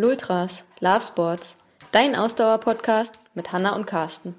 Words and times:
Lultras, 0.00 0.62
Love 0.78 1.02
Sports, 1.02 1.56
dein 1.90 2.14
Ausdauer-Podcast 2.14 3.14
mit 3.34 3.52
Hanna 3.52 3.74
und 3.74 3.84
Carsten. 3.84 4.36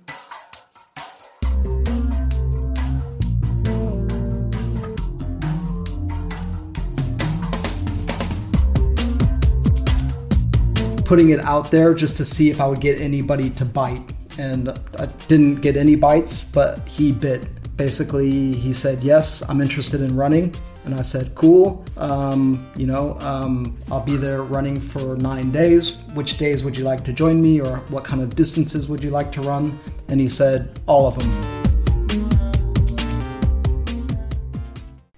putting 11.04 11.32
it 11.32 11.40
out 11.40 11.72
there 11.72 11.94
just 11.96 12.16
to 12.16 12.24
see 12.24 12.52
if 12.52 12.62
I 12.62 12.68
would 12.68 12.80
get 12.80 13.02
anybody 13.02 13.50
to 13.50 13.66
bite. 13.66 14.04
And 14.38 14.70
I 14.98 15.08
didn't 15.28 15.56
get 15.56 15.76
any 15.76 15.96
bites, 15.96 16.46
but 16.46 16.88
he 16.88 17.12
bit. 17.12 17.42
Basically, 17.76 18.54
he 18.54 18.72
said, 18.72 19.04
Yes, 19.04 19.42
I'm 19.50 19.60
interested 19.60 20.02
in 20.02 20.16
running. 20.16 20.54
And 20.90 20.98
I 20.98 21.04
said, 21.04 21.36
Cool. 21.36 21.86
Um, 21.98 22.68
you 22.76 22.88
know, 22.88 23.16
um, 23.20 23.78
I'll 23.92 24.04
be 24.04 24.18
there 24.18 24.42
running 24.42 24.80
for 24.80 25.16
nine 25.18 25.52
days. 25.52 26.00
Which 26.16 26.40
days 26.40 26.64
would 26.64 26.76
you 26.76 26.84
like 26.84 27.04
to 27.04 27.14
join 27.14 27.40
me, 27.40 27.62
or 27.62 27.78
what 27.90 28.04
kind 28.04 28.24
of 28.24 28.36
distances 28.36 28.90
would 28.90 29.04
you 29.04 29.12
like 29.12 29.32
to 29.34 29.42
run? 29.42 29.80
And 30.08 30.20
he 30.20 30.28
said, 30.28 30.80
All 30.88 31.06
of 31.06 31.14
them. 31.20 31.30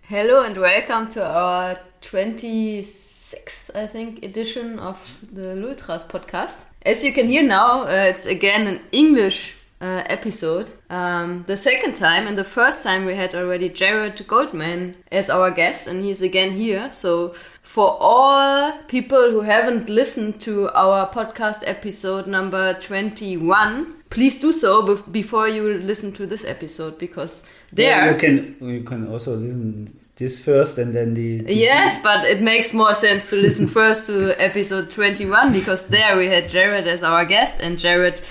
Hello 0.01 0.43
and 0.43 0.57
welcome 0.57 1.07
to 1.11 1.25
our 1.25 1.79
26th 2.01 3.73
I 3.73 3.87
think, 3.87 4.25
edition 4.25 4.77
of 4.77 4.97
the 5.31 5.55
Lultras 5.55 6.03
podcast. 6.05 6.65
As 6.81 7.05
you 7.05 7.13
can 7.13 7.27
hear 7.27 7.43
now, 7.43 7.83
uh, 7.83 8.07
it's 8.09 8.25
again 8.25 8.67
an 8.67 8.81
English 8.91 9.55
uh, 9.81 10.03
episode. 10.05 10.69
Um, 10.89 11.43
the 11.47 11.57
second 11.57 11.95
time, 11.95 12.27
and 12.27 12.37
the 12.37 12.43
first 12.43 12.83
time 12.83 13.05
we 13.05 13.15
had 13.15 13.33
already 13.33 13.67
Jared 13.67 14.25
Goldman 14.27 14.95
as 15.11 15.29
our 15.29 15.49
guest, 15.51 15.87
and 15.87 16.03
he's 16.03 16.21
again 16.21 16.51
here. 16.51 16.91
So, 16.91 17.29
for 17.63 17.97
all 17.99 18.73
people 18.87 19.31
who 19.31 19.41
haven't 19.41 19.89
listened 19.89 20.39
to 20.41 20.69
our 20.69 21.09
podcast 21.11 21.63
episode 21.65 22.27
number 22.27 22.75
21, 22.75 24.03
please 24.11 24.39
do 24.39 24.53
so 24.53 24.97
before 24.97 25.47
you 25.47 25.73
listen 25.79 26.11
to 26.11 26.27
this 26.27 26.45
episode 26.45 26.99
because 26.99 27.49
there 27.71 28.05
yeah, 28.05 28.11
you 28.11 28.17
can 28.17 28.69
you 28.69 28.83
can 28.83 29.07
also 29.07 29.35
listen 29.35 29.97
this 30.17 30.43
first 30.43 30.77
and 30.77 30.93
then 30.93 31.13
the, 31.13 31.41
the 31.41 31.55
yes 31.55 31.97
but 32.03 32.25
it 32.25 32.41
makes 32.41 32.73
more 32.73 32.93
sense 32.93 33.29
to 33.29 33.37
listen 33.37 33.67
first 33.79 34.05
to 34.05 34.39
episode 34.39 34.91
21 34.91 35.53
because 35.53 35.87
there 35.87 36.17
we 36.17 36.27
had 36.27 36.49
jared 36.49 36.87
as 36.87 37.01
our 37.01 37.23
guest 37.23 37.61
and 37.61 37.79
jared 37.79 38.21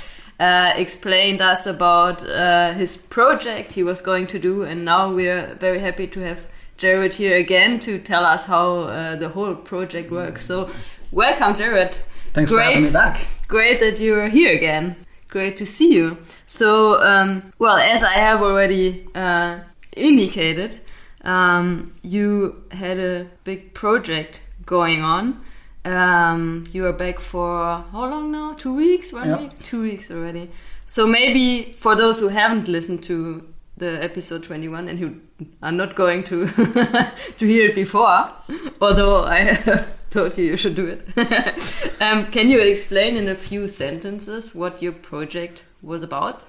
uh, 0.41 0.73
explained 0.75 1.43
us 1.43 1.67
about 1.67 2.27
uh, 2.27 2.73
his 2.73 2.97
project 2.97 3.73
he 3.73 3.83
was 3.83 4.01
going 4.01 4.27
to 4.27 4.39
do 4.39 4.63
and 4.63 4.85
now 4.85 5.13
we're 5.13 5.55
very 5.57 5.79
happy 5.79 6.07
to 6.07 6.21
have 6.21 6.47
jared 6.79 7.13
here 7.13 7.37
again 7.37 7.79
to 7.79 7.99
tell 7.99 8.25
us 8.25 8.47
how 8.47 8.81
uh, 8.81 9.17
the 9.17 9.29
whole 9.29 9.55
project 9.55 10.11
works. 10.11 10.43
So 10.45 10.71
welcome 11.13 11.55
jared. 11.55 11.95
Thanks 12.33 12.51
great, 12.51 12.65
for 12.65 12.71
having 12.71 12.85
me 12.85 12.93
back. 12.93 13.27
Great 13.49 13.81
that 13.81 14.01
you're 14.01 14.29
here 14.29 14.57
again. 14.57 14.97
Great 15.29 15.59
to 15.59 15.67
see 15.67 15.93
you. 15.93 16.17
So 16.47 17.01
um, 17.03 17.53
well 17.59 17.77
as 17.77 18.03
i 18.03 18.15
have 18.15 18.41
already 18.41 19.07
uh, 19.15 19.59
indicated 19.95 20.81
um, 21.23 21.93
you 22.03 22.65
had 22.71 22.99
a 22.99 23.27
big 23.45 23.75
project 23.75 24.41
going 24.65 25.03
on. 25.03 25.45
Um, 25.85 26.65
you 26.73 26.87
are 26.87 26.93
back 26.93 27.21
for 27.21 27.85
how 27.93 28.07
long 28.07 28.31
now? 28.33 28.55
Two 28.55 28.75
weeks, 28.75 29.13
one 29.13 29.29
yep. 29.29 29.41
week? 29.41 29.63
Two 29.63 29.83
weeks 29.83 30.11
already. 30.11 30.51
So 30.87 31.07
maybe 31.07 31.73
for 31.73 31.95
those 31.95 32.19
who 32.19 32.29
haven't 32.29 32.69
listened 32.69 33.03
to 33.05 33.47
the 33.77 34.03
episode 34.03 34.45
21 34.45 34.89
and 34.89 34.99
who 34.99 35.17
are 35.63 35.73
not 35.73 35.95
going 35.95 36.23
to 36.25 36.47
to 37.39 37.47
hear 37.47 37.69
it 37.71 37.75
before, 37.75 38.31
although 38.81 39.25
I 39.25 39.39
have 39.39 39.97
told 40.11 40.37
you 40.37 40.45
you 40.45 40.57
should 40.57 40.75
do 40.75 40.87
it. 40.87 41.09
um, 42.01 42.27
can 42.27 42.51
you 42.51 42.61
explain 42.61 43.17
in 43.17 43.29
a 43.29 43.35
few 43.35 43.67
sentences 43.67 44.55
what 44.55 44.83
your 44.83 44.93
project 44.93 45.65
was 45.81 46.03
about? 46.03 46.45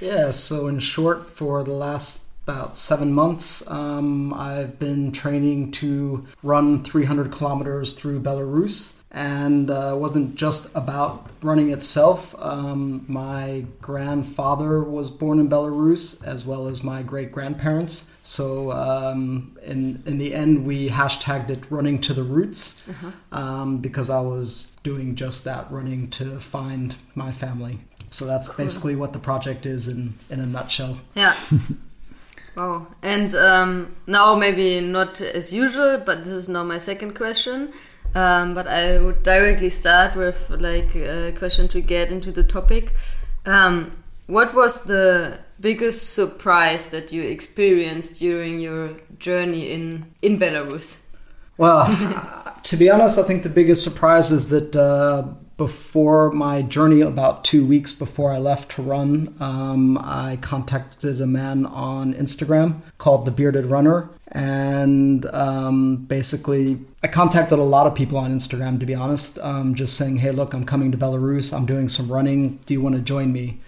Yeah, 0.00 0.30
so 0.30 0.68
in 0.68 0.78
short, 0.78 1.26
for 1.26 1.64
the 1.64 1.72
last 1.72 2.25
about 2.46 2.76
seven 2.76 3.12
months. 3.12 3.68
Um, 3.68 4.32
I've 4.32 4.78
been 4.78 5.10
training 5.10 5.72
to 5.72 6.24
run 6.44 6.84
300 6.84 7.32
kilometers 7.32 7.92
through 7.92 8.20
Belarus, 8.20 9.02
and 9.10 9.68
uh, 9.68 9.94
it 9.94 9.98
wasn't 9.98 10.36
just 10.36 10.70
about 10.76 11.28
running 11.42 11.70
itself. 11.70 12.36
Um, 12.38 13.04
my 13.08 13.64
grandfather 13.82 14.80
was 14.80 15.10
born 15.10 15.40
in 15.40 15.48
Belarus, 15.48 16.24
as 16.24 16.46
well 16.46 16.68
as 16.68 16.84
my 16.84 17.02
great 17.02 17.32
grandparents. 17.32 18.12
So 18.22 18.70
um, 18.70 19.58
in 19.64 20.04
in 20.06 20.18
the 20.18 20.32
end, 20.32 20.64
we 20.64 20.88
hashtagged 20.88 21.50
it 21.50 21.68
"Running 21.68 22.00
to 22.02 22.14
the 22.14 22.22
Roots" 22.22 22.88
uh-huh. 22.88 23.10
Um, 23.32 23.78
because 23.78 24.08
I 24.08 24.20
was 24.20 24.70
doing 24.84 25.16
just 25.16 25.44
that, 25.46 25.68
running 25.72 26.10
to 26.10 26.38
find 26.38 26.94
my 27.16 27.32
family. 27.32 27.80
So 28.10 28.24
that's 28.24 28.48
cool. 28.48 28.64
basically 28.64 28.94
what 28.94 29.12
the 29.12 29.18
project 29.18 29.66
is 29.66 29.88
in 29.88 30.14
in 30.30 30.38
a 30.38 30.46
nutshell. 30.46 31.00
Yeah. 31.16 31.34
Wow. 32.56 32.86
And 33.02 33.34
um, 33.34 33.96
now, 34.06 34.34
maybe 34.34 34.80
not 34.80 35.20
as 35.20 35.52
usual, 35.52 36.02
but 36.04 36.24
this 36.24 36.32
is 36.32 36.48
now 36.48 36.64
my 36.64 36.78
second 36.78 37.14
question. 37.14 37.72
Um, 38.14 38.54
but 38.54 38.66
I 38.66 38.98
would 38.98 39.22
directly 39.22 39.68
start 39.68 40.16
with 40.16 40.48
like 40.48 40.94
a 40.94 41.32
question 41.36 41.68
to 41.68 41.82
get 41.82 42.10
into 42.10 42.32
the 42.32 42.42
topic. 42.42 42.94
Um, 43.44 44.02
what 44.26 44.54
was 44.54 44.84
the 44.84 45.38
biggest 45.60 46.14
surprise 46.14 46.90
that 46.90 47.12
you 47.12 47.22
experienced 47.22 48.18
during 48.18 48.58
your 48.58 48.96
journey 49.18 49.70
in 49.70 50.06
in 50.22 50.38
Belarus? 50.38 51.02
Well, 51.58 51.86
to 52.62 52.76
be 52.76 52.88
honest, 52.88 53.18
I 53.18 53.22
think 53.24 53.42
the 53.42 53.50
biggest 53.50 53.84
surprise 53.84 54.32
is 54.32 54.48
that 54.48 54.74
uh, 54.74 55.28
before 55.56 56.30
my 56.32 56.60
journey, 56.60 57.00
about 57.00 57.42
two 57.44 57.64
weeks 57.64 57.92
before 57.92 58.32
I 58.32 58.38
left 58.38 58.72
to 58.72 58.82
run, 58.82 59.34
um, 59.40 59.96
I 59.98 60.38
contacted 60.42 61.20
a 61.20 61.26
man 61.26 61.64
on 61.64 62.12
Instagram 62.12 62.82
called 62.98 63.24
The 63.24 63.30
Bearded 63.30 63.66
Runner. 63.66 64.10
And 64.32 65.24
um, 65.26 65.96
basically, 65.96 66.80
I 67.02 67.08
contacted 67.08 67.58
a 67.58 67.62
lot 67.62 67.86
of 67.86 67.94
people 67.94 68.18
on 68.18 68.36
Instagram, 68.36 68.78
to 68.80 68.86
be 68.86 68.94
honest, 68.94 69.38
um, 69.38 69.74
just 69.74 69.96
saying, 69.96 70.16
hey, 70.16 70.30
look, 70.30 70.52
I'm 70.52 70.66
coming 70.66 70.92
to 70.92 70.98
Belarus. 70.98 71.56
I'm 71.56 71.64
doing 71.64 71.88
some 71.88 72.10
running. 72.10 72.58
Do 72.66 72.74
you 72.74 72.82
want 72.82 72.96
to 72.96 73.00
join 73.00 73.32
me? 73.32 73.60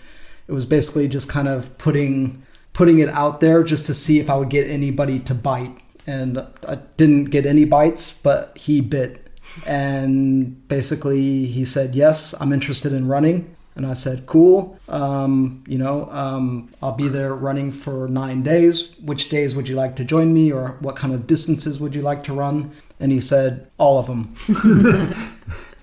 It 0.46 0.52
was 0.52 0.66
basically 0.66 1.08
just 1.08 1.30
kind 1.30 1.48
of 1.48 1.76
putting 1.78 2.42
putting 2.72 3.00
it 3.00 3.08
out 3.08 3.40
there 3.40 3.64
just 3.64 3.86
to 3.86 3.94
see 3.94 4.20
if 4.20 4.30
I 4.30 4.36
would 4.36 4.50
get 4.50 4.68
anybody 4.68 5.18
to 5.20 5.34
bite. 5.34 5.76
And 6.06 6.38
I 6.66 6.76
didn't 6.96 7.26
get 7.26 7.44
any 7.44 7.64
bites, 7.64 8.16
but 8.16 8.56
he 8.56 8.80
bit 8.80 9.27
and 9.66 10.66
basically 10.68 11.46
he 11.46 11.64
said, 11.64 11.94
"Yes, 11.94 12.34
I'm 12.40 12.52
interested 12.52 12.92
in 12.92 13.08
running." 13.08 13.54
And 13.74 13.86
I 13.86 13.92
said, 13.92 14.26
"Cool. 14.26 14.76
Um, 14.88 15.62
you 15.68 15.78
know, 15.78 16.08
um, 16.10 16.68
I'll 16.82 16.92
be 16.92 17.08
there 17.08 17.34
running 17.34 17.70
for 17.70 18.08
nine 18.08 18.42
days. 18.42 18.94
Which 19.04 19.28
days 19.28 19.54
would 19.54 19.68
you 19.68 19.76
like 19.76 19.96
to 19.96 20.04
join 20.04 20.34
me, 20.34 20.52
or 20.52 20.76
what 20.80 20.96
kind 20.96 21.14
of 21.14 21.26
distances 21.26 21.78
would 21.80 21.94
you 21.94 22.02
like 22.02 22.24
to 22.24 22.32
run?" 22.32 22.72
And 23.00 23.12
he 23.12 23.20
said, 23.20 23.68
"All 23.78 23.98
of 23.98 24.06
them." 24.06 24.34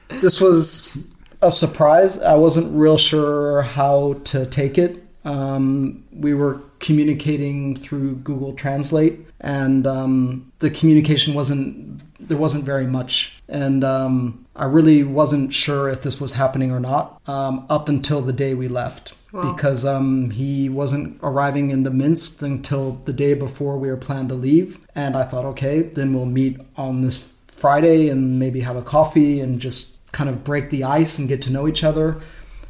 this 0.09 0.41
was 0.41 0.97
a 1.41 1.51
surprise. 1.51 2.21
I 2.21 2.35
wasn't 2.35 2.75
real 2.75 2.97
sure 2.97 3.61
how 3.61 4.19
to 4.25 4.45
take 4.45 4.77
it. 4.77 5.03
Um, 5.23 6.03
we 6.11 6.33
were 6.33 6.61
communicating 6.79 7.75
through 7.75 8.17
Google 8.17 8.53
Translate, 8.53 9.25
and 9.41 9.87
um, 9.87 10.51
the 10.59 10.69
communication 10.69 11.33
wasn't 11.33 12.01
there 12.27 12.37
wasn't 12.37 12.63
very 12.63 12.87
much, 12.87 13.41
and 13.47 13.83
um, 13.83 14.45
I 14.55 14.65
really 14.65 15.03
wasn't 15.03 15.53
sure 15.53 15.89
if 15.89 16.01
this 16.01 16.21
was 16.21 16.33
happening 16.33 16.71
or 16.71 16.79
not 16.79 17.21
um, 17.27 17.65
up 17.69 17.89
until 17.89 18.21
the 18.21 18.33
day 18.33 18.53
we 18.53 18.67
left. 18.67 19.13
Wow. 19.31 19.51
Because 19.51 19.83
um, 19.83 20.29
he 20.29 20.69
wasn't 20.69 21.19
arriving 21.21 21.69
into 21.69 21.89
Minsk 21.89 22.41
until 22.41 22.93
the 23.03 23.11
day 23.11 23.33
before 23.33 23.77
we 23.77 23.89
were 23.89 23.97
planned 23.97 24.29
to 24.29 24.35
leave. 24.35 24.79
And 24.95 25.17
I 25.17 25.23
thought, 25.23 25.43
okay, 25.43 25.81
then 25.81 26.13
we'll 26.13 26.25
meet 26.25 26.61
on 26.77 27.01
this 27.01 27.27
Friday 27.47 28.07
and 28.07 28.39
maybe 28.39 28.61
have 28.61 28.77
a 28.77 28.81
coffee 28.81 29.41
and 29.41 29.59
just 29.59 29.99
kind 30.13 30.29
of 30.29 30.45
break 30.45 30.69
the 30.69 30.85
ice 30.85 31.19
and 31.19 31.27
get 31.27 31.41
to 31.41 31.51
know 31.51 31.67
each 31.67 31.83
other. 31.83 32.21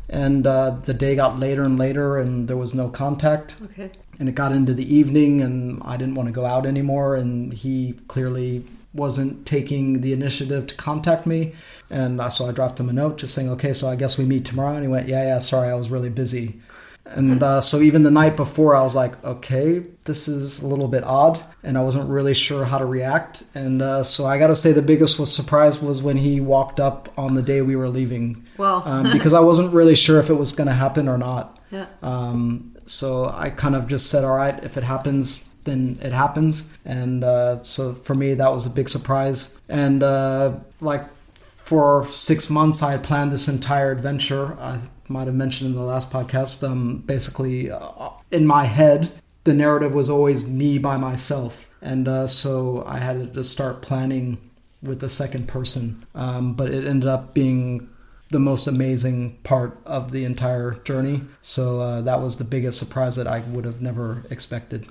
And 0.09 0.47
uh, 0.47 0.71
the 0.71 0.94
day 0.95 1.15
got 1.15 1.39
later 1.39 1.63
and 1.63 1.77
later, 1.77 2.18
and 2.18 2.47
there 2.47 2.57
was 2.57 2.74
no 2.74 2.89
contact. 2.89 3.57
Okay. 3.65 3.91
And 4.19 4.27
it 4.27 4.33
got 4.33 4.51
into 4.51 4.74
the 4.74 4.91
evening, 4.91 5.41
and 5.41 5.83
I 5.83 5.97
didn't 5.97 6.15
want 6.15 6.27
to 6.30 6.33
go 6.33 6.45
out 6.45 6.65
anymore. 6.65 7.15
And 7.15 7.53
he 7.53 7.94
clearly 8.07 8.65
wasn't 8.95 9.45
taking 9.45 10.01
the 10.01 10.13
initiative 10.13 10.68
to 10.68 10.75
contact 10.75 11.25
me. 11.25 11.53
And 11.89 12.21
so 12.31 12.47
I 12.47 12.51
dropped 12.51 12.80
him 12.80 12.89
a 12.89 12.94
note 12.94 13.18
just 13.18 13.36
saying, 13.36 13.50
okay, 13.51 13.74
so 13.74 13.89
I 13.89 13.95
guess 13.95 14.18
we 14.18 14.25
meet 14.25 14.45
tomorrow. 14.45 14.74
And 14.74 14.83
he 14.83 14.88
went, 14.88 15.07
yeah, 15.07 15.24
yeah, 15.24 15.39
sorry, 15.39 15.69
I 15.69 15.75
was 15.75 15.92
really 15.92 16.09
busy. 16.09 16.62
And 17.07 17.44
uh, 17.44 17.62
so 17.62 17.81
even 17.81 18.01
the 18.01 18.09
night 18.09 18.36
before, 18.36 18.75
I 18.75 18.81
was 18.81 18.95
like, 18.95 19.24
okay, 19.24 19.83
this 20.06 20.27
is 20.27 20.63
a 20.63 20.68
little 20.68 20.88
bit 20.88 21.03
odd. 21.03 21.39
And 21.62 21.77
I 21.77 21.81
wasn't 21.81 22.09
really 22.09 22.33
sure 22.33 22.65
how 22.65 22.80
to 22.80 22.86
react. 22.86 23.44
And 23.53 23.81
uh, 23.81 24.01
so 24.01 24.25
I 24.25 24.39
got 24.39 24.47
to 24.47 24.56
say, 24.56 24.71
the 24.71 24.81
biggest 24.81 25.19
was 25.19 25.31
surprise 25.31 25.80
was 25.80 26.01
when 26.01 26.18
he 26.18 26.42
walked 26.42 26.80
up 26.80 27.13
on 27.15 27.36
the 27.36 27.44
day 27.44 27.62
we 27.62 27.75
were 27.75 27.89
leaving. 27.89 28.44
Well, 28.57 28.81
um, 28.88 29.12
because 29.12 29.36
I 29.36 29.39
wasn't 29.39 29.71
really 29.71 29.94
sure 29.94 30.19
if 30.19 30.31
it 30.31 30.33
was 30.33 30.53
going 30.53 30.68
to 30.68 30.74
happen 30.74 31.07
or 31.07 31.19
not. 31.19 31.59
Yeah. 31.69 31.86
Um, 32.01 32.75
so 32.88 33.25
I 33.25 33.51
kind 33.51 33.75
of 33.75 33.88
just 33.88 34.09
said, 34.09 34.24
all 34.24 34.36
right, 34.36 34.63
if 34.63 34.75
it 34.75 34.83
happens, 34.83 35.47
then 35.65 35.97
it 36.01 36.13
happens. 36.13 36.71
And 36.85 37.23
uh, 37.23 37.63
so 37.63 37.94
for 37.94 38.15
me, 38.15 38.33
that 38.35 38.53
was 38.53 38.65
a 38.65 38.69
big 38.69 38.88
surprise. 38.88 39.59
And 39.67 40.01
uh, 40.01 40.53
like 40.79 41.03
for 41.33 42.06
six 42.07 42.50
months, 42.50 42.81
I 42.81 42.91
had 42.91 43.03
planned 43.03 43.31
this 43.31 43.47
entire 43.47 43.91
adventure. 43.91 44.57
I 44.59 44.79
might 45.07 45.27
have 45.27 45.35
mentioned 45.35 45.71
in 45.71 45.75
the 45.75 45.83
last 45.83 46.12
podcast. 46.12 46.67
Um, 46.67 47.00
basically, 47.00 47.71
uh, 47.71 48.09
in 48.31 48.47
my 48.47 48.65
head, 48.65 49.12
the 49.44 49.53
narrative 49.53 49.94
was 49.94 50.09
always 50.09 50.47
me 50.47 50.77
by 50.77 50.97
myself, 50.97 51.69
and 51.81 52.07
uh, 52.07 52.27
so 52.27 52.83
I 52.88 52.97
had 52.97 53.33
to 53.33 53.44
start 53.44 53.81
planning 53.81 54.38
with 54.81 55.00
the 55.00 55.09
second 55.09 55.47
person. 55.47 56.06
Um, 56.15 56.53
but 56.53 56.69
it 56.69 56.88
ended 56.88 57.09
up 57.09 57.33
being 57.33 57.89
the 58.31 58.39
most 58.39 58.68
amazing 58.68 59.38
part 59.44 59.79
of 59.85 60.11
the 60.11 60.25
entire 60.25 60.73
journey. 60.83 61.21
So 61.41 61.79
uh, 61.79 62.01
that 62.01 62.21
was 62.21 62.38
the 62.38 62.44
biggest 62.44 62.79
surprise 62.79 63.15
that 63.15 63.27
I 63.27 63.39
would 63.39 63.65
have 63.65 63.81
never 63.81 64.23
expected. 64.29 64.88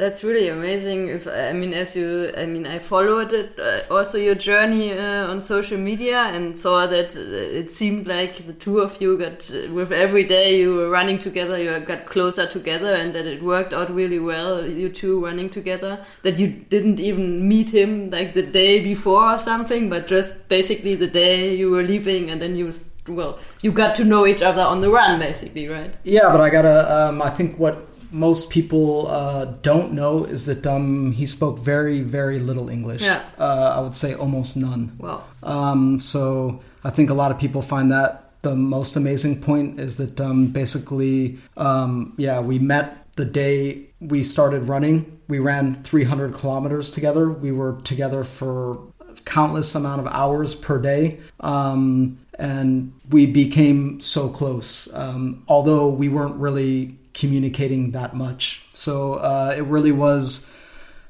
That's 0.00 0.24
really 0.24 0.48
amazing. 0.48 1.08
If 1.08 1.28
I 1.28 1.52
mean, 1.52 1.74
as 1.74 1.94
you, 1.94 2.32
I 2.34 2.46
mean, 2.46 2.66
I 2.66 2.78
followed 2.78 3.34
it 3.34 3.58
uh, 3.58 3.82
also 3.94 4.16
your 4.16 4.34
journey 4.34 4.94
uh, 4.94 5.30
on 5.30 5.42
social 5.42 5.76
media 5.76 6.22
and 6.22 6.56
saw 6.56 6.86
that 6.86 7.14
uh, 7.14 7.58
it 7.60 7.70
seemed 7.70 8.06
like 8.06 8.46
the 8.46 8.54
two 8.54 8.78
of 8.78 8.96
you 9.02 9.18
got 9.18 9.50
uh, 9.50 9.70
with 9.70 9.92
every 9.92 10.24
day 10.24 10.58
you 10.58 10.74
were 10.74 10.88
running 10.88 11.18
together, 11.18 11.62
you 11.62 11.78
got 11.80 12.06
closer 12.06 12.46
together, 12.46 12.94
and 12.94 13.14
that 13.14 13.26
it 13.26 13.42
worked 13.42 13.74
out 13.74 13.94
really 13.94 14.18
well. 14.18 14.66
You 14.66 14.88
two 14.88 15.22
running 15.22 15.50
together. 15.50 16.02
That 16.22 16.38
you 16.38 16.48
didn't 16.48 16.98
even 16.98 17.46
meet 17.46 17.68
him 17.68 18.08
like 18.08 18.32
the 18.32 18.46
day 18.46 18.82
before 18.82 19.34
or 19.34 19.38
something, 19.38 19.90
but 19.90 20.06
just 20.06 20.48
basically 20.48 20.94
the 20.94 21.08
day 21.08 21.54
you 21.54 21.70
were 21.70 21.82
leaving, 21.82 22.30
and 22.30 22.40
then 22.40 22.56
you 22.56 22.72
well, 23.06 23.38
you 23.60 23.72
got 23.72 23.96
to 23.96 24.04
know 24.04 24.26
each 24.26 24.42
other 24.42 24.62
on 24.62 24.80
the 24.80 24.88
run, 24.90 25.20
basically, 25.20 25.68
right? 25.68 25.94
Yeah, 26.04 26.30
but 26.32 26.40
I 26.40 26.48
gotta. 26.48 27.08
Um, 27.08 27.20
I 27.20 27.28
think 27.28 27.58
what 27.58 27.89
most 28.10 28.50
people 28.50 29.08
uh, 29.08 29.44
don't 29.62 29.92
know 29.92 30.24
is 30.24 30.46
that 30.46 30.66
um, 30.66 31.12
he 31.12 31.26
spoke 31.26 31.58
very, 31.58 32.00
very 32.00 32.38
little 32.38 32.68
English. 32.68 33.02
Yeah. 33.02 33.22
Uh, 33.38 33.74
I 33.76 33.80
would 33.80 33.96
say 33.96 34.14
almost 34.14 34.56
none. 34.56 34.96
Wow. 34.98 35.24
Um, 35.42 35.98
so 35.98 36.60
I 36.84 36.90
think 36.90 37.10
a 37.10 37.14
lot 37.14 37.30
of 37.30 37.38
people 37.38 37.62
find 37.62 37.90
that 37.92 38.30
the 38.42 38.54
most 38.54 38.96
amazing 38.96 39.42
point 39.42 39.78
is 39.78 39.96
that 39.98 40.20
um, 40.20 40.46
basically, 40.48 41.38
um, 41.56 42.14
yeah, 42.16 42.40
we 42.40 42.58
met 42.58 43.14
the 43.16 43.24
day 43.24 43.86
we 44.00 44.22
started 44.22 44.62
running. 44.62 45.20
We 45.28 45.38
ran 45.38 45.74
300 45.74 46.34
kilometers 46.34 46.90
together. 46.90 47.30
We 47.30 47.52
were 47.52 47.80
together 47.82 48.24
for 48.24 48.80
countless 49.24 49.74
amount 49.74 50.00
of 50.00 50.06
hours 50.08 50.54
per 50.54 50.78
day. 50.78 51.20
Um, 51.40 52.18
and 52.38 52.92
we 53.10 53.26
became 53.26 54.00
so 54.00 54.30
close, 54.30 54.92
um, 54.94 55.44
although 55.46 55.88
we 55.88 56.08
weren't 56.08 56.36
really 56.36 56.96
communicating 57.20 57.90
that 57.92 58.14
much. 58.14 58.66
So 58.72 59.14
uh, 59.14 59.54
it 59.56 59.64
really 59.64 59.92
was 59.92 60.50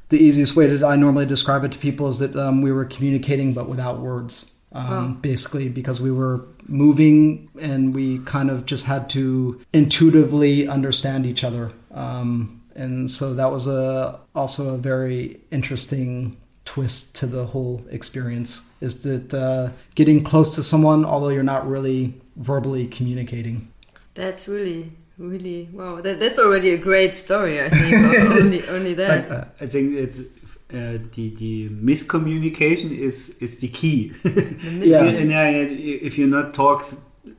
the 0.08 0.18
easiest 0.18 0.56
way 0.56 0.66
that 0.66 0.84
I 0.84 0.96
normally 0.96 1.26
describe 1.26 1.62
it 1.64 1.72
to 1.72 1.78
people 1.78 2.08
is 2.08 2.18
that 2.18 2.34
um, 2.36 2.62
we 2.62 2.72
were 2.72 2.84
communicating 2.84 3.54
but 3.54 3.68
without 3.68 4.00
words. 4.00 4.54
Um, 4.72 5.16
Oh. 5.16 5.20
Basically, 5.20 5.68
because 5.68 6.00
we 6.00 6.12
were 6.12 6.46
moving 6.68 7.48
and 7.60 7.92
we 7.92 8.20
kind 8.20 8.50
of 8.50 8.66
just 8.66 8.86
had 8.86 9.10
to 9.10 9.60
intuitively 9.72 10.68
understand 10.68 11.26
each 11.26 11.42
other. 11.42 11.72
Um, 11.92 12.60
and 12.76 13.10
so 13.10 13.34
that 13.34 13.50
was 13.50 13.66
a 13.66 14.20
also 14.34 14.74
a 14.74 14.78
very 14.78 15.40
interesting 15.50 16.36
twist 16.64 17.16
to 17.16 17.26
the 17.26 17.46
whole 17.46 17.84
experience 17.90 18.70
is 18.80 19.02
that 19.02 19.34
uh, 19.34 19.70
getting 19.96 20.22
close 20.22 20.54
to 20.54 20.62
someone 20.62 21.04
although 21.04 21.30
you're 21.30 21.42
not 21.42 21.68
really 21.68 22.14
verbally 22.36 22.86
communicating 22.86 23.66
That's 24.14 24.46
really, 24.46 24.92
really 25.20 25.68
wow. 25.72 26.00
That, 26.00 26.18
that's 26.20 26.38
already 26.38 26.70
a 26.70 26.78
great 26.78 27.14
story. 27.14 27.60
I 27.62 27.68
think 27.68 27.94
only 28.40 28.68
only 28.68 28.94
that. 28.94 29.28
But 29.28 29.36
uh, 29.38 29.44
I 29.60 29.66
think 29.66 29.94
it's 29.96 30.18
uh, 30.72 30.98
the 31.14 31.34
the 31.36 31.68
miscommunication 31.70 32.90
is 32.96 33.36
is 33.40 33.58
the 33.60 33.68
key. 33.68 34.12
Yeah. 34.82 35.04
and 35.04 35.32
uh, 35.32 36.06
if 36.06 36.18
you 36.18 36.26
not 36.26 36.54
talk 36.54 36.84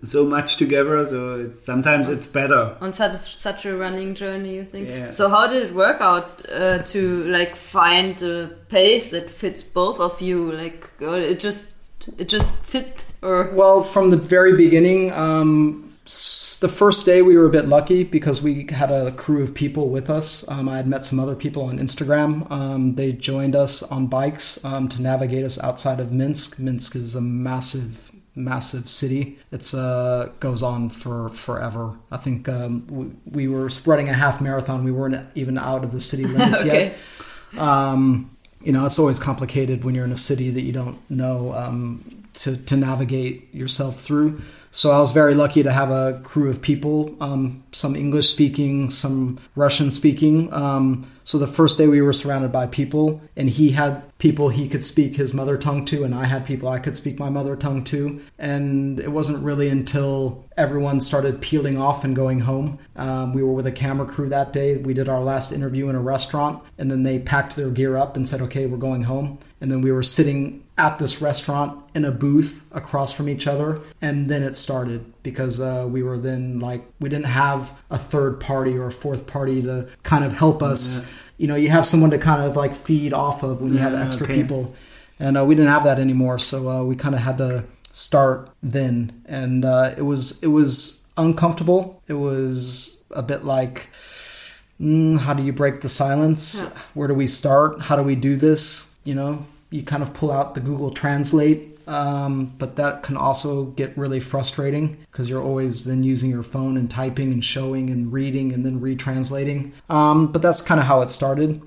so 0.04 0.25
much 0.25 0.57
together, 0.57 1.06
so 1.06 1.39
it's, 1.39 1.66
sometimes 1.66 2.07
it's 2.10 2.28
better. 2.28 2.78
on 2.81 2.92
such 2.92 3.16
such 3.18 3.66
a 3.66 3.75
running 3.75 4.16
journey 4.16 4.56
you 4.56 4.63
think 4.66 4.88
Yeah. 4.88 5.10
so 5.10 5.27
how 5.27 5.48
did 5.48 5.63
it 5.68 5.74
work 5.74 6.00
out 6.01 6.27
uh, 6.51 6.80
to 6.94 7.24
like 7.25 7.56
find 7.56 8.18
the 8.19 8.56
pace 8.69 9.10
that 9.12 9.30
fits 9.30 9.63
both 9.63 10.00
of 10.00 10.22
you 10.22 10.51
like 10.51 10.88
it 11.01 11.39
just 11.39 11.72
it 12.18 12.30
just 12.30 12.56
fit 12.63 13.06
or 13.24 13.51
Well, 13.54 13.84
from 13.84 14.10
the 14.10 14.18
very 14.18 14.56
beginning, 14.57 15.12
um, 15.13 15.94
s- 16.07 16.50
the 16.62 16.69
first 16.69 17.08
day 17.08 17.24
we 17.24 17.36
were 17.36 17.48
a 17.48 17.50
bit 17.50 17.68
lucky 17.68 18.04
because 18.04 18.42
we 18.42 18.68
had 18.69 18.92
a 18.92 19.12
crew 19.13 19.44
of 19.44 19.54
people 19.54 19.90
with 19.90 20.12
us. 20.12 20.48
Um, 20.48 20.69
I 20.69 20.78
had 20.78 20.88
met 20.88 21.04
some 21.04 21.19
other 21.19 21.36
people 21.36 21.63
on 21.63 21.80
Instagram. 21.80 22.50
Um, 22.52 22.94
they 22.96 23.13
joined 23.13 23.56
us 23.56 23.81
on 23.81 24.06
bikes 24.06 24.63
um, 24.63 24.88
to 24.90 25.02
navigate 25.02 25.44
us 25.44 25.60
outside 25.60 26.00
of 26.00 26.12
Minsk. 26.12 26.60
Minsk 26.60 26.96
is 26.96 27.16
a 27.16 27.22
massive, 27.22 28.12
massive 28.36 28.88
city. 28.88 29.40
It's 29.52 29.74
uh, 29.74 30.31
goes 30.40 30.62
on 30.62 30.90
for 30.90 31.30
forever. 31.30 31.98
I 32.12 32.18
think 32.18 32.48
um, 32.48 32.86
we, 32.88 33.48
we 33.48 33.48
were 33.48 33.69
running 33.88 34.10
a 34.10 34.13
half 34.13 34.40
marathon. 34.40 34.84
We 34.84 34.92
weren't 34.92 35.28
even 35.34 35.58
out 35.58 35.84
of 35.84 35.92
the 35.92 36.00
city 36.00 36.25
limits 36.28 36.63
Okay. 36.63 36.94
yet. 37.54 37.60
Um, 37.60 38.38
you 38.62 38.72
know, 38.72 38.86
it's 38.86 39.00
always 39.00 39.19
complicated 39.19 39.84
when 39.84 39.96
you're 39.96 40.06
in 40.06 40.12
a 40.12 40.18
city 40.18 40.52
that 40.52 40.62
you 40.62 40.74
don't 40.74 41.00
know 41.10 41.54
um, 41.54 42.06
to, 42.36 42.56
to 42.56 42.78
navigate 42.78 43.52
yourself 43.52 44.00
through. 44.00 44.40
So 44.73 44.91
I 44.91 45.00
was 45.00 45.12
very 45.12 45.35
lucky 45.35 45.63
to 45.63 45.71
have 45.71 45.91
a 45.91 46.21
crew 46.23 46.50
of 46.50 46.62
people, 46.62 47.13
um, 47.19 47.63
some 47.73 47.94
English 47.94 48.29
speaking, 48.29 48.89
some 48.89 49.38
Russian 49.56 49.91
speaking. 49.91 50.51
Um, 50.53 51.06
so 51.31 51.38
the 51.38 51.48
first 51.48 51.78
day 51.78 51.88
we 51.88 52.01
were 52.01 52.12
surrounded 52.12 52.51
by 52.51 52.68
people, 52.68 53.22
and 53.38 53.50
he 53.50 53.69
had 53.69 54.04
people 54.18 54.50
he 54.50 54.68
could 54.68 54.83
speak 54.83 55.16
his 55.16 55.33
mother 55.33 55.57
tongue 55.57 55.86
to, 55.86 56.04
and 56.04 56.13
I 56.13 56.25
had 56.25 56.45
people 56.45 56.68
I 56.68 56.78
could 56.78 56.98
speak 56.98 57.19
my 57.19 57.30
mother 57.30 57.56
tongue 57.56 57.86
to. 57.86 58.19
And 58.38 59.00
it 59.00 59.13
wasn't 59.13 59.42
really 59.42 59.69
until 59.69 60.44
everyone 60.57 61.00
started 61.00 61.39
peeling 61.39 61.78
off 61.78 62.04
and 62.04 62.18
going 62.18 62.42
home. 62.42 62.80
Um, 62.98 63.31
we 63.31 63.44
were 63.44 63.54
with 63.54 63.66
a 63.66 63.72
camera 63.72 64.06
crew 64.06 64.28
that 64.28 64.51
day. 64.51 64.75
We 64.75 64.94
did 64.94 65.07
our 65.07 65.24
last 65.24 65.54
interview 65.54 65.88
in 65.88 65.95
a 65.95 66.01
restaurant, 66.01 66.62
and 66.78 66.92
then 66.92 67.04
they 67.04 67.18
packed 67.19 67.56
their 67.56 67.69
gear 67.69 67.95
up 67.95 68.18
and 68.18 68.27
said, 68.27 68.42
"Okay, 68.42 68.66
we're 68.66 68.75
going 68.75 69.04
home." 69.04 69.39
And 69.62 69.72
then 69.72 69.80
we 69.80 69.94
were 69.94 70.04
sitting 70.04 70.66
at 70.77 71.00
this 71.00 71.22
restaurant 71.22 71.81
in 71.95 72.04
a 72.04 72.12
booth 72.12 72.66
across 72.74 73.13
from 73.13 73.30
each 73.30 73.48
other, 73.48 73.80
and 74.01 74.30
then 74.30 74.44
it 74.44 74.57
started 74.57 75.13
because 75.23 75.59
uh, 75.59 75.85
we 75.89 76.03
were 76.03 76.18
then 76.18 76.59
like 76.59 76.83
we 77.00 77.09
didn't 77.09 77.25
have 77.25 77.71
a 77.89 77.97
third 77.97 78.39
party 78.39 78.77
or 78.77 78.88
a 78.88 78.91
fourth 78.91 79.27
party 79.27 79.62
to 79.62 79.88
kind 80.03 80.23
of 80.23 80.33
help 80.33 80.63
us. 80.63 81.09
You 81.38 81.47
know, 81.47 81.56
you 81.56 81.69
have 81.69 81.85
someone 81.85 82.12
to 82.12 82.18
kind 82.18 82.41
of 82.41 82.56
like 82.56 82.75
feed 82.75 83.13
off 83.13 83.44
of 83.44 83.62
when 83.62 83.73
you 83.73 83.79
have 83.79 83.94
extra 83.94 84.25
okay. 84.25 84.35
people, 84.35 84.75
and 85.19 85.38
uh, 85.38 85.45
we 85.45 85.56
didn't 85.56 85.71
have 85.71 85.83
that 85.85 86.00
anymore. 86.00 86.38
So 86.39 86.69
uh, 86.69 86.83
we 86.83 86.95
kind 86.95 87.15
of 87.15 87.21
had 87.21 87.38
to 87.39 87.65
start 87.91 88.50
then, 88.62 89.23
and 89.25 89.65
uh, 89.65 89.93
it 89.98 90.03
was 90.03 90.41
it 90.43 90.48
was 90.48 91.05
uncomfortable. 91.17 92.01
It 92.07 92.13
was 92.13 93.01
a 93.12 93.24
bit 93.24 93.46
like. 93.46 93.89
Mm, 94.79 95.19
how 95.19 95.36
do 95.36 95.43
you 95.43 95.53
break 95.53 95.81
the 95.81 95.89
silence? 95.89 96.63
Yeah. 96.63 96.81
Where 96.96 97.07
do 97.07 97.13
we 97.13 97.27
start? 97.27 97.81
How 97.81 97.96
do 97.96 98.01
we 98.01 98.15
do 98.15 98.36
this? 98.36 98.96
You 99.03 99.13
know, 99.13 99.46
you 99.69 99.84
kind 99.84 100.01
of 100.01 100.12
pull 100.15 100.31
out 100.31 100.55
the 100.55 100.60
Google 100.60 100.89
Translate, 100.89 101.79
um, 101.91 102.53
but 102.57 102.77
that 102.77 103.03
can 103.03 103.17
also 103.17 103.65
get 103.65 103.98
really 103.98 104.21
frustrating 104.21 104.98
because 105.12 105.29
you're 105.29 105.43
always 105.43 105.83
then 105.83 106.03
using 106.03 106.29
your 106.29 106.41
phone 106.41 106.77
and 106.77 106.89
typing 106.89 107.33
and 107.33 107.43
showing 107.43 107.89
and 107.89 108.13
reading 108.13 108.53
and 108.53 108.65
then 108.65 108.79
retranslating. 108.79 109.74
Um, 109.89 110.31
but 110.31 110.41
that's 110.41 110.62
kind 110.62 110.79
of 110.79 110.86
how 110.86 111.01
it 111.01 111.10
started. 111.10 111.62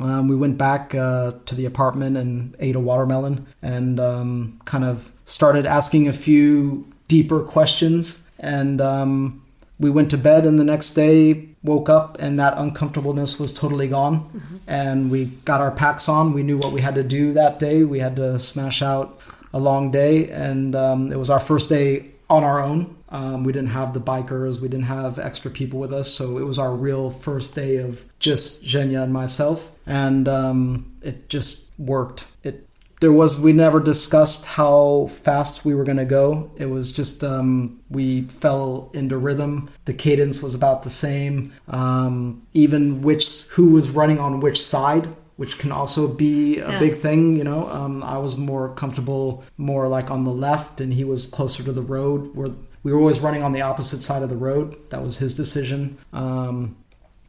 Um, 0.00 0.28
we 0.28 0.36
went 0.36 0.56
back 0.56 0.94
uh, 0.94 1.32
to 1.44 1.54
the 1.54 1.66
apartment 1.66 2.16
and 2.16 2.56
ate 2.58 2.74
a 2.74 2.80
watermelon 2.80 3.46
and 3.60 4.00
um, 4.00 4.60
kind 4.64 4.84
of 4.84 5.12
started 5.26 5.66
asking 5.66 6.08
a 6.08 6.12
few 6.14 6.90
deeper 7.08 7.42
questions. 7.42 8.26
And 8.38 8.80
um, 8.80 9.42
we 9.78 9.90
went 9.90 10.10
to 10.10 10.18
bed, 10.18 10.46
and 10.46 10.58
the 10.58 10.64
next 10.64 10.94
day 10.94 11.48
woke 11.62 11.88
up, 11.90 12.16
and 12.18 12.38
that 12.40 12.54
uncomfortableness 12.56 13.38
was 13.38 13.52
totally 13.52 13.88
gone. 13.88 14.42
And 14.66 15.10
we 15.10 15.26
got 15.44 15.60
our 15.60 15.70
packs 15.70 16.08
on. 16.08 16.32
We 16.32 16.42
knew 16.42 16.56
what 16.58 16.72
we 16.72 16.80
had 16.80 16.94
to 16.94 17.02
do 17.02 17.34
that 17.34 17.58
day. 17.58 17.82
We 17.82 17.98
had 17.98 18.16
to 18.16 18.38
smash 18.38 18.80
out 18.82 19.18
a 19.52 19.58
long 19.58 19.90
day, 19.90 20.30
and 20.30 20.74
um, 20.74 21.12
it 21.12 21.18
was 21.18 21.30
our 21.30 21.40
first 21.40 21.68
day 21.68 22.10
on 22.28 22.44
our 22.44 22.60
own. 22.60 22.96
Um, 23.08 23.44
we 23.44 23.52
didn't 23.52 23.70
have 23.70 23.94
the 23.94 24.00
bikers, 24.00 24.60
we 24.60 24.68
didn't 24.68 24.86
have 24.86 25.18
extra 25.18 25.50
people 25.50 25.78
with 25.78 25.92
us, 25.92 26.12
so 26.12 26.38
it 26.38 26.42
was 26.42 26.58
our 26.58 26.74
real 26.74 27.10
first 27.10 27.54
day 27.54 27.76
of 27.76 28.04
just 28.18 28.64
Zhenya 28.64 29.02
and 29.02 29.12
myself, 29.12 29.72
and 29.86 30.28
um, 30.28 30.96
it 31.02 31.28
just 31.28 31.70
worked. 31.78 32.26
It 32.42 32.66
there 33.00 33.12
was 33.12 33.38
we 33.38 33.52
never 33.52 33.78
discussed 33.78 34.46
how 34.46 35.10
fast 35.22 35.64
we 35.64 35.74
were 35.74 35.84
going 35.84 35.98
to 35.98 36.04
go. 36.04 36.50
It 36.56 36.66
was 36.66 36.90
just 36.90 37.22
um, 37.22 37.80
we 37.90 38.22
fell 38.22 38.90
into 38.94 39.18
rhythm. 39.18 39.70
The 39.84 39.92
cadence 39.92 40.42
was 40.42 40.54
about 40.54 40.82
the 40.82 40.90
same. 40.90 41.52
Um, 41.68 42.46
even 42.54 43.02
which 43.02 43.48
who 43.48 43.72
was 43.72 43.90
running 43.90 44.18
on 44.18 44.40
which 44.40 44.60
side 44.60 45.08
which 45.36 45.58
can 45.58 45.70
also 45.72 46.08
be 46.08 46.58
a 46.58 46.70
Yeah. 46.72 46.78
big 46.78 46.96
thing. 46.96 47.36
You 47.36 47.44
know, 47.44 47.68
um, 47.70 48.02
I 48.02 48.18
was 48.18 48.36
more 48.36 48.70
comfortable, 48.70 49.44
more 49.58 49.88
like 49.88 50.10
on 50.10 50.24
the 50.24 50.32
left, 50.32 50.80
and 50.80 50.92
he 50.92 51.04
was 51.04 51.26
closer 51.26 51.62
to 51.64 51.72
the 51.72 51.82
road. 51.82 52.30
Where 52.34 52.50
we 52.82 52.92
were 52.92 52.98
always 52.98 53.20
running 53.20 53.42
on 53.42 53.52
the 53.52 53.62
opposite 53.62 54.02
side 54.02 54.22
of 54.22 54.28
the 54.30 54.36
road. 54.36 54.76
That 54.90 55.02
was 55.04 55.18
his 55.18 55.34
decision. 55.34 55.98
Um, 56.12 56.76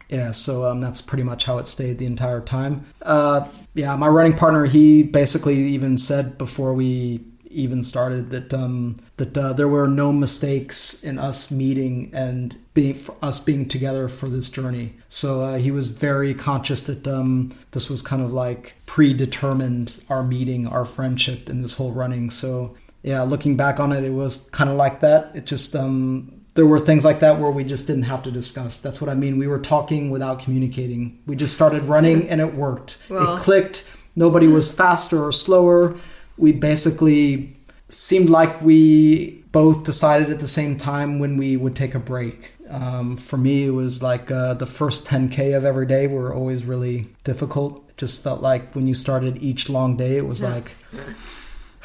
yeah, 0.10 0.32
so 0.32 0.66
um, 0.66 0.80
that's 0.80 1.02
pretty 1.02 1.24
much 1.24 1.44
how 1.46 1.58
it 1.58 1.68
stayed 1.68 1.98
the 2.00 2.06
entire 2.06 2.40
time. 2.40 2.86
Uh, 3.02 3.48
yeah, 3.74 3.96
my 3.98 4.08
running 4.08 4.34
partner, 4.34 4.66
he 4.66 5.04
basically 5.04 5.56
even 5.56 5.98
said 5.98 6.38
before 6.38 6.74
we 6.74 7.22
even 7.50 7.82
started 7.84 8.30
that 8.30 8.54
um, 8.54 8.98
that 9.18 9.38
uh, 9.38 9.52
there 9.54 9.68
were 9.68 9.88
no 9.88 10.14
mistakes 10.14 11.02
in 11.04 11.18
us 11.18 11.52
meeting 11.52 12.10
and 12.14 12.56
being 12.78 13.00
us 13.24 13.40
being 13.40 13.68
together 13.68 14.08
for 14.08 14.30
this 14.30 14.52
journey. 14.52 14.94
So 15.10 15.42
uh, 15.42 15.58
he 15.58 15.72
was 15.72 15.90
very 15.90 16.36
conscious 16.36 16.86
that 16.86 17.08
um, 17.08 17.52
this 17.72 17.90
was 17.90 18.04
kind 18.04 18.22
of 18.22 18.32
like 18.32 18.76
predetermined 18.86 20.00
our 20.10 20.22
meeting, 20.22 20.68
our 20.68 20.86
friendship, 20.86 21.50
and 21.50 21.64
this 21.64 21.76
whole 21.76 21.92
running. 21.92 22.30
So 22.30 22.76
yeah, 23.02 23.24
looking 23.24 23.58
back 23.58 23.80
on 23.80 23.92
it, 23.92 24.04
it 24.04 24.12
was 24.12 24.48
kind 24.52 24.70
of 24.70 24.76
like 24.76 25.00
that. 25.00 25.32
It 25.34 25.46
just 25.46 25.76
um, 25.76 26.40
there 26.54 26.68
were 26.68 26.80
things 26.80 27.04
like 27.04 27.20
that 27.22 27.40
where 27.40 27.50
we 27.50 27.64
just 27.64 27.88
didn't 27.88 28.04
have 28.04 28.22
to 28.24 28.32
discuss. 28.32 28.80
That's 28.80 29.02
what 29.02 29.10
I 29.10 29.16
mean. 29.16 29.40
We 29.40 29.48
were 29.48 29.60
talking 29.60 30.12
without 30.12 30.38
communicating. 30.44 31.20
We 31.26 31.36
just 31.36 31.56
started 31.56 31.82
running 31.82 32.30
and 32.30 32.40
it 32.40 32.54
worked. 32.54 32.98
Well- 33.10 33.38
it 33.38 33.40
clicked. 33.40 33.90
Nobody 34.16 34.46
was 34.48 34.72
faster 34.72 35.24
or 35.24 35.32
slower. 35.32 35.96
We 36.38 36.52
basically 36.52 37.56
seemed 37.88 38.30
like 38.30 38.62
we 38.62 39.44
both 39.52 39.84
decided 39.84 40.30
at 40.30 40.40
the 40.40 40.48
same 40.48 40.78
time 40.78 41.18
when 41.18 41.38
we 41.38 41.58
would 41.58 41.76
take 41.76 41.96
a 41.96 42.00
break. 42.00 42.52
Um, 42.70 43.16
for 43.16 43.38
me, 43.38 43.66
it 43.66 43.72
was 43.72 44.04
like 44.04 44.30
uh, 44.30 44.54
the 44.54 44.66
first 44.66 45.08
10K 45.08 45.56
of 45.56 45.66
every 45.66 45.86
day 45.86 46.08
were 46.08 46.34
always 46.34 46.66
really 46.66 47.08
difficult. 47.24 47.84
It 47.90 47.98
just 47.98 48.24
felt 48.24 48.42
like 48.42 48.74
when 48.76 48.88
you 48.88 48.94
started 48.94 49.42
each 49.42 49.70
long 49.70 49.98
day, 49.98 50.18
it 50.18 50.26
was 50.26 50.42
like, 50.42 50.76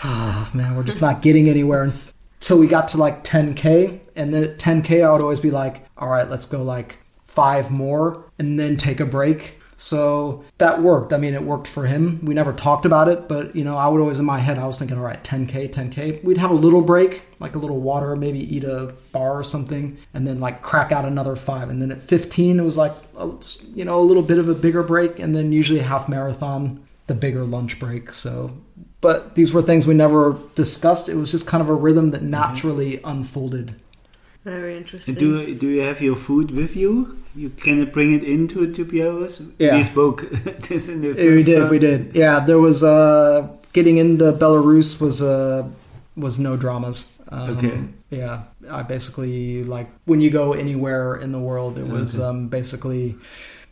oh 0.05 0.51
man, 0.53 0.77
we're 0.77 0.83
just 0.83 1.03
not 1.03 1.23
getting 1.23 1.49
anywhere 1.49 1.93
until 2.41 2.59
we 2.59 2.67
got 2.67 2.89
to 2.89 2.99
like 2.99 3.25
10K. 3.25 4.01
And 4.17 4.35
then 4.35 4.45
at 4.45 4.59
10K, 4.59 5.05
I 5.07 5.13
would 5.13 5.23
always 5.23 5.41
be 5.41 5.51
like, 5.51 5.87
all 5.97 6.09
right, 6.09 6.29
let's 6.29 6.47
go 6.47 6.63
like 6.63 6.99
five 7.23 7.71
more 7.71 8.31
and 8.39 8.59
then 8.59 8.77
take 8.77 9.01
a 9.01 9.07
break. 9.07 9.59
So 9.83 10.45
that 10.59 10.81
worked. 10.81 11.13
I 11.13 11.17
mean, 11.17 11.35
it 11.35 11.43
worked 11.43 11.67
for 11.67 11.87
him. 11.87 12.25
We 12.25 12.35
never 12.35 12.53
talked 12.53 12.87
about 12.87 13.09
it, 13.09 13.27
but 13.29 13.57
you 13.57 13.65
know, 13.65 13.77
I 13.77 13.89
would 13.89 14.01
always 14.01 14.21
in 14.21 14.25
my 14.25 14.39
head, 14.39 14.57
I 14.57 14.65
was 14.65 14.79
thinking, 14.79 14.97
all 14.97 15.03
right, 15.03 15.23
10K, 15.25 15.73
10K. 15.73 16.23
We'd 16.23 16.39
have 16.39 16.53
a 16.53 16.55
little 16.55 16.83
break, 16.83 17.25
like 17.41 17.57
a 17.57 17.59
little 17.59 17.81
water, 17.81 18.15
maybe 18.15 18.39
eat 18.39 18.63
a 18.63 18.95
bar 19.11 19.33
or 19.33 19.43
something, 19.43 19.99
and 20.15 20.27
then 20.27 20.39
like 20.39 20.63
crack 20.63 20.93
out 20.93 21.05
another 21.05 21.35
five. 21.35 21.69
And 21.69 21.83
then 21.83 21.91
at 21.91 22.01
15, 22.01 22.61
it 22.61 22.63
was 22.63 22.77
like, 22.77 22.93
oh, 23.17 23.41
a- 23.41 23.65
you 23.75 23.85
know, 23.85 23.99
a 24.01 24.07
little 24.07 24.23
bit 24.23 24.39
of 24.39 24.49
a 24.49 24.55
bigger 24.55 24.85
break, 24.85 25.19
and 25.19 25.35
then 25.35 25.51
usually 25.51 25.81
a 25.81 25.85
half 25.85 26.09
marathon, 26.09 26.87
the 27.09 27.15
bigger 27.15 27.43
lunch 27.43 27.81
break. 27.81 28.13
So, 28.13 28.57
but 29.01 29.35
these 29.35 29.53
were 29.53 29.63
things 29.63 29.89
we 29.89 29.95
never 29.95 30.39
discussed. 30.55 31.09
It 31.09 31.17
was 31.17 31.33
just 31.33 31.49
kind 31.49 31.61
of 31.61 31.69
a 31.69 31.75
rhythm 31.75 32.13
that 32.13 32.21
mm-hmm. 32.21 32.31
naturally 32.31 33.01
unfolded. 33.03 33.75
Very 34.45 34.77
interesting. 34.77 35.15
And 35.15 35.21
do 35.21 35.55
do 35.57 35.67
you 35.67 35.81
have 35.81 36.01
your 36.01 36.17
food 36.17 36.53
with 36.53 36.77
you? 36.77 37.22
You 37.35 37.51
can 37.51 37.91
bring 37.91 38.13
it 38.13 38.25
into 38.25 38.67
Tupiaros? 38.69 39.53
Yeah. 39.59 39.77
We 39.77 39.85
spoke 39.85 40.29
this 40.69 40.89
in 40.89 41.01
the 41.01 41.09
Yeah, 41.09 41.35
we 41.35 41.43
did, 41.43 41.71
we 41.71 41.79
did. 41.79 42.15
Yeah, 42.15 42.41
there 42.41 42.59
was 42.59 42.85
uh 42.85 43.49
getting 43.73 43.97
into 43.99 44.33
Belarus 44.33 45.01
was 45.01 45.23
uh 45.23 45.69
was 46.17 46.39
no 46.39 46.57
dramas. 46.57 47.13
Um, 47.29 47.57
Okay. 47.57 47.81
Yeah, 48.11 48.43
I 48.71 48.83
basically 48.83 49.65
like 49.65 49.89
when 50.05 50.21
you 50.21 50.31
go 50.31 50.53
anywhere 50.53 51.17
in 51.17 51.33
the 51.33 51.39
world, 51.41 51.79
it 51.79 51.87
was 51.89 52.19
Okay. 52.19 52.29
um, 52.29 52.49
basically 52.49 53.17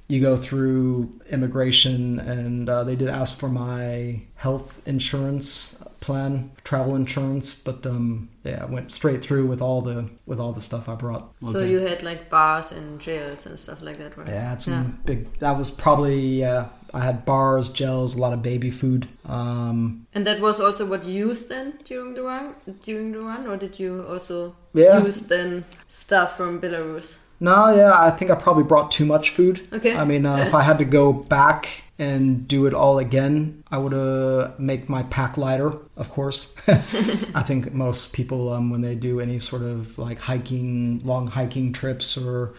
you 0.09 0.21
go 0.21 0.37
through 0.37 1.13
immigration, 1.31 2.19
and 2.19 2.69
uh, 2.69 2.83
they 2.83 2.97
did 2.97 3.09
ask 3.09 3.39
for 3.39 3.49
my 3.49 4.23
health 4.35 4.81
insurance 4.87 5.77
plan, 6.01 6.51
travel 6.65 6.97
insurance, 6.97 7.55
but 7.55 7.87
um, 7.87 8.29
yeah, 8.45 8.63
I 8.63 8.67
went 8.67 8.91
straight 8.93 9.23
through 9.23 9.47
with 9.47 9.61
all 9.61 9.83
the 9.83 10.09
with 10.27 10.41
all 10.41 10.53
the 10.53 10.61
stuff 10.61 10.89
I 10.89 10.95
brought. 10.95 11.35
So 11.43 11.59
Okay. 11.59 11.71
you 11.71 11.79
had 11.81 12.03
like 12.03 12.31
bars 12.31 12.73
and 12.73 12.99
gels 13.01 13.47
and 13.47 13.59
stuff 13.59 13.83
like 13.83 13.99
that, 13.99 14.17
right? 14.17 14.27
Yeah, 14.29 14.53
it's 14.55 14.65
some 14.65 14.99
big. 15.05 15.39
That 15.41 15.57
was 15.59 15.71
probably 15.71 16.41
yeah. 16.41 16.69
I 16.93 17.01
had 17.01 17.25
bars, 17.25 17.69
gels, 17.69 18.17
a 18.17 18.19
lot 18.19 18.33
of 18.33 18.43
baby 18.43 18.71
food. 18.71 19.07
Um, 19.25 20.07
And 20.13 20.27
that 20.27 20.41
was 20.41 20.59
also 20.61 20.85
what 20.87 21.05
you 21.05 21.29
used 21.29 21.49
then 21.49 21.75
during 21.85 22.15
the 22.15 22.23
run, 22.23 22.55
during 22.83 23.13
the 23.13 23.21
run, 23.21 23.47
or 23.47 23.57
did 23.57 23.79
you 23.79 24.05
also 24.09 24.57
Yeah. 24.75 25.05
use 25.05 25.27
then 25.27 25.65
stuff 25.87 26.37
from 26.37 26.61
Belarus? 26.61 27.19
No, 27.39 27.75
yeah, 27.75 27.95
I 27.97 28.11
think 28.11 28.31
I 28.31 28.35
probably 28.35 28.65
brought 28.65 28.91
too 28.91 29.07
much 29.07 29.31
food. 29.31 29.69
Okay. 29.73 29.97
I 29.97 30.05
mean, 30.05 30.27
uh, 30.27 30.37
if 30.47 30.53
I 30.55 30.63
had 30.63 30.79
to 30.79 30.85
go 30.85 31.13
back 31.13 31.85
and 32.01 32.49
do 32.49 32.65
it 32.65 32.73
all 32.73 32.99
again, 32.99 33.63
I 33.71 33.77
would 33.77 33.93
uh, 33.93 34.53
make 34.59 34.89
my 34.89 35.03
pack 35.05 35.37
lighter, 35.37 35.75
of 35.99 36.09
course. 36.09 36.57
I 36.67 37.43
think 37.43 37.75
most 37.75 38.15
people, 38.15 38.51
um, 38.55 38.71
when 38.71 38.81
they 38.81 38.95
do 38.95 39.21
any 39.21 39.39
sort 39.39 39.61
of 39.61 39.99
like 39.99 40.19
hiking, 40.19 41.01
long 41.05 41.27
hiking 41.27 41.75
trips, 41.75 42.17
or 42.17 42.55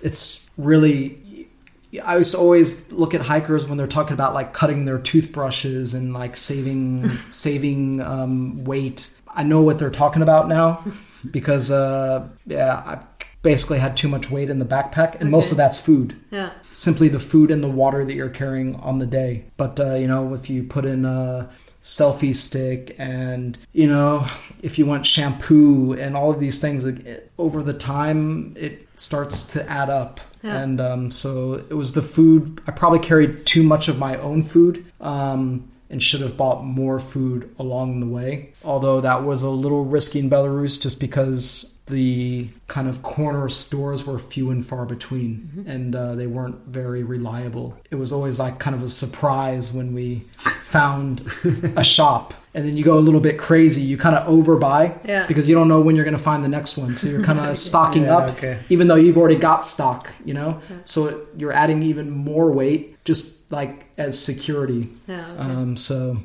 it's 0.00 0.48
really. 0.56 1.22
I 2.04 2.16
used 2.18 2.32
to 2.32 2.38
always 2.38 2.90
look 2.92 3.14
at 3.14 3.22
hikers 3.22 3.66
when 3.66 3.78
they're 3.78 3.86
talking 3.86 4.12
about 4.12 4.34
like 4.34 4.52
cutting 4.52 4.84
their 4.84 4.98
toothbrushes 4.98 5.94
and 5.94 6.12
like 6.14 6.36
saving 6.36 7.08
saving 7.28 8.00
um, 8.00 8.64
weight. 8.64 9.14
I 9.28 9.42
know 9.42 9.62
what 9.62 9.78
they're 9.78 9.90
talking 9.90 10.22
about 10.22 10.48
now 10.48 10.82
because 11.30 11.70
uh, 11.70 12.26
yeah, 12.46 12.82
I 12.86 13.17
basically 13.42 13.78
had 13.78 13.96
too 13.96 14.08
much 14.08 14.30
weight 14.30 14.50
in 14.50 14.58
the 14.58 14.64
backpack, 14.64 15.20
and 15.20 15.30
most 15.30 15.50
of 15.52 15.56
that's 15.56 15.80
food 15.80 16.16
Yeah. 16.30 16.50
simply 16.70 17.08
the 17.08 17.20
food 17.20 17.50
and 17.50 17.62
the 17.62 17.68
water 17.68 18.04
that 18.04 18.14
you're 18.14 18.28
carrying 18.28 18.74
on 18.76 18.98
the 18.98 19.06
day. 19.06 19.44
But 19.56 19.78
uh, 19.78 19.94
you 19.94 20.08
know, 20.08 20.34
if 20.34 20.50
you 20.50 20.64
put 20.64 20.84
in 20.84 21.04
a 21.04 21.48
selfie 21.80 22.34
stick 22.34 22.96
and 22.98 23.56
you 23.72 23.86
know, 23.86 24.26
if 24.62 24.78
you 24.78 24.86
want 24.86 25.06
shampoo 25.06 25.92
and 25.92 26.16
all 26.16 26.30
of 26.30 26.40
these 26.40 26.60
things, 26.60 26.84
like, 26.84 27.04
it, 27.06 27.30
over 27.38 27.62
the 27.62 27.74
time 27.74 28.54
it 28.58 28.88
starts 28.98 29.44
to 29.52 29.68
add 29.70 29.88
up. 29.90 30.20
Yeah. 30.42 30.60
And 30.60 30.80
um, 30.80 31.10
so 31.10 31.54
it 31.54 31.74
was 31.74 31.92
the 31.94 32.02
food. 32.02 32.60
I 32.66 32.72
probably 32.72 33.00
carried 33.00 33.44
too 33.46 33.62
much 33.62 33.88
of 33.88 33.98
my 33.98 34.16
own 34.18 34.42
food. 34.42 34.84
Um, 35.00 35.70
and 35.90 36.02
should 36.02 36.20
have 36.20 36.36
bought 36.36 36.62
more 36.62 37.00
food 37.00 37.54
along 37.58 38.00
the 38.00 38.06
way. 38.06 38.52
Although 38.62 39.00
that 39.00 39.22
was 39.22 39.40
a 39.40 39.48
little 39.48 39.86
risky 39.86 40.18
in 40.18 40.28
Belarus 40.28 40.78
just 40.78 41.00
because 41.00 41.77
the 41.88 42.48
kind 42.68 42.88
of 42.88 43.02
corner 43.02 43.48
stores 43.48 44.04
were 44.04 44.18
few 44.18 44.50
and 44.50 44.64
far 44.64 44.84
between 44.86 45.64
and 45.66 45.94
uh, 45.96 46.14
they 46.14 46.26
weren't 46.26 46.66
very 46.66 47.02
reliable. 47.02 47.76
It 47.90 47.96
was 47.96 48.12
always 48.12 48.38
like 48.38 48.58
kind 48.58 48.76
of 48.76 48.82
a 48.82 48.88
surprise 48.88 49.72
when 49.72 49.94
we 49.94 50.24
found 50.62 51.20
a 51.76 51.84
shop 51.84 52.34
and 52.54 52.66
then 52.66 52.76
you 52.76 52.84
go 52.84 52.98
a 52.98 53.00
little 53.00 53.20
bit 53.20 53.38
crazy. 53.38 53.82
You 53.82 53.96
kind 53.96 54.16
of 54.16 54.26
overbuy 54.28 55.06
Yeah. 55.06 55.26
because 55.26 55.48
you 55.48 55.54
don't 55.54 55.68
know 55.68 55.80
when 55.80 55.96
you're 55.96 56.04
going 56.04 56.16
to 56.16 56.22
find 56.22 56.42
the 56.44 56.48
next 56.48 56.76
one. 56.76 56.94
So 56.96 57.08
you're 57.08 57.22
kind 57.24 57.38
of 57.40 57.56
stocking 57.68 58.04
Yeah, 58.04 58.16
up 58.16 58.30
okay. 58.30 58.58
even 58.68 58.88
though 58.88 58.96
you've 58.96 59.16
already 59.18 59.36
got 59.36 59.64
stock, 59.64 60.10
you 60.24 60.34
know? 60.34 60.60
So 60.84 61.06
it, 61.06 61.16
you're 61.36 61.52
adding 61.52 61.82
even 61.82 62.10
more 62.10 62.50
weight 62.50 63.02
just 63.04 63.50
like 63.50 63.86
as 63.96 64.22
security. 64.22 64.90
Yeah. 65.06 65.26
Okay. 65.32 65.40
Um, 65.42 65.76
so 65.76 66.18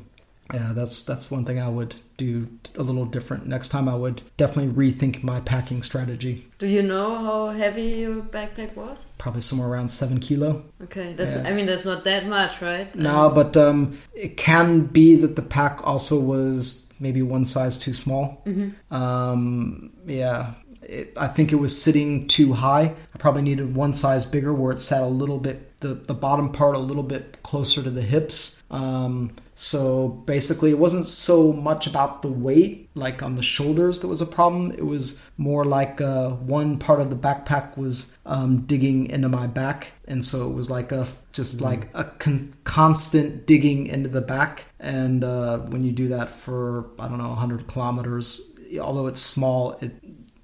yeah, 0.52 0.72
that's 0.74 1.02
that's 1.02 1.30
one 1.30 1.44
thing 1.44 1.58
I 1.58 1.68
would 1.68 1.94
do 2.16 2.48
a 2.76 2.82
little 2.82 3.04
different 3.04 3.46
next 3.46 3.68
time. 3.68 3.88
I 3.88 3.94
would 3.94 4.22
definitely 4.36 4.72
rethink 4.72 5.22
my 5.22 5.40
packing 5.40 5.82
strategy. 5.82 6.46
Do 6.58 6.66
you 6.66 6.82
know 6.82 7.14
how 7.16 7.48
heavy 7.48 7.82
your 7.82 8.22
backpack 8.22 8.74
was? 8.76 9.06
Probably 9.18 9.40
somewhere 9.40 9.68
around 9.68 9.88
seven 9.88 10.20
kilo. 10.20 10.64
Okay, 10.82 11.12
that's. 11.14 11.36
Yeah. 11.36 11.48
I 11.48 11.52
mean, 11.52 11.66
that's 11.66 11.84
not 11.84 12.04
that 12.04 12.26
much, 12.26 12.62
right? 12.62 12.94
No, 12.94 13.30
but 13.30 13.56
um, 13.56 13.98
it 14.14 14.36
can 14.36 14.82
be 14.86 15.16
that 15.16 15.36
the 15.36 15.42
pack 15.42 15.86
also 15.86 16.18
was 16.18 16.88
maybe 17.00 17.22
one 17.22 17.44
size 17.44 17.76
too 17.76 17.92
small. 17.92 18.44
Um, 18.90 19.90
yeah, 20.06 20.54
it, 20.82 21.16
I 21.16 21.28
think 21.28 21.52
it 21.52 21.56
was 21.56 21.80
sitting 21.80 22.28
too 22.28 22.52
high. 22.52 22.94
I 23.14 23.18
probably 23.18 23.42
needed 23.42 23.74
one 23.74 23.94
size 23.94 24.26
bigger 24.26 24.52
where 24.52 24.72
it 24.72 24.80
sat 24.80 25.02
a 25.02 25.06
little 25.06 25.38
bit, 25.38 25.80
the, 25.80 25.94
the 25.94 26.14
bottom 26.14 26.52
part 26.52 26.76
a 26.76 26.78
little 26.80 27.02
bit 27.02 27.42
closer 27.42 27.82
to 27.82 27.90
the 27.90 28.02
hips. 28.02 28.62
Um, 28.70 29.32
so 29.64 30.08
basically, 30.08 30.68
it 30.70 30.78
wasn't 30.78 31.06
so 31.06 31.50
much 31.50 31.86
about 31.86 32.20
the 32.20 32.28
weight, 32.28 32.90
like 32.94 33.22
on 33.22 33.34
the 33.34 33.42
shoulders, 33.42 34.00
that 34.00 34.08
was 34.08 34.20
a 34.20 34.26
problem. 34.26 34.72
It 34.72 34.84
was 34.84 35.22
more 35.38 35.64
like 35.64 36.02
uh, 36.02 36.32
one 36.32 36.78
part 36.78 37.00
of 37.00 37.08
the 37.08 37.16
backpack 37.16 37.78
was 37.78 38.14
um, 38.26 38.66
digging 38.66 39.06
into 39.08 39.30
my 39.30 39.46
back, 39.46 39.92
and 40.06 40.22
so 40.22 40.46
it 40.50 40.52
was 40.52 40.68
like 40.68 40.92
a 40.92 41.06
just 41.32 41.62
like 41.62 41.88
a 41.94 42.04
con- 42.04 42.52
constant 42.64 43.46
digging 43.46 43.86
into 43.86 44.10
the 44.10 44.20
back. 44.20 44.66
And 44.80 45.24
uh, 45.24 45.60
when 45.60 45.82
you 45.82 45.92
do 45.92 46.08
that 46.08 46.28
for 46.28 46.90
I 46.98 47.08
don't 47.08 47.16
know 47.16 47.28
100 47.30 47.66
kilometers, 47.66 48.54
although 48.78 49.06
it's 49.06 49.22
small, 49.22 49.78
it 49.80 49.92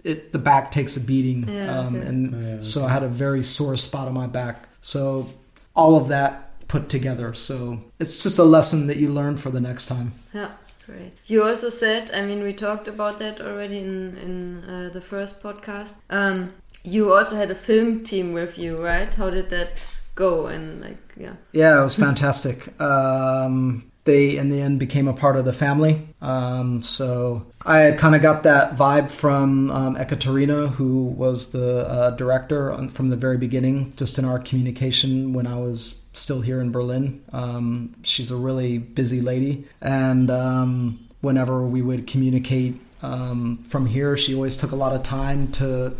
it 0.03 0.33
the 0.33 0.39
back 0.39 0.73
takes 0.73 0.97
a 0.97 1.01
beating, 1.03 1.47
Yeah, 1.47 1.79
um, 1.79 1.97
okay. 1.97 2.07
and 2.07 2.43
Yeah, 2.55 2.61
so 2.61 2.87
I 2.87 2.89
had 2.89 3.03
a 3.03 3.09
very 3.09 3.43
sore 3.43 3.77
spot 3.77 4.09
on 4.09 4.15
my 4.15 4.29
back. 4.29 4.67
So 4.81 5.29
all 5.77 5.97
of 5.97 6.09
that 6.09 6.50
put 6.71 6.89
together. 6.89 7.35
So 7.35 7.81
it's 7.99 8.23
just 8.23 8.39
a 8.39 8.45
lesson 8.45 8.87
that 8.87 8.97
you 8.97 9.09
learn 9.09 9.37
for 9.37 9.51
the 9.51 9.61
next 9.61 9.87
time. 9.87 10.13
Yeah, 10.33 10.53
great. 10.87 11.13
You 11.25 11.43
also 11.43 11.69
said, 11.69 12.11
I 12.13 12.23
mean, 12.23 12.43
we 12.43 12.53
talked 12.53 12.87
about 12.87 13.19
that 13.19 13.41
already 13.41 13.79
in 13.81 14.17
in 14.17 14.65
uh, 14.65 14.91
the 14.93 15.01
first 15.01 15.43
podcast. 15.43 15.95
Um, 16.11 16.53
you 16.85 17.13
also 17.13 17.37
had 17.37 17.51
a 17.51 17.55
film 17.55 18.05
team 18.05 18.33
with 18.33 18.57
you, 18.57 18.83
right? 18.83 19.13
How 19.13 19.31
did 19.31 19.51
that 19.51 19.97
go? 20.15 20.47
And 20.47 20.81
like, 20.81 20.99
yeah, 21.17 21.35
Yeah, 21.53 21.81
it 21.81 21.83
was 21.83 21.97
fantastic. 21.97 22.81
Um, 22.81 23.91
they, 24.05 24.39
in 24.39 24.49
the 24.49 24.63
end, 24.63 24.79
became 24.79 25.09
a 25.09 25.13
part 25.13 25.37
of 25.37 25.45
the 25.45 25.53
family. 25.53 26.09
Um, 26.23 26.83
so 26.83 27.47
I 27.67 27.93
kind 27.99 28.15
of 28.15 28.23
got 28.23 28.45
that 28.45 28.77
vibe 28.77 29.11
from 29.11 29.71
um, 29.71 29.97
Ekaterina, 29.97 30.69
who 30.69 31.05
was 31.05 31.53
the 31.53 31.87
uh, 31.87 32.11
director 32.17 32.73
on, 32.73 32.89
from 32.89 33.11
the 33.11 33.17
very 33.17 33.37
beginning, 33.37 33.93
just 33.97 34.19
in 34.19 34.25
our 34.25 34.39
communication 34.39 35.35
when 35.35 35.47
I 35.47 35.59
was 35.59 36.00
still 36.13 36.41
here 36.41 36.61
in 36.61 36.73
Berlin. 36.73 37.23
Um, 37.33 37.95
she's 38.03 38.31
a 38.31 38.37
really 38.37 38.79
busy 38.79 39.21
lady. 39.21 39.65
And 39.81 40.31
um, 40.31 41.09
whenever 41.21 41.67
we 41.67 41.83
would 41.83 42.07
communicate 42.07 42.75
um, 43.03 43.59
from 43.59 43.87
here, 43.87 44.17
she 44.17 44.35
always 44.35 44.57
took 44.57 44.73
a 44.73 44.77
lot 44.77 44.95
of 44.95 45.03
time 45.03 45.53
to 45.53 45.97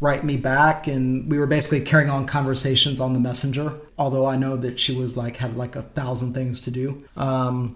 write 0.00 0.24
me 0.24 0.36
back 0.36 0.86
and 0.86 1.30
we 1.30 1.38
were 1.38 1.46
basically 1.46 1.80
carrying 1.80 2.10
on 2.10 2.24
conversations 2.24 3.00
on 3.00 3.14
the 3.14 3.18
messenger 3.18 3.74
although 3.98 4.26
i 4.26 4.36
know 4.36 4.56
that 4.56 4.78
she 4.78 4.94
was 4.94 5.16
like 5.16 5.36
had 5.36 5.56
like 5.56 5.74
a 5.74 5.82
thousand 5.82 6.34
things 6.34 6.62
to 6.62 6.70
do 6.70 7.04
um, 7.16 7.74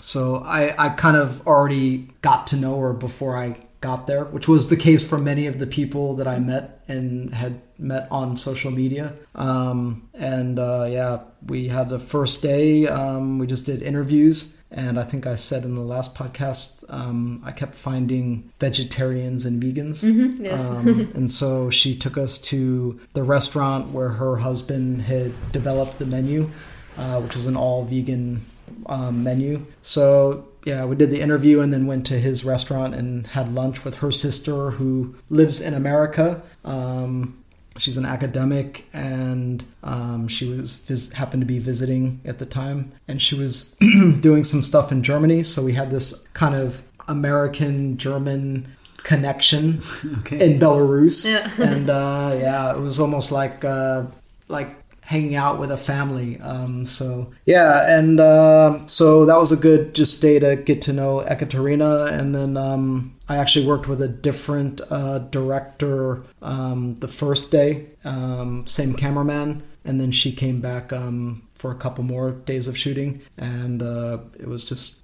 so 0.00 0.42
I, 0.44 0.74
I 0.76 0.88
kind 0.88 1.16
of 1.16 1.46
already 1.46 2.08
got 2.20 2.48
to 2.48 2.56
know 2.56 2.80
her 2.80 2.92
before 2.92 3.36
i 3.36 3.56
got 3.82 4.06
there 4.06 4.24
which 4.24 4.48
was 4.48 4.70
the 4.70 4.76
case 4.76 5.06
for 5.06 5.18
many 5.18 5.46
of 5.46 5.58
the 5.58 5.66
people 5.66 6.14
that 6.16 6.26
i 6.26 6.38
met 6.38 6.80
and 6.88 7.34
had 7.34 7.60
met 7.78 8.08
on 8.10 8.36
social 8.36 8.70
media 8.70 9.12
um, 9.34 10.08
and 10.14 10.58
uh, 10.58 10.86
yeah 10.88 11.20
we 11.46 11.68
had 11.68 11.88
the 11.90 11.98
first 11.98 12.42
day 12.42 12.86
um, 12.86 13.38
we 13.38 13.46
just 13.46 13.66
did 13.66 13.82
interviews 13.82 14.56
and 14.74 14.98
I 14.98 15.04
think 15.04 15.26
I 15.26 15.34
said 15.34 15.64
in 15.64 15.74
the 15.74 15.82
last 15.82 16.14
podcast, 16.14 16.84
um, 16.88 17.42
I 17.44 17.52
kept 17.52 17.74
finding 17.74 18.50
vegetarians 18.58 19.44
and 19.44 19.62
vegans. 19.62 20.02
Mm-hmm, 20.02 20.44
yes. 20.44 20.66
um, 20.66 20.88
and 21.14 21.30
so 21.30 21.68
she 21.68 21.94
took 21.94 22.16
us 22.16 22.38
to 22.38 22.98
the 23.12 23.22
restaurant 23.22 23.90
where 23.90 24.08
her 24.08 24.36
husband 24.36 25.02
had 25.02 25.32
developed 25.52 25.98
the 25.98 26.06
menu, 26.06 26.50
uh, 26.96 27.20
which 27.20 27.36
is 27.36 27.46
an 27.46 27.54
all 27.54 27.84
vegan 27.84 28.46
um, 28.86 29.22
menu. 29.22 29.64
So 29.82 30.48
yeah, 30.64 30.84
we 30.84 30.96
did 30.96 31.10
the 31.10 31.20
interview 31.20 31.60
and 31.60 31.72
then 31.72 31.86
went 31.86 32.06
to 32.06 32.18
his 32.18 32.44
restaurant 32.44 32.94
and 32.94 33.26
had 33.28 33.52
lunch 33.52 33.84
with 33.84 33.96
her 33.98 34.12
sister 34.12 34.70
who 34.72 35.14
lives 35.30 35.60
in 35.60 35.74
America. 35.74 36.42
Um, 36.64 37.38
she's 37.78 37.96
an 37.96 38.04
academic 38.04 38.84
and 38.92 39.64
um, 39.82 40.28
she 40.28 40.48
was 40.48 40.76
vis- 40.76 41.10
happened 41.12 41.40
to 41.40 41.46
be 41.46 41.58
visiting 41.58 42.20
at 42.24 42.38
the 42.38 42.46
time 42.46 42.92
and 43.08 43.20
she 43.22 43.34
was 43.34 43.74
doing 44.20 44.44
some 44.44 44.62
stuff 44.62 44.92
in 44.92 45.02
germany 45.02 45.42
so 45.42 45.64
we 45.64 45.72
had 45.72 45.90
this 45.90 46.12
kind 46.34 46.54
of 46.54 46.82
american 47.08 47.96
german 47.96 48.66
connection 48.98 49.80
Okay. 50.18 50.52
in 50.52 50.60
belarus 50.60 51.26
Yeah. 51.28 51.50
and 51.58 51.88
uh, 51.88 52.36
yeah 52.38 52.72
it 52.72 52.78
was 52.78 53.00
almost 53.00 53.32
like 53.32 53.64
uh, 53.64 54.04
like 54.48 54.81
hanging 55.12 55.34
out 55.34 55.58
with 55.58 55.70
a 55.70 55.76
family 55.76 56.40
um, 56.40 56.86
so 56.86 57.30
yeah 57.44 57.98
and 57.98 58.18
uh, 58.18 58.84
so 58.86 59.26
that 59.26 59.36
was 59.36 59.52
a 59.52 59.56
good 59.56 59.94
just 59.94 60.22
day 60.22 60.38
to 60.38 60.56
get 60.56 60.80
to 60.80 60.92
know 60.92 61.20
ekaterina 61.20 62.06
and 62.06 62.34
then 62.34 62.56
um, 62.56 63.14
i 63.28 63.36
actually 63.36 63.66
worked 63.66 63.86
with 63.86 64.00
a 64.00 64.08
different 64.08 64.80
uh, 64.90 65.18
director 65.18 66.24
um, 66.40 66.96
the 66.96 67.08
first 67.08 67.52
day 67.52 67.86
um, 68.04 68.66
same 68.66 68.94
cameraman 68.94 69.62
and 69.84 70.00
then 70.00 70.10
she 70.10 70.32
came 70.32 70.60
back 70.60 70.92
um, 70.94 71.42
for 71.54 71.70
a 71.70 71.76
couple 71.76 72.02
more 72.02 72.30
days 72.30 72.66
of 72.66 72.78
shooting 72.78 73.20
and 73.36 73.82
uh, 73.82 74.18
it 74.40 74.48
was 74.48 74.64
just 74.64 75.02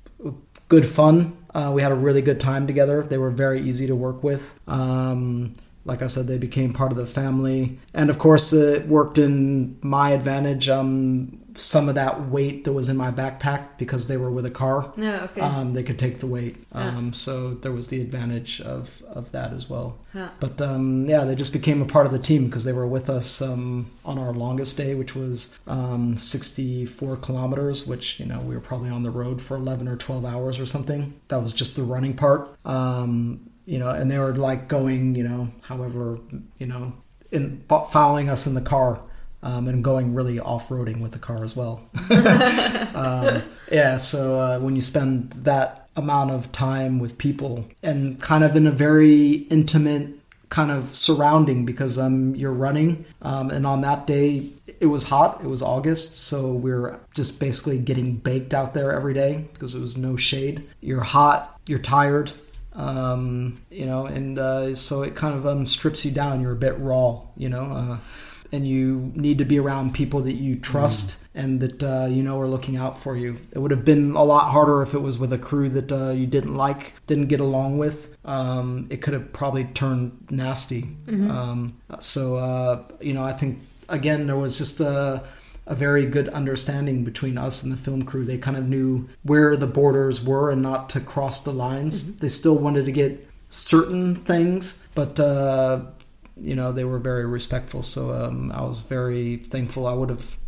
good 0.68 0.86
fun. 0.86 1.36
Uh, 1.54 1.72
we 1.74 1.82
had 1.82 1.92
a 1.92 1.94
really 1.94 2.22
good 2.22 2.38
time 2.38 2.66
together. 2.66 3.02
They 3.02 3.18
were 3.18 3.30
very 3.30 3.60
easy 3.60 3.86
to 3.86 3.96
work 3.96 4.22
with 4.22 4.58
like 5.88 6.02
I 6.02 6.06
said, 6.06 6.26
they 6.26 6.38
became 6.38 6.72
part 6.72 6.92
of 6.92 6.98
the 6.98 7.06
family. 7.06 7.78
And 7.94 8.10
of 8.10 8.18
course, 8.18 8.52
it 8.52 8.86
worked 8.86 9.18
in 9.18 9.78
my 9.82 10.10
advantage. 10.10 10.68
Um, 10.68 11.40
some 11.54 11.88
of 11.88 11.96
that 11.96 12.28
weight 12.28 12.62
that 12.64 12.72
was 12.72 12.88
in 12.88 12.96
my 12.96 13.10
backpack 13.10 13.78
because 13.78 14.06
they 14.06 14.16
were 14.16 14.30
with 14.30 14.46
a 14.46 14.50
car, 14.50 14.92
Yeah, 14.96 15.24
okay. 15.24 15.40
um, 15.40 15.72
they 15.72 15.82
could 15.82 15.98
take 15.98 16.20
the 16.20 16.26
weight. 16.28 16.62
Um, 16.70 17.12
So 17.12 17.54
there 17.54 17.72
was 17.72 17.88
the 17.88 18.00
advantage 18.00 18.60
of, 18.60 19.02
of 19.08 19.32
that 19.32 19.52
as 19.52 19.68
well. 19.68 19.98
But 20.38 20.60
um, 20.62 21.06
yeah, 21.08 21.24
they 21.24 21.34
just 21.34 21.52
became 21.52 21.82
a 21.82 21.84
part 21.84 22.06
of 22.06 22.12
the 22.12 22.18
team 22.20 22.46
because 22.46 22.62
they 22.64 22.72
were 22.72 22.86
with 22.86 23.10
us 23.10 23.42
um, 23.42 23.90
on 24.04 24.18
our 24.18 24.32
longest 24.32 24.76
day, 24.76 24.94
which 24.94 25.16
was 25.16 25.58
um, 25.66 26.16
64 26.16 27.16
kilometers, 27.16 27.86
which, 27.88 28.20
you 28.20 28.26
know, 28.26 28.38
we 28.40 28.54
were 28.54 28.60
probably 28.60 28.90
on 28.90 29.02
the 29.02 29.10
road 29.10 29.40
for 29.42 29.56
11 29.56 29.88
or 29.88 29.96
12 29.96 30.24
hours 30.24 30.60
or 30.60 30.66
something. 30.66 31.18
That 31.26 31.42
was 31.42 31.52
just 31.52 31.74
the 31.74 31.82
running 31.82 32.14
part. 32.14 32.56
You 33.68 33.78
know, 33.78 33.90
and 33.90 34.10
they 34.10 34.18
were 34.18 34.34
like 34.34 34.68
going, 34.68 35.14
you 35.14 35.24
know, 35.24 35.48
however, 35.60 36.18
you 36.58 36.66
know, 36.66 36.94
in 37.30 37.62
following 37.68 38.30
us 38.30 38.46
in 38.46 38.54
the 38.54 38.62
car. 38.62 39.00
Um, 39.40 39.68
and 39.68 39.84
going 39.84 40.16
really 40.16 40.40
off-roading 40.40 41.00
with 41.00 41.12
the 41.12 41.20
car 41.20 41.44
as 41.44 41.54
well. 41.54 41.88
um, 42.10 43.40
yeah, 43.70 43.98
so 43.98 44.40
uh, 44.40 44.58
when 44.58 44.74
you 44.74 44.82
spend 44.82 45.30
that 45.44 45.88
amount 45.94 46.32
of 46.32 46.50
time 46.50 46.98
with 46.98 47.18
people 47.18 47.64
and 47.80 48.20
kind 48.20 48.42
of 48.42 48.56
in 48.56 48.66
a 48.66 48.72
very 48.72 49.46
intimate 49.48 50.18
kind 50.48 50.70
of 50.70 50.94
surrounding 50.94 51.64
because 51.64 51.98
um, 51.98 52.34
you're 52.34 52.52
running, 52.52 53.04
um, 53.22 53.50
and 53.50 53.66
on 53.66 53.82
that 53.82 54.06
day 54.06 54.50
it 54.80 54.86
was 54.86 55.04
hot. 55.04 55.40
It 55.42 55.46
was 55.46 55.62
August, 55.62 56.20
so 56.20 56.52
we 56.52 56.70
are 56.70 56.98
just 57.14 57.40
basically 57.40 57.78
getting 57.78 58.16
baked 58.16 58.54
out 58.54 58.74
there 58.74 58.92
every 58.92 59.14
day 59.14 59.48
because 59.52 59.72
there 59.72 59.82
was 59.82 59.98
no 59.98 60.16
shade. 60.16 60.66
You're 60.80 61.02
hot. 61.02 61.60
You're 61.66 61.78
tired. 61.78 62.32
Um, 62.78 63.60
you 63.70 63.86
know, 63.86 64.06
and 64.06 64.38
uh, 64.38 64.74
so 64.76 65.02
it 65.02 65.16
kind 65.16 65.34
of 65.34 65.46
um, 65.46 65.66
strips 65.66 66.04
you 66.04 66.12
down. 66.12 66.40
You're 66.40 66.52
a 66.52 66.56
bit 66.56 66.78
raw, 66.78 67.22
you 67.36 67.48
know, 67.48 67.64
uh, 67.64 67.98
and 68.52 68.66
you 68.66 69.12
need 69.16 69.38
to 69.38 69.44
be 69.44 69.58
around 69.58 69.94
people 69.94 70.20
that 70.22 70.34
you 70.34 70.54
trust 70.54 71.22
and 71.34 71.60
that 71.60 71.82
uh, 71.82 72.06
you 72.06 72.22
know 72.22 72.40
are 72.40 72.46
looking 72.46 72.76
out 72.76 72.96
for 72.96 73.16
you. 73.16 73.36
It 73.50 73.58
would 73.58 73.72
have 73.72 73.84
been 73.84 74.14
a 74.14 74.22
lot 74.22 74.52
harder 74.52 74.80
if 74.82 74.94
it 74.94 75.02
was 75.02 75.18
with 75.18 75.32
a 75.32 75.38
crew 75.38 75.68
that 75.70 75.90
uh, 75.90 76.10
you 76.10 76.28
didn't 76.28 76.54
like, 76.54 76.94
didn't 77.08 77.26
get 77.26 77.40
along 77.40 77.78
with. 77.78 78.16
Um, 78.24 78.86
it 78.90 79.02
could 79.02 79.12
have 79.12 79.32
probably 79.32 79.64
turned 79.64 80.30
nasty. 80.30 80.88
Um, 81.08 81.80
so 81.98 82.36
uh, 82.36 82.84
you 83.00 83.12
know, 83.12 83.24
I 83.24 83.32
think 83.32 83.58
again 83.88 84.28
there 84.28 84.36
was 84.36 84.56
just 84.56 84.80
a 84.80 85.24
a 85.68 85.74
very 85.74 86.06
good 86.06 86.28
understanding 86.30 87.04
between 87.04 87.36
us 87.36 87.62
and 87.62 87.70
the 87.70 87.76
film 87.76 88.02
crew. 88.02 88.24
They 88.24 88.38
kind 88.38 88.56
of 88.56 88.66
knew 88.66 89.08
where 89.22 89.54
the 89.54 89.66
borders 89.66 90.24
were 90.24 90.50
and 90.50 90.62
not 90.62 90.88
to 90.90 91.00
cross 91.00 91.44
the 91.44 91.52
lines. 91.52 92.16
They 92.16 92.28
still 92.28 92.56
wanted 92.56 92.86
to 92.86 92.92
get 92.92 93.28
certain 93.50 94.14
things, 94.14 94.88
but 94.94 95.20
uh, 95.20 95.82
you 96.40 96.56
know 96.56 96.72
they 96.72 96.84
were 96.84 96.98
very 96.98 97.26
respectful. 97.26 97.82
So 97.82 98.12
um, 98.12 98.50
I 98.50 98.62
was 98.62 98.80
very 98.80 99.36
thankful. 99.36 99.86
I 99.86 99.92
would 99.92 100.08
have, 100.08 100.38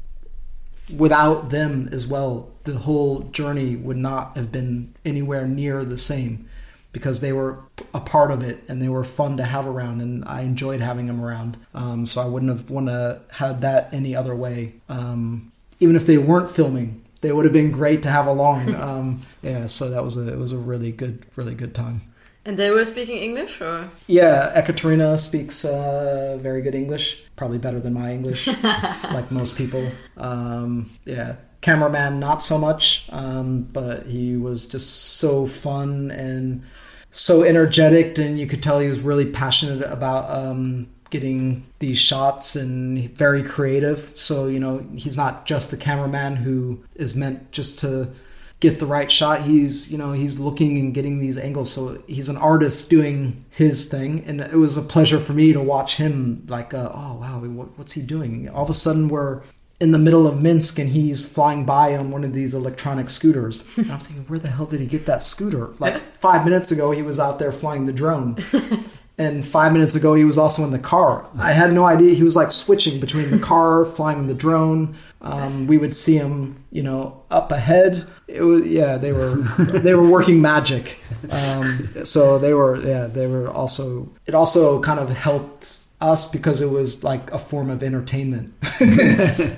without 0.96 1.50
them 1.50 1.90
as 1.92 2.06
well, 2.06 2.50
the 2.64 2.78
whole 2.78 3.20
journey 3.20 3.76
would 3.76 3.98
not 3.98 4.36
have 4.38 4.50
been 4.50 4.94
anywhere 5.04 5.46
near 5.46 5.84
the 5.84 5.98
same 5.98 6.48
because 6.92 7.20
they 7.20 7.32
were 7.32 7.58
a 7.94 8.00
part 8.00 8.30
of 8.30 8.42
it 8.42 8.62
and 8.68 8.82
they 8.82 8.88
were 8.88 9.04
fun 9.04 9.36
to 9.36 9.44
have 9.44 9.66
around 9.66 10.00
and 10.00 10.24
I 10.24 10.40
enjoyed 10.42 10.80
having 10.80 11.06
them 11.06 11.22
around. 11.24 11.56
Um, 11.74 12.04
so 12.06 12.20
I 12.20 12.26
wouldn't 12.26 12.50
have 12.50 12.70
want 12.70 12.86
to 12.88 13.22
have 13.30 13.60
that 13.60 13.90
any 13.92 14.16
other 14.16 14.34
way. 14.34 14.74
Um, 14.88 15.52
even 15.78 15.96
if 15.96 16.06
they 16.06 16.18
weren't 16.18 16.50
filming, 16.50 17.02
they 17.20 17.32
would 17.32 17.44
have 17.44 17.52
been 17.52 17.70
great 17.70 18.02
to 18.02 18.10
have 18.10 18.26
along. 18.26 18.74
um, 18.88 19.22
yeah, 19.42 19.66
so 19.66 19.90
that 19.90 20.04
was 20.04 20.16
a 20.16 20.32
it 20.32 20.38
was 20.38 20.52
a 20.52 20.58
really 20.58 20.92
good 20.92 21.24
really 21.36 21.54
good 21.54 21.74
time. 21.74 22.02
and 22.46 22.58
they 22.58 22.70
were 22.70 22.84
speaking 22.84 23.18
English, 23.18 23.60
or 23.60 23.88
Yeah, 24.06 24.50
Ekaterina 24.54 25.18
speaks 25.18 25.64
uh, 25.64 26.38
very 26.40 26.62
good 26.62 26.74
English, 26.74 27.22
probably 27.36 27.58
better 27.58 27.80
than 27.80 27.92
my 27.92 28.12
English, 28.12 28.46
like 29.12 29.30
most 29.30 29.56
people. 29.56 29.86
Um, 30.16 30.90
yeah, 31.04 31.36
cameraman 31.60 32.18
not 32.18 32.42
so 32.42 32.58
much, 32.58 33.06
um, 33.10 33.62
but 33.62 34.06
he 34.06 34.36
was 34.36 34.66
just 34.66 35.18
so 35.18 35.46
fun 35.46 36.10
and 36.10 36.62
so 37.10 37.42
energetic, 37.42 38.18
and 38.18 38.38
you 38.38 38.46
could 38.46 38.62
tell 38.62 38.78
he 38.78 38.88
was 38.88 39.00
really 39.00 39.26
passionate 39.26 39.82
about 39.82 40.30
um, 40.30 40.88
getting 41.10 41.66
these 41.80 41.98
shots 41.98 42.56
and 42.56 43.10
very 43.16 43.42
creative. 43.42 44.12
So 44.14 44.46
you 44.46 44.60
know, 44.60 44.86
he's 44.94 45.16
not 45.16 45.46
just 45.46 45.70
the 45.70 45.76
cameraman 45.76 46.36
who 46.36 46.84
is 46.94 47.16
meant 47.16 47.50
just 47.50 47.78
to 47.80 48.12
get 48.60 48.78
the 48.78 48.86
right 48.86 49.10
shot. 49.10 49.42
He's 49.42 49.90
you 49.90 49.98
know 49.98 50.12
he's 50.12 50.38
looking 50.38 50.78
and 50.78 50.94
getting 50.94 51.18
these 51.18 51.36
angles. 51.36 51.72
So 51.72 52.02
he's 52.06 52.28
an 52.28 52.36
artist 52.36 52.88
doing 52.88 53.44
his 53.50 53.88
thing, 53.88 54.24
and 54.26 54.40
it 54.40 54.56
was 54.56 54.76
a 54.76 54.82
pleasure 54.82 55.18
for 55.18 55.32
me 55.32 55.52
to 55.52 55.60
watch 55.60 55.96
him. 55.96 56.46
Like, 56.48 56.72
uh, 56.72 56.90
oh 56.94 57.16
wow, 57.16 57.40
what's 57.76 57.92
he 57.92 58.02
doing? 58.02 58.48
All 58.48 58.62
of 58.62 58.70
a 58.70 58.74
sudden, 58.74 59.08
we're 59.08 59.42
in 59.80 59.92
the 59.92 59.98
middle 59.98 60.26
of 60.26 60.42
Minsk, 60.42 60.78
and 60.78 60.90
he's 60.90 61.26
flying 61.26 61.64
by 61.64 61.96
on 61.96 62.10
one 62.10 62.22
of 62.22 62.34
these 62.34 62.54
electronic 62.54 63.08
scooters. 63.08 63.68
and 63.76 63.90
I'm 63.90 63.98
thinking, 63.98 64.24
where 64.26 64.38
the 64.38 64.48
hell 64.48 64.66
did 64.66 64.80
he 64.80 64.86
get 64.86 65.06
that 65.06 65.22
scooter? 65.22 65.70
Like 65.78 66.16
five 66.18 66.44
minutes 66.44 66.70
ago, 66.70 66.90
he 66.90 67.02
was 67.02 67.18
out 67.18 67.38
there 67.38 67.52
flying 67.52 67.84
the 67.84 67.92
drone. 67.92 68.36
And 69.20 69.46
five 69.46 69.74
minutes 69.74 69.96
ago, 69.96 70.14
he 70.14 70.24
was 70.24 70.38
also 70.38 70.64
in 70.64 70.70
the 70.70 70.78
car. 70.78 71.26
I 71.38 71.52
had 71.52 71.74
no 71.74 71.84
idea. 71.84 72.14
He 72.14 72.22
was 72.22 72.36
like 72.36 72.50
switching 72.50 73.00
between 73.00 73.30
the 73.30 73.38
car, 73.38 73.84
flying 73.84 74.28
the 74.28 74.32
drone. 74.32 74.96
Um, 75.20 75.66
we 75.66 75.76
would 75.76 75.94
see 75.94 76.16
him, 76.16 76.64
you 76.72 76.82
know, 76.82 77.22
up 77.30 77.52
ahead. 77.52 78.06
It 78.28 78.40
was 78.40 78.66
yeah, 78.66 78.96
they 78.96 79.12
were 79.12 79.34
they 79.58 79.92
were 79.92 80.08
working 80.08 80.40
magic. 80.40 81.00
Um, 81.30 81.86
so 82.02 82.38
they 82.38 82.54
were 82.54 82.80
yeah, 82.80 83.08
they 83.08 83.26
were 83.26 83.50
also. 83.50 84.08
It 84.24 84.34
also 84.34 84.80
kind 84.80 84.98
of 84.98 85.10
helped 85.10 85.84
us 86.00 86.30
because 86.30 86.62
it 86.62 86.70
was 86.70 87.04
like 87.04 87.30
a 87.32 87.38
form 87.38 87.70
of 87.70 87.82
entertainment. 87.82 88.54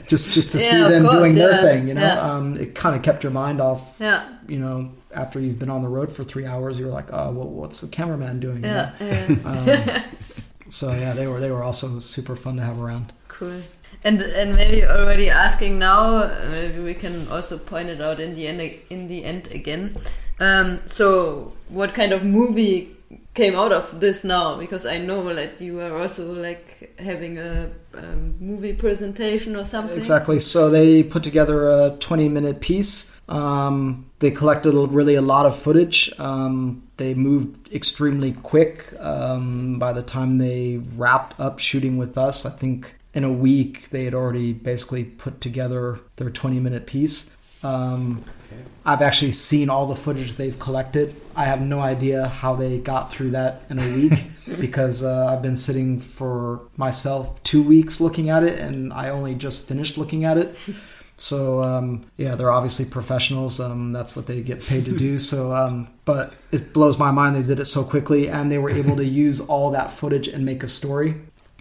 just 0.08 0.32
just 0.32 0.52
to 0.52 0.58
Yeah, 0.58 0.60
see 0.60 0.84
them 0.84 1.08
course, 1.08 1.12
doing 1.12 1.34
their 1.36 1.54
thing, 1.54 1.88
you 1.88 1.94
know. 1.94 2.00
yeah. 2.00 2.20
Um, 2.20 2.56
it 2.56 2.74
kind 2.74 2.96
of 2.96 3.02
kept 3.02 3.22
your 3.22 3.32
mind 3.32 3.60
off 3.60 3.98
yeah, 3.98 4.28
you 4.48 4.58
know, 4.58 4.92
after 5.14 5.38
you've 5.40 5.58
been 5.58 5.70
on 5.70 5.82
the 5.82 5.88
road 5.88 6.10
for 6.10 6.24
three 6.24 6.46
hours, 6.46 6.78
you're 6.78 6.90
like, 6.90 7.12
oh, 7.12 7.32
well, 7.32 7.48
what's 7.48 7.80
the 7.80 7.88
cameraman 7.88 8.40
doing? 8.40 8.64
yeah, 8.64 8.92
yeah. 9.00 9.26
Um, 9.44 10.02
so 10.68 10.92
yeah, 10.92 11.12
they 11.12 11.26
were 11.26 11.40
they 11.40 11.50
were 11.50 11.62
also 11.62 11.98
super 12.00 12.36
fun 12.36 12.56
to 12.56 12.62
have 12.62 12.80
around. 12.80 13.12
cool. 13.28 13.62
And 14.04 14.20
and 14.20 14.56
maybe 14.56 14.84
already 14.84 15.30
asking 15.30 15.78
now, 15.78 16.26
maybe 16.50 16.80
we 16.82 16.94
can 16.94 17.28
also 17.28 17.56
point 17.58 17.88
it 17.88 18.00
out 18.00 18.18
in 18.18 18.34
the 18.34 18.48
end 18.48 18.60
in 18.90 19.06
the 19.08 19.24
end 19.24 19.48
again. 19.52 19.94
Um, 20.40 20.80
so, 20.86 21.52
what 21.68 21.94
kind 21.94 22.12
of 22.12 22.24
movie 22.24 22.96
came 23.34 23.54
out 23.54 23.72
of 23.72 24.00
this 24.00 24.24
now? 24.24 24.56
Because 24.56 24.86
I 24.86 24.98
know 24.98 25.34
that 25.34 25.60
you 25.60 25.80
are 25.80 25.98
also 25.98 26.32
like 26.34 26.94
having 26.98 27.38
a 27.38 27.70
um, 27.94 28.34
movie 28.40 28.72
presentation 28.72 29.56
or 29.56 29.64
something. 29.64 29.96
Exactly. 29.96 30.38
So 30.38 30.70
they 30.70 31.02
put 31.02 31.22
together 31.22 31.68
a 31.68 31.96
20 31.98 32.28
minute 32.28 32.60
piece. 32.60 33.12
Um, 33.28 34.10
they 34.18 34.30
collected 34.30 34.74
really 34.74 35.14
a 35.14 35.22
lot 35.22 35.46
of 35.46 35.56
footage. 35.56 36.12
Um, 36.18 36.82
they 36.96 37.14
moved 37.14 37.72
extremely 37.72 38.32
quick. 38.32 38.92
Um, 38.98 39.78
by 39.78 39.92
the 39.92 40.02
time 40.02 40.38
they 40.38 40.80
wrapped 40.96 41.38
up 41.40 41.58
shooting 41.58 41.96
with 41.96 42.18
us, 42.18 42.44
I 42.44 42.50
think 42.50 42.94
in 43.14 43.24
a 43.24 43.32
week 43.32 43.90
they 43.90 44.04
had 44.04 44.14
already 44.14 44.52
basically 44.52 45.04
put 45.04 45.40
together 45.40 46.00
their 46.16 46.30
20 46.30 46.60
minute 46.60 46.86
piece. 46.86 47.34
Um, 47.62 48.24
I've 48.84 49.02
actually 49.02 49.30
seen 49.30 49.70
all 49.70 49.86
the 49.86 49.94
footage 49.94 50.34
they've 50.34 50.58
collected. 50.58 51.20
I 51.36 51.44
have 51.44 51.60
no 51.60 51.80
idea 51.80 52.26
how 52.26 52.56
they 52.56 52.78
got 52.78 53.12
through 53.12 53.30
that 53.30 53.62
in 53.70 53.78
a 53.78 53.94
week 53.94 54.24
because 54.60 55.02
uh, 55.04 55.32
I've 55.32 55.42
been 55.42 55.56
sitting 55.56 55.98
for 55.98 56.62
myself 56.76 57.42
two 57.44 57.62
weeks 57.62 58.00
looking 58.00 58.30
at 58.30 58.42
it, 58.42 58.58
and 58.58 58.92
I 58.92 59.10
only 59.10 59.34
just 59.34 59.68
finished 59.68 59.96
looking 59.96 60.24
at 60.24 60.38
it. 60.38 60.56
So 61.18 61.62
um, 61.62 62.04
yeah, 62.16 62.34
they're 62.34 62.50
obviously 62.50 62.86
professionals. 62.86 63.60
Um, 63.60 63.92
that's 63.92 64.16
what 64.16 64.26
they 64.26 64.40
get 64.42 64.60
paid 64.62 64.86
to 64.86 64.96
do. 64.96 65.18
So, 65.18 65.52
um, 65.52 65.88
but 66.04 66.32
it 66.50 66.72
blows 66.72 66.98
my 66.98 67.12
mind 67.12 67.36
they 67.36 67.42
did 67.42 67.60
it 67.60 67.66
so 67.66 67.84
quickly, 67.84 68.28
and 68.28 68.50
they 68.50 68.58
were 68.58 68.70
able 68.70 68.96
to 68.96 69.04
use 69.04 69.38
all 69.38 69.70
that 69.70 69.92
footage 69.92 70.26
and 70.26 70.44
make 70.44 70.64
a 70.64 70.68
story. 70.68 71.14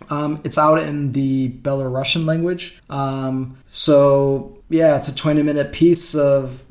Um, 0.10 0.42
it's 0.44 0.58
out 0.58 0.80
in 0.80 1.12
the 1.12 1.50
Belarusian 1.50 2.26
language. 2.26 2.82
Um, 2.90 3.58
so 3.66 4.58
yeah, 4.71 4.95
it's 4.95 5.07
a 5.07 5.15
20 5.15 5.43
minute 5.43 5.71
piece 5.71 6.15
of 6.15 6.63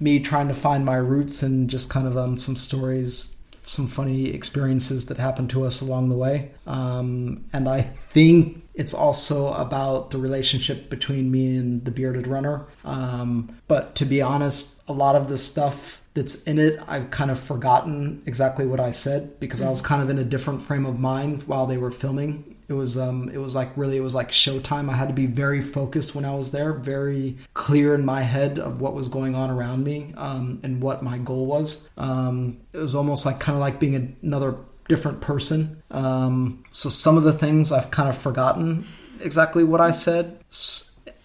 me 0.00 0.20
trying 0.20 0.48
to 0.48 0.54
find 0.54 0.84
my 0.84 0.96
roots 0.96 1.42
and 1.42 1.68
just 1.68 1.90
kind 1.90 2.06
of 2.06 2.16
um, 2.16 2.38
some 2.38 2.54
stories, 2.54 3.36
some 3.62 3.88
funny 3.88 4.28
experiences 4.28 5.06
that 5.06 5.16
happened 5.16 5.50
to 5.50 5.64
us 5.64 5.80
along 5.80 6.08
the 6.08 6.16
way. 6.16 6.52
Um, 6.66 7.44
and 7.52 7.68
I 7.68 7.82
think 7.82 8.62
it's 8.74 8.94
also 8.94 9.52
about 9.54 10.12
the 10.12 10.18
relationship 10.18 10.88
between 10.88 11.32
me 11.32 11.56
and 11.56 11.84
the 11.84 11.90
bearded 11.90 12.28
runner. 12.28 12.64
Um, 12.84 13.56
but 13.66 13.96
to 13.96 14.04
be 14.04 14.22
honest, 14.22 14.80
a 14.86 14.92
lot 14.92 15.16
of 15.16 15.28
the 15.28 15.36
stuff 15.36 16.00
that's 16.14 16.44
in 16.44 16.60
it, 16.60 16.80
I've 16.86 17.10
kind 17.10 17.30
of 17.30 17.40
forgotten 17.40 18.22
exactly 18.24 18.66
what 18.66 18.78
I 18.78 18.92
said 18.92 19.40
because 19.40 19.62
I 19.62 19.68
was 19.68 19.82
kind 19.82 20.00
of 20.00 20.10
in 20.10 20.18
a 20.18 20.24
different 20.24 20.62
frame 20.62 20.86
of 20.86 21.00
mind 21.00 21.42
while 21.42 21.66
they 21.66 21.76
were 21.76 21.90
filming 21.90 22.56
it 22.68 22.74
was 22.74 22.98
um 22.98 23.30
it 23.30 23.38
was 23.38 23.54
like 23.54 23.70
really 23.76 23.96
it 23.96 24.02
was 24.02 24.14
like 24.14 24.30
showtime. 24.30 24.90
I 24.90 24.94
had 24.94 25.08
to 25.08 25.14
be 25.14 25.26
very 25.26 25.60
focused 25.60 26.14
when 26.14 26.24
i 26.24 26.34
was 26.34 26.52
there 26.52 26.74
very 26.74 27.36
clear 27.54 27.94
in 27.94 28.04
my 28.04 28.22
head 28.22 28.58
of 28.58 28.80
what 28.80 28.94
was 28.94 29.08
going 29.08 29.34
on 29.34 29.50
around 29.50 29.84
me 29.84 30.12
um, 30.16 30.60
and 30.62 30.82
what 30.82 31.02
my 31.02 31.18
goal 31.18 31.46
was. 31.46 31.88
Um, 31.96 32.58
it 32.72 32.78
was 32.78 32.94
almost 32.94 33.24
like 33.24 33.40
kind 33.40 33.56
of 33.56 33.60
like 33.60 33.80
being 33.80 34.16
another 34.22 34.56
different 34.86 35.20
person. 35.20 35.82
Um, 35.90 36.64
so 36.70 36.88
some 36.88 37.16
of 37.16 37.24
the 37.24 37.32
things 37.32 37.72
i've 37.72 37.90
kind 37.90 38.08
of 38.08 38.16
forgotten 38.16 38.86
exactly 39.20 39.64
what 39.64 39.80
i 39.80 39.90
said 39.90 40.38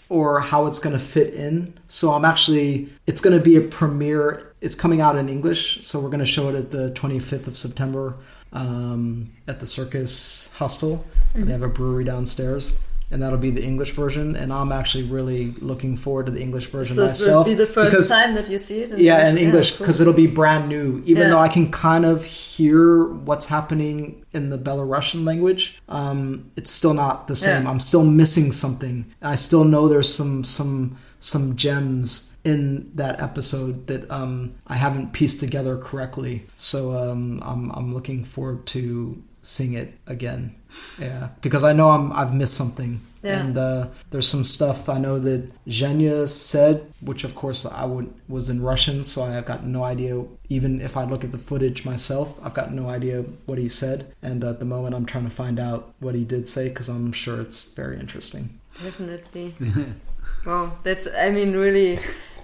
or 0.10 0.39
how 0.39 0.67
it's 0.67 0.79
going 0.79 0.93
to 0.97 1.03
fit 1.03 1.34
in. 1.34 1.77
So 1.88 2.13
i'm 2.13 2.25
actually 2.25 2.89
it's 3.06 3.21
going 3.21 3.38
to 3.38 3.43
be 3.43 3.58
a 3.58 3.62
premiere 3.62 4.53
it's 4.62 4.75
coming 4.75 5.01
out 5.01 5.17
in 5.17 5.27
english 5.27 5.86
so 5.86 5.99
we're 5.99 6.10
going 6.10 6.19
to 6.19 6.25
show 6.25 6.47
it 6.49 6.56
at 6.56 6.71
the 6.71 6.91
25th 6.91 7.47
of 7.47 7.58
september 7.58 8.15
um, 8.53 9.31
at 9.47 9.59
the 9.59 9.67
Circus 9.67 10.53
Hostel. 10.53 11.05
Mm-hmm. 11.33 11.45
They 11.45 11.51
have 11.51 11.63
a 11.63 11.67
brewery 11.67 12.03
downstairs, 12.03 12.79
and 13.11 13.21
that'll 13.21 13.39
be 13.39 13.49
the 13.49 13.63
English 13.63 13.91
version. 13.91 14.35
And 14.35 14.53
I'm 14.53 14.71
actually 14.71 15.05
really 15.05 15.51
looking 15.53 15.97
forward 15.97 16.27
to 16.27 16.31
the 16.31 16.41
English 16.41 16.67
version 16.67 16.95
so 16.95 17.07
myself. 17.07 17.25
So 17.25 17.31
it'll 17.31 17.43
be 17.43 17.53
the 17.55 17.65
first 17.65 17.91
because, 17.91 18.09
time 18.09 18.35
that 18.35 18.49
you 18.49 18.57
see 18.57 18.83
it. 18.83 18.91
In 18.91 18.99
yeah, 18.99 19.27
English? 19.27 19.31
in 19.31 19.37
English 19.45 19.71
because 19.71 19.99
yeah, 19.99 20.05
cool. 20.05 20.13
it'll 20.13 20.25
be 20.25 20.27
brand 20.27 20.69
new. 20.69 21.01
Even 21.05 21.23
yeah. 21.23 21.29
though 21.29 21.39
I 21.39 21.49
can 21.49 21.71
kind 21.71 22.05
of 22.05 22.23
hear 22.23 23.05
what's 23.05 23.47
happening 23.47 24.23
in 24.31 24.49
the 24.49 24.57
Belarusian 24.57 25.25
language, 25.25 25.81
um, 25.89 26.51
it's 26.55 26.71
still 26.71 26.93
not 26.93 27.27
the 27.27 27.35
same. 27.35 27.63
Yeah. 27.63 27.69
I'm 27.69 27.79
still 27.79 28.05
missing 28.05 28.51
something. 28.51 29.05
I 29.21 29.35
still 29.35 29.63
know 29.63 29.87
there's 29.87 30.13
some 30.13 30.43
some 30.43 30.97
some 31.19 31.55
gems 31.55 32.32
in 32.43 32.91
that 32.95 33.21
episode 33.21 33.88
that 33.88 34.10
um, 34.12 34.56
I 34.67 34.75
haven't 34.75 35.13
pieced 35.13 35.39
together 35.39 35.77
correctly. 35.77 36.45
So 36.58 36.97
um, 36.97 37.41
I'm, 37.43 37.71
I'm 37.71 37.93
looking 37.93 38.23
forward 38.23 38.65
to 38.67 39.21
seeing 39.41 39.73
it 39.73 39.93
again. 40.08 40.56
Yeah, 40.97 41.29
because 41.41 41.63
I 41.63 41.73
know 41.73 41.91
I'm 41.91 42.12
I've 42.12 42.34
missed 42.34 42.56
something. 42.56 43.01
Yeah. 43.21 43.39
And 43.39 43.58
uh, 43.58 43.88
there's 44.10 44.27
some 44.27 44.43
stuff 44.43 44.89
I 44.89 44.97
know 44.97 45.17
that 45.19 45.49
Zhenya 45.65 46.27
said, 46.27 46.91
which 46.99 47.23
of 47.23 47.36
course 47.36 47.65
I 47.65 47.86
would, 47.86 48.13
was 48.27 48.49
in 48.49 48.62
Russian, 48.62 49.06
so 49.06 49.23
I've 49.23 49.45
got 49.45 49.65
no 49.65 49.86
idea. 49.86 50.25
Even 50.49 50.82
if 50.82 50.97
I 50.97 51.06
look 51.06 51.23
at 51.23 51.32
the 51.32 51.38
footage 51.38 51.86
myself, 51.86 52.38
I've 52.43 52.53
got 52.53 52.73
no 52.73 52.89
idea 52.89 53.21
what 53.45 53.60
he 53.60 53.69
said. 53.69 54.13
And 54.21 54.43
at 54.43 54.60
the 54.60 54.65
moment, 54.65 54.93
I'm 54.93 55.06
trying 55.06 55.23
to 55.23 55.29
find 55.29 55.58
out 55.58 55.93
what 55.99 56.15
he 56.15 56.25
did 56.25 56.49
say 56.49 56.67
because 56.67 56.89
I'm 56.89 57.13
sure 57.13 57.39
it's 57.39 57.63
very 57.71 57.97
interesting. 57.97 58.60
Definitely. 58.84 59.56
wow, 60.45 60.73
that's 60.84 61.08
I 61.17 61.29
mean 61.29 61.53
really 61.53 61.99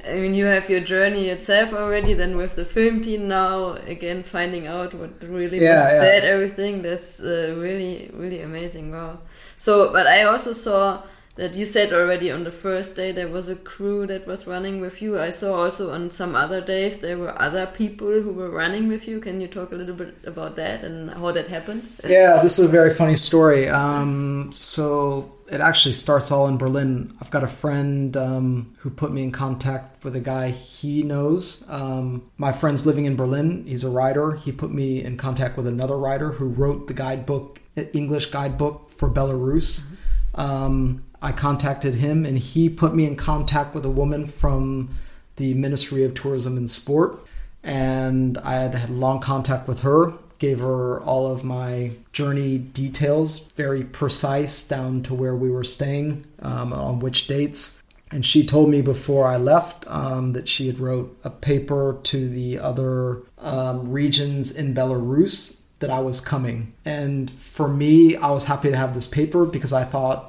I 0.07 0.15
mean, 0.15 0.33
you 0.33 0.45
have 0.45 0.69
your 0.69 0.79
journey 0.79 1.29
itself 1.29 1.73
already. 1.73 2.13
Then 2.13 2.37
with 2.37 2.55
the 2.55 2.65
film 2.65 3.01
team 3.01 3.27
now, 3.27 3.73
again 3.73 4.23
finding 4.23 4.67
out 4.67 4.93
what 4.93 5.11
really 5.23 5.61
yeah, 5.61 5.83
was 5.83 5.93
yeah. 5.93 5.99
said, 6.01 6.23
everything. 6.23 6.81
That's 6.81 7.19
uh, 7.19 7.55
really, 7.57 8.09
really 8.13 8.41
amazing. 8.41 8.91
Wow. 8.91 9.19
So, 9.55 9.91
but 9.91 10.07
I 10.07 10.23
also 10.23 10.53
saw 10.53 11.03
that 11.39 11.55
you 11.55 11.65
said 11.65 11.93
already 11.93 12.29
on 12.29 12.43
the 12.43 12.51
first 12.51 12.97
day 12.97 13.13
there 13.13 13.29
was 13.29 13.47
a 13.47 13.55
crew 13.55 14.05
that 14.05 14.27
was 14.27 14.45
running 14.45 14.81
with 14.81 15.01
you. 15.01 15.17
I 15.17 15.29
saw 15.29 15.55
also 15.63 15.91
on 15.91 16.11
some 16.11 16.35
other 16.35 16.59
days 16.59 16.99
there 16.99 17.17
were 17.17 17.33
other 17.41 17.65
people 17.65 18.21
who 18.21 18.33
were 18.33 18.49
running 18.49 18.89
with 18.89 19.07
you. 19.07 19.21
Can 19.21 19.39
you 19.39 19.47
talk 19.47 19.71
a 19.71 19.75
little 19.75 19.95
bit 19.95 20.15
about 20.25 20.57
that 20.57 20.83
and 20.83 21.09
how 21.11 21.31
that 21.31 21.47
happened? 21.47 21.83
Yeah, 22.05 22.41
this 22.43 22.59
is 22.59 22.65
a 22.65 22.67
very 22.67 22.93
funny 22.93 23.15
story. 23.15 23.69
Um, 23.69 24.51
so 24.51 25.31
it 25.49 25.61
actually 25.61 25.93
starts 25.93 26.29
all 26.29 26.45
in 26.49 26.57
Berlin. 26.57 27.15
I've 27.21 27.31
got 27.31 27.45
a 27.45 27.47
friend 27.47 28.17
um, 28.17 28.75
who 28.79 28.89
put 28.89 29.13
me 29.13 29.23
in 29.23 29.31
contact 29.31 30.03
with 30.03 30.17
a 30.17 30.19
guy 30.19 30.49
he 30.51 31.03
knows. 31.03 31.65
Um, 31.69 32.29
my 32.37 32.51
friend's 32.51 32.85
living 32.85 33.05
in 33.05 33.15
Berlin. 33.15 33.63
He's 33.65 33.85
a 33.85 33.89
writer. 33.89 34.33
He 34.33 34.51
put 34.51 34.71
me 34.71 35.05
in 35.05 35.15
contact 35.15 35.55
with 35.55 35.67
another 35.67 35.97
writer 35.97 36.33
who 36.33 36.49
wrote 36.49 36.87
the 36.87 36.93
guidebook, 36.93 37.61
English 37.93 38.25
guidebook 38.25 38.89
for 38.89 39.09
Belarus. 39.09 39.79
Mm-hmm. 39.79 39.95
Um, 40.41 41.03
I 41.21 41.31
contacted 41.31 41.95
him, 41.95 42.25
and 42.25 42.37
he 42.37 42.69
put 42.69 42.95
me 42.95 43.05
in 43.05 43.15
contact 43.15 43.75
with 43.75 43.85
a 43.85 43.89
woman 43.89 44.25
from 44.27 44.89
the 45.35 45.53
Ministry 45.53 46.03
of 46.03 46.13
Tourism 46.13 46.57
and 46.57 46.69
Sport. 46.69 47.19
And 47.63 48.37
I 48.37 48.53
had 48.53 48.75
had 48.75 48.89
long 48.89 49.19
contact 49.19 49.67
with 49.67 49.81
her 49.81 50.13
gave 50.39 50.59
her 50.59 51.01
all 51.01 51.31
of 51.31 51.43
my 51.43 51.91
journey 52.13 52.57
details, 52.57 53.39
very 53.55 53.83
precise 53.83 54.67
down 54.67 55.03
to 55.03 55.13
where 55.13 55.35
we 55.35 55.51
were 55.51 55.65
staying, 55.65 56.25
um, 56.41 56.73
on 56.73 56.99
which 56.99 57.27
dates. 57.27 57.77
And 58.09 58.25
she 58.25 58.45
told 58.45 58.69
me 58.69 58.81
before 58.81 59.27
I 59.27 59.37
left 59.37 59.85
um, 59.87 60.33
that 60.33 60.49
she 60.49 60.65
had 60.65 60.79
wrote 60.79 61.15
a 61.23 61.29
paper 61.29 61.99
to 62.03 62.29
the 62.29 62.57
other 62.57 63.21
um, 63.37 63.91
regions 63.91 64.55
in 64.55 64.73
Belarus 64.73 65.59
that 65.79 65.91
I 65.91 65.99
was 65.99 66.19
coming. 66.19 66.73
And 66.85 67.29
for 67.29 67.67
me, 67.67 68.15
I 68.15 68.31
was 68.31 68.45
happy 68.45 68.71
to 68.71 68.77
have 68.77 68.95
this 68.95 69.07
paper 69.07 69.45
because 69.45 69.73
I 69.73 69.83
thought 69.83 70.28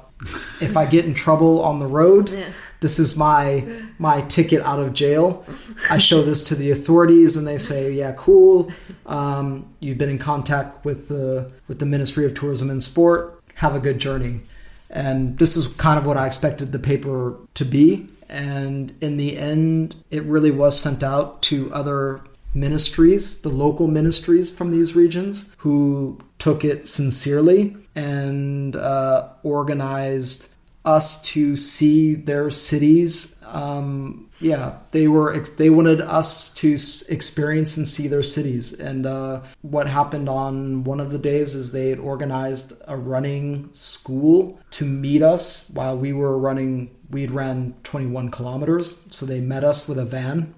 if 0.59 0.77
I 0.77 0.85
get 0.85 1.05
in 1.05 1.13
trouble 1.13 1.61
on 1.63 1.79
the 1.79 1.87
road, 1.87 2.29
yeah. 2.29 2.49
this 2.79 2.99
is 2.99 3.17
my 3.17 3.65
my 3.97 4.21
ticket 4.21 4.61
out 4.63 4.79
of 4.79 4.93
jail. 4.93 5.45
I 5.89 5.97
show 5.97 6.21
this 6.21 6.43
to 6.49 6.55
the 6.55 6.71
authorities, 6.71 7.37
and 7.37 7.47
they 7.47 7.57
say, 7.57 7.91
"Yeah, 7.91 8.13
cool. 8.17 8.71
Um, 9.05 9.73
you've 9.79 9.97
been 9.97 10.09
in 10.09 10.19
contact 10.19 10.85
with 10.85 11.07
the 11.07 11.51
with 11.67 11.79
the 11.79 11.85
Ministry 11.85 12.25
of 12.25 12.33
Tourism 12.33 12.69
and 12.69 12.83
Sport. 12.83 13.41
Have 13.55 13.75
a 13.75 13.79
good 13.79 13.99
journey." 13.99 14.41
And 14.89 15.37
this 15.37 15.55
is 15.55 15.67
kind 15.67 15.97
of 15.97 16.05
what 16.05 16.17
I 16.17 16.25
expected 16.25 16.71
the 16.71 16.79
paper 16.79 17.37
to 17.53 17.63
be. 17.63 18.09
And 18.27 18.93
in 19.01 19.17
the 19.17 19.37
end, 19.37 19.95
it 20.09 20.23
really 20.23 20.51
was 20.51 20.79
sent 20.79 21.01
out 21.01 21.41
to 21.43 21.73
other 21.73 22.21
ministries, 22.53 23.41
the 23.41 23.49
local 23.49 23.87
ministries 23.87 24.51
from 24.51 24.71
these 24.71 24.95
regions, 24.95 25.53
who 25.59 26.19
took 26.37 26.65
it 26.65 26.87
sincerely 26.87 27.75
and 27.95 28.75
uh, 28.75 29.29
organized 29.43 30.49
us 30.83 31.21
to 31.21 31.55
see 31.55 32.15
their 32.15 32.49
cities. 32.49 33.39
Um, 33.45 34.29
yeah, 34.39 34.77
they 34.91 35.07
were 35.07 35.37
they 35.37 35.69
wanted 35.69 36.01
us 36.01 36.51
to 36.55 36.77
experience 37.09 37.77
and 37.77 37.87
see 37.87 38.07
their 38.07 38.23
cities. 38.23 38.73
And 38.73 39.05
uh, 39.05 39.41
what 39.61 39.87
happened 39.87 40.27
on 40.27 40.83
one 40.83 40.99
of 40.99 41.11
the 41.11 41.19
days 41.19 41.53
is 41.53 41.71
they 41.71 41.89
had 41.89 41.99
organized 41.99 42.73
a 42.87 42.97
running 42.97 43.69
school 43.73 44.59
to 44.71 44.85
meet 44.85 45.21
us 45.21 45.69
while 45.69 45.95
we 45.97 46.13
were 46.13 46.37
running. 46.37 46.89
We'd 47.11 47.31
ran 47.31 47.75
21 47.83 48.31
kilometers, 48.31 49.03
so 49.07 49.25
they 49.25 49.41
met 49.41 49.63
us 49.63 49.87
with 49.87 49.99
a 49.99 50.05
van 50.05 50.55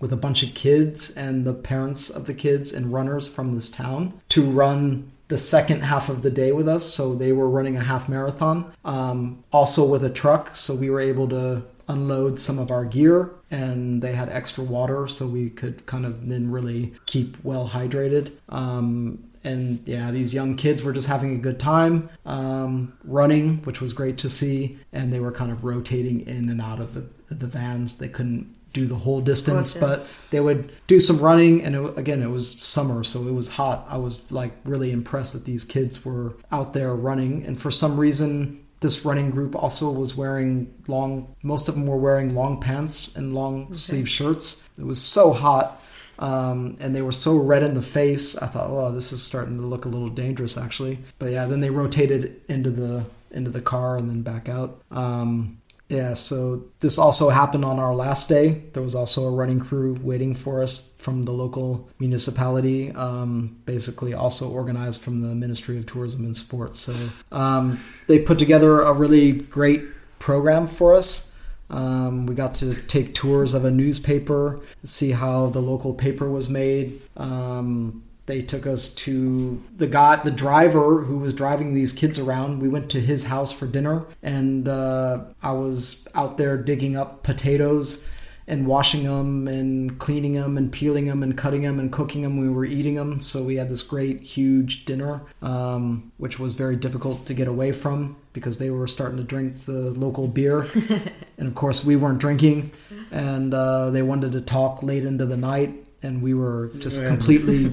with 0.00 0.12
a 0.12 0.16
bunch 0.16 0.42
of 0.42 0.54
kids 0.54 1.16
and 1.16 1.46
the 1.46 1.54
parents 1.54 2.10
of 2.10 2.26
the 2.26 2.34
kids 2.34 2.74
and 2.74 2.92
runners 2.92 3.26
from 3.26 3.54
this 3.54 3.70
town 3.70 4.12
to 4.28 4.42
run 4.42 5.10
the 5.28 5.38
second 5.38 5.82
half 5.82 6.08
of 6.08 6.22
the 6.22 6.30
day 6.30 6.52
with 6.52 6.68
us. 6.68 6.84
So 6.84 7.14
they 7.14 7.32
were 7.32 7.48
running 7.48 7.76
a 7.76 7.82
half 7.82 8.08
marathon, 8.08 8.72
um, 8.84 9.42
also 9.52 9.86
with 9.86 10.04
a 10.04 10.10
truck. 10.10 10.54
So 10.54 10.74
we 10.74 10.90
were 10.90 11.00
able 11.00 11.28
to 11.28 11.62
unload 11.88 12.38
some 12.38 12.58
of 12.58 12.70
our 12.70 12.84
gear, 12.84 13.30
and 13.50 14.02
they 14.02 14.12
had 14.12 14.28
extra 14.28 14.64
water, 14.64 15.06
so 15.06 15.26
we 15.26 15.50
could 15.50 15.84
kind 15.86 16.06
of 16.06 16.26
then 16.28 16.50
really 16.50 16.94
keep 17.06 17.36
well 17.44 17.68
hydrated. 17.68 18.32
Um, 18.48 19.30
and 19.44 19.80
yeah, 19.84 20.10
these 20.10 20.32
young 20.32 20.56
kids 20.56 20.82
were 20.82 20.92
just 20.92 21.08
having 21.08 21.34
a 21.34 21.38
good 21.38 21.60
time 21.60 22.08
um, 22.24 22.94
running, 23.04 23.58
which 23.64 23.80
was 23.80 23.92
great 23.92 24.16
to 24.18 24.30
see. 24.30 24.78
And 24.92 25.12
they 25.12 25.20
were 25.20 25.32
kind 25.32 25.52
of 25.52 25.64
rotating 25.64 26.26
in 26.26 26.48
and 26.48 26.60
out 26.60 26.80
of 26.80 26.94
the 26.94 27.06
the 27.34 27.46
vans. 27.46 27.98
They 27.98 28.08
couldn't 28.08 28.56
do 28.74 28.86
the 28.86 28.94
whole 28.94 29.22
distance, 29.22 29.72
Gotcha. 29.72 29.86
but 29.86 30.06
they 30.28 30.40
would 30.40 30.70
do 30.86 31.00
some 31.00 31.18
running. 31.18 31.62
And 31.62 31.74
it, 31.74 31.98
again, 31.98 32.22
it 32.22 32.28
was 32.28 32.60
summer, 32.60 33.02
so 33.02 33.26
it 33.26 33.32
was 33.32 33.48
hot. 33.48 33.86
I 33.88 33.96
was 33.96 34.30
like 34.30 34.52
really 34.64 34.92
impressed 34.92 35.32
that 35.32 35.46
these 35.46 35.64
kids 35.64 36.04
were 36.04 36.36
out 36.52 36.74
there 36.74 36.94
running. 36.94 37.46
And 37.46 37.58
for 37.58 37.70
some 37.70 37.98
reason, 37.98 38.62
this 38.80 39.06
running 39.06 39.30
group 39.30 39.56
also 39.56 39.90
was 39.90 40.14
wearing 40.14 40.74
long. 40.86 41.34
Most 41.42 41.70
of 41.70 41.74
them 41.74 41.86
were 41.86 41.96
wearing 41.96 42.34
long 42.34 42.60
pants 42.60 43.16
and 43.16 43.34
long 43.34 43.74
sleeve 43.78 44.08
shirts. 44.08 44.68
It 44.78 44.84
was 44.84 45.00
so 45.00 45.32
hot 45.32 45.80
um, 46.18 46.76
and 46.80 46.94
they 46.94 47.02
were 47.02 47.12
so 47.12 47.36
red 47.36 47.62
in 47.62 47.74
the 47.74 47.82
face. 47.82 48.36
I 48.38 48.46
thought, 48.46 48.70
oh, 48.70 48.92
this 48.92 49.12
is 49.12 49.22
starting 49.22 49.56
to 49.58 49.66
look 49.66 49.84
a 49.84 49.88
little 49.88 50.08
dangerous, 50.08 50.56
actually. 50.56 50.98
But 51.18 51.32
yeah, 51.32 51.46
then 51.46 51.60
they 51.60 51.70
rotated 51.70 52.40
into 52.48 52.70
the 52.70 53.06
into 53.30 53.50
the 53.50 53.60
car 53.60 53.96
and 53.96 54.08
then 54.08 54.22
back 54.22 54.48
out. 54.48 54.80
Um, 54.92 55.60
yeah, 55.88 56.14
so 56.14 56.64
this 56.80 56.98
also 56.98 57.28
happened 57.28 57.64
on 57.64 57.78
our 57.78 57.94
last 57.94 58.28
day. 58.28 58.62
There 58.72 58.82
was 58.82 58.94
also 58.94 59.26
a 59.26 59.30
running 59.30 59.60
crew 59.60 59.98
waiting 60.02 60.34
for 60.34 60.62
us 60.62 60.94
from 60.98 61.22
the 61.22 61.32
local 61.32 61.90
municipality, 61.98 62.90
um, 62.92 63.60
basically 63.66 64.14
also 64.14 64.48
organized 64.48 65.02
from 65.02 65.20
the 65.20 65.34
Ministry 65.34 65.76
of 65.76 65.84
Tourism 65.84 66.24
and 66.24 66.36
Sports. 66.36 66.80
So 66.80 66.94
um, 67.32 67.80
they 68.06 68.18
put 68.18 68.38
together 68.38 68.80
a 68.80 68.92
really 68.94 69.32
great 69.32 69.84
program 70.18 70.66
for 70.66 70.94
us. 70.94 71.32
Um, 71.68 72.26
we 72.26 72.34
got 72.34 72.54
to 72.56 72.74
take 72.74 73.14
tours 73.14 73.52
of 73.52 73.66
a 73.66 73.70
newspaper, 73.70 74.60
see 74.84 75.10
how 75.10 75.48
the 75.48 75.60
local 75.60 75.92
paper 75.92 76.30
was 76.30 76.48
made. 76.48 77.02
Um, 77.16 78.04
they 78.26 78.42
took 78.42 78.66
us 78.66 78.94
to 78.94 79.62
the 79.76 79.86
guy, 79.86 80.16
the 80.16 80.30
driver 80.30 81.02
who 81.02 81.18
was 81.18 81.34
driving 81.34 81.74
these 81.74 81.92
kids 81.92 82.18
around. 82.18 82.60
We 82.60 82.68
went 82.68 82.90
to 82.90 83.00
his 83.00 83.24
house 83.24 83.52
for 83.52 83.66
dinner, 83.66 84.06
and 84.22 84.66
uh, 84.66 85.24
I 85.42 85.52
was 85.52 86.08
out 86.14 86.38
there 86.38 86.56
digging 86.56 86.96
up 86.96 87.22
potatoes 87.22 88.04
and 88.46 88.66
washing 88.66 89.04
them 89.04 89.48
and 89.48 89.98
cleaning 89.98 90.34
them 90.34 90.58
and 90.58 90.70
peeling 90.70 91.06
them 91.06 91.22
and 91.22 91.36
cutting 91.36 91.62
them 91.62 91.78
and 91.80 91.90
cooking 91.90 92.22
them. 92.22 92.38
We 92.38 92.48
were 92.48 92.64
eating 92.64 92.94
them, 92.94 93.20
so 93.20 93.42
we 93.42 93.56
had 93.56 93.68
this 93.68 93.82
great, 93.82 94.22
huge 94.22 94.84
dinner, 94.84 95.22
um, 95.42 96.12
which 96.18 96.38
was 96.38 96.54
very 96.54 96.76
difficult 96.76 97.26
to 97.26 97.34
get 97.34 97.48
away 97.48 97.72
from 97.72 98.16
because 98.32 98.58
they 98.58 98.70
were 98.70 98.86
starting 98.86 99.18
to 99.18 99.24
drink 99.24 99.64
the 99.64 99.90
local 99.90 100.28
beer, 100.28 100.66
and 101.38 101.46
of 101.48 101.54
course 101.54 101.84
we 101.84 101.96
weren't 101.96 102.18
drinking, 102.18 102.72
and 103.10 103.54
uh, 103.54 103.90
they 103.90 104.02
wanted 104.02 104.32
to 104.32 104.40
talk 104.40 104.82
late 104.82 105.04
into 105.04 105.24
the 105.24 105.36
night, 105.36 105.72
and 106.02 106.22
we 106.22 106.34
were 106.34 106.70
just 106.78 107.06
completely 107.06 107.72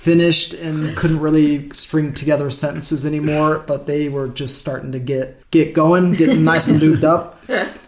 finished 0.00 0.54
and 0.54 0.96
couldn't 0.96 1.20
really 1.20 1.70
string 1.70 2.12
together 2.12 2.50
sentences 2.50 3.06
anymore 3.06 3.58
but 3.66 3.86
they 3.86 4.08
were 4.08 4.28
just 4.28 4.58
starting 4.58 4.92
to 4.92 4.98
get 4.98 5.50
get 5.50 5.74
going 5.74 6.12
getting 6.12 6.44
nice 6.44 6.68
and 6.68 6.80
lubed 6.80 7.04
up. 7.04 7.38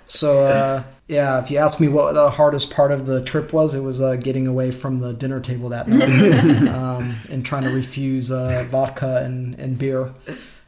So 0.04 0.44
uh, 0.44 0.82
yeah 1.08 1.40
if 1.40 1.50
you 1.50 1.58
ask 1.58 1.80
me 1.80 1.88
what 1.88 2.12
the 2.14 2.30
hardest 2.30 2.72
part 2.72 2.92
of 2.92 3.06
the 3.06 3.22
trip 3.24 3.52
was 3.52 3.74
it 3.74 3.80
was 3.80 4.00
uh, 4.00 4.16
getting 4.16 4.46
away 4.46 4.70
from 4.70 5.00
the 5.00 5.12
dinner 5.12 5.40
table 5.40 5.70
that 5.70 5.88
night 5.88 6.68
um, 6.68 7.16
and 7.30 7.44
trying 7.44 7.64
to 7.64 7.70
refuse 7.70 8.30
uh, 8.30 8.66
vodka 8.68 9.22
and, 9.24 9.54
and 9.58 9.78
beer. 9.78 10.12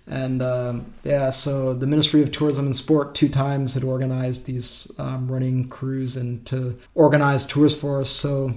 And 0.07 0.43
um, 0.43 0.93
yeah 1.03 1.31
so 1.31 1.75
the 1.75 1.87
ministry 1.87 2.23
of 2.23 2.31
tourism 2.31 2.67
and 2.67 2.77
sport 2.77 3.15
two 3.15 3.29
times 3.29 3.75
had 3.75 3.85
organized 3.85 4.47
these 4.47 4.91
um, 4.99 5.31
running 5.31 5.69
crews 5.69 6.17
and 6.17 6.45
to 6.47 6.79
organize 6.95 7.47
tours 7.47 7.79
for 7.79 8.01
us. 8.01 8.11
So 8.11 8.55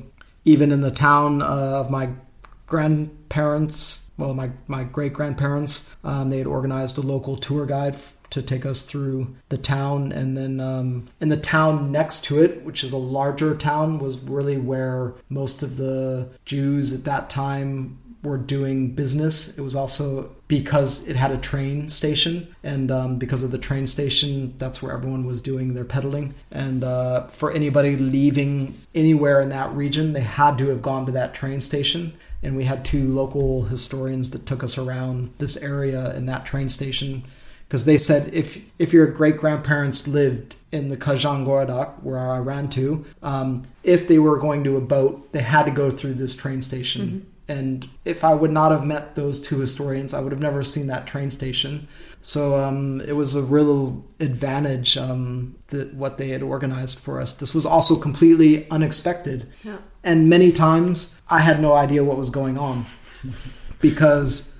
even 0.47 0.71
in 0.71 0.79
the 0.79 0.91
town 0.91 1.41
uh, 1.41 1.45
of 1.45 1.91
my 1.91 2.09
grandparents, 2.67 4.09
well, 4.17 4.33
my, 4.33 4.49
my 4.67 4.85
great 4.85 5.11
grandparents, 5.11 5.93
um, 6.05 6.29
they 6.29 6.37
had 6.37 6.47
organized 6.47 6.97
a 6.97 7.01
local 7.01 7.35
tour 7.35 7.65
guide 7.65 7.95
f- 7.95 8.13
to 8.29 8.41
take 8.41 8.65
us 8.65 8.83
through 8.83 9.35
the 9.49 9.57
town. 9.57 10.13
And 10.13 10.37
then 10.37 10.61
um, 10.61 11.09
in 11.19 11.27
the 11.27 11.37
town 11.37 11.91
next 11.91 12.23
to 12.25 12.41
it, 12.41 12.63
which 12.63 12.81
is 12.81 12.93
a 12.93 12.97
larger 12.97 13.55
town, 13.55 13.99
was 13.99 14.19
really 14.19 14.57
where 14.57 15.15
most 15.27 15.63
of 15.63 15.75
the 15.75 16.29
Jews 16.45 16.93
at 16.93 17.03
that 17.03 17.29
time 17.29 17.99
were 18.27 18.37
doing 18.37 18.91
business. 18.93 19.57
It 19.57 19.61
was 19.61 19.75
also 19.75 20.35
because 20.47 21.07
it 21.07 21.15
had 21.15 21.31
a 21.31 21.37
train 21.37 21.89
station, 21.89 22.55
and 22.63 22.91
um, 22.91 23.17
because 23.17 23.43
of 23.43 23.51
the 23.51 23.57
train 23.57 23.85
station, 23.85 24.53
that's 24.57 24.81
where 24.81 24.93
everyone 24.93 25.25
was 25.25 25.41
doing 25.41 25.73
their 25.73 25.85
peddling. 25.85 26.35
And 26.51 26.83
uh, 26.83 27.27
for 27.27 27.51
anybody 27.51 27.97
leaving 27.97 28.77
anywhere 28.93 29.41
in 29.41 29.49
that 29.49 29.71
region, 29.73 30.13
they 30.13 30.21
had 30.21 30.57
to 30.59 30.67
have 30.69 30.81
gone 30.81 31.05
to 31.07 31.11
that 31.13 31.33
train 31.33 31.61
station. 31.61 32.13
And 32.43 32.55
we 32.55 32.65
had 32.65 32.85
two 32.85 33.11
local 33.11 33.63
historians 33.63 34.29
that 34.29 34.45
took 34.45 34.63
us 34.63 34.77
around 34.77 35.33
this 35.39 35.57
area 35.57 36.11
and 36.11 36.29
that 36.29 36.45
train 36.45 36.69
station 36.69 37.23
because 37.67 37.85
they 37.85 37.97
said 37.97 38.33
if 38.33 38.63
if 38.79 38.93
your 38.93 39.07
great 39.07 39.37
grandparents 39.37 40.07
lived 40.07 40.55
in 40.71 40.89
the 40.89 40.97
Kozhan-Gorodok, 40.97 42.01
where 42.03 42.19
I 42.19 42.39
ran 42.39 42.67
to, 42.69 43.05
um, 43.23 43.63
if 43.83 44.07
they 44.07 44.19
were 44.19 44.37
going 44.37 44.63
to 44.65 44.77
a 44.77 44.81
boat, 44.81 45.31
they 45.31 45.41
had 45.41 45.63
to 45.63 45.71
go 45.71 45.89
through 45.89 46.15
this 46.15 46.35
train 46.35 46.61
station. 46.61 47.25
And 47.49 47.87
if 48.03 48.23
I 48.23 48.33
would 48.33 48.51
not 48.51 48.71
have 48.71 48.85
met 48.85 49.15
those 49.15 49.39
two 49.41 49.59
historians, 49.59 50.13
I 50.13 50.19
would 50.19 50.31
have 50.33 50.41
never 50.41 50.63
seen 50.63 50.87
that 50.87 51.07
train 51.07 51.31
station. 51.31 51.87
So 52.19 52.57
um, 52.61 52.99
it 53.01 53.13
was 53.15 53.35
a 53.35 53.43
real 53.43 54.03
advantage 54.19 54.97
um, 54.97 55.55
that 55.67 55.93
what 55.93 56.17
they 56.17 56.29
had 56.29 56.43
organized 56.43 56.99
for 56.99 57.21
us. 57.21 57.33
This 57.33 57.55
was 57.55 57.65
also 57.65 57.95
completely 57.95 58.69
unexpected, 58.69 59.47
Yeah. 59.63 59.77
and 60.03 60.29
many 60.29 60.51
times 60.51 61.15
I 61.29 61.39
had 61.39 61.61
no 61.61 61.73
idea 61.73 62.03
what 62.03 62.17
was 62.17 62.29
going 62.29 62.57
on 62.57 62.85
because 63.79 64.53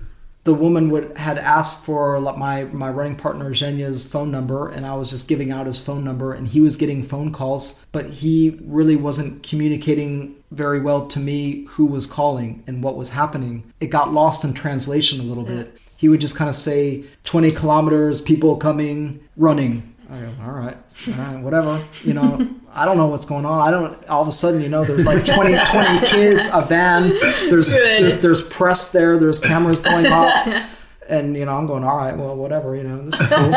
the 0.48 0.54
woman 0.54 0.90
would 0.90 1.18
had 1.18 1.38
asked 1.38 1.84
for 1.84 2.22
my 2.22 2.64
my 2.64 2.90
running 2.90 3.18
partner 3.18 3.52
Zhenya's 3.52 4.06
phone 4.06 4.32
number, 4.32 4.70
and 4.70 4.86
I 4.86 4.96
was 4.96 5.10
just 5.10 5.28
giving 5.28 5.52
out 5.52 5.66
his 5.66 5.84
phone 5.84 6.06
number, 6.06 6.32
and 6.32 6.48
he 6.48 6.62
was 6.62 6.78
getting 6.78 7.04
phone 7.04 7.34
calls, 7.34 7.86
but 7.92 8.06
he 8.06 8.58
really 8.64 8.96
wasn't 8.96 9.44
communicating 9.44 10.42
very 10.52 10.80
well 10.80 11.06
to 11.08 11.20
me 11.20 11.66
who 11.72 11.86
was 11.86 12.08
calling 12.08 12.64
and 12.66 12.82
what 12.82 12.96
was 12.96 13.10
happening. 13.10 13.74
It 13.82 13.88
got 13.88 14.14
lost 14.14 14.46
in 14.46 14.54
translation 14.54 15.20
a 15.20 15.24
little 15.24 15.44
bit. 15.44 15.78
He 15.98 16.08
would 16.08 16.22
just 16.22 16.38
kind 16.38 16.48
of 16.48 16.56
say 16.56 17.04
20 17.26 17.52
kilometers, 17.52 18.22
people 18.22 18.56
coming, 18.56 19.20
running. 19.36 19.96
I 20.10 20.20
go, 20.22 20.34
all 20.44 20.52
right, 20.54 20.78
all 21.08 21.14
right, 21.16 21.42
whatever. 21.44 21.84
You 22.04 22.14
know, 22.14 22.48
I 22.74 22.86
don't 22.86 22.98
know 22.98 23.08
what's 23.08 23.26
going 23.26 23.46
on. 23.46 23.68
I 23.68 23.72
don't. 23.72 24.08
All 24.08 24.22
of 24.22 24.28
a 24.28 24.32
sudden, 24.32 24.62
you 24.62 24.70
know, 24.70 24.86
there's 24.86 25.06
like 25.06 25.26
20, 25.26 25.58
20 25.72 26.08
kids, 26.08 26.50
a 26.54 26.62
van. 26.62 27.10
There's, 27.50 27.72
there's 27.72 28.22
there's 28.22 28.42
press 28.48 28.92
there. 28.92 29.18
There's 29.18 29.40
cameras 29.40 29.80
going 29.82 30.06
off, 30.08 30.48
and 31.10 31.36
you 31.36 31.46
know, 31.46 31.58
I'm 31.58 31.68
going, 31.68 31.84
all 31.84 31.98
right, 31.98 32.16
well, 32.16 32.36
whatever. 32.38 32.76
You 32.76 32.84
know, 32.84 33.02
this 33.04 33.20
is 33.20 33.28
cool. 33.28 33.54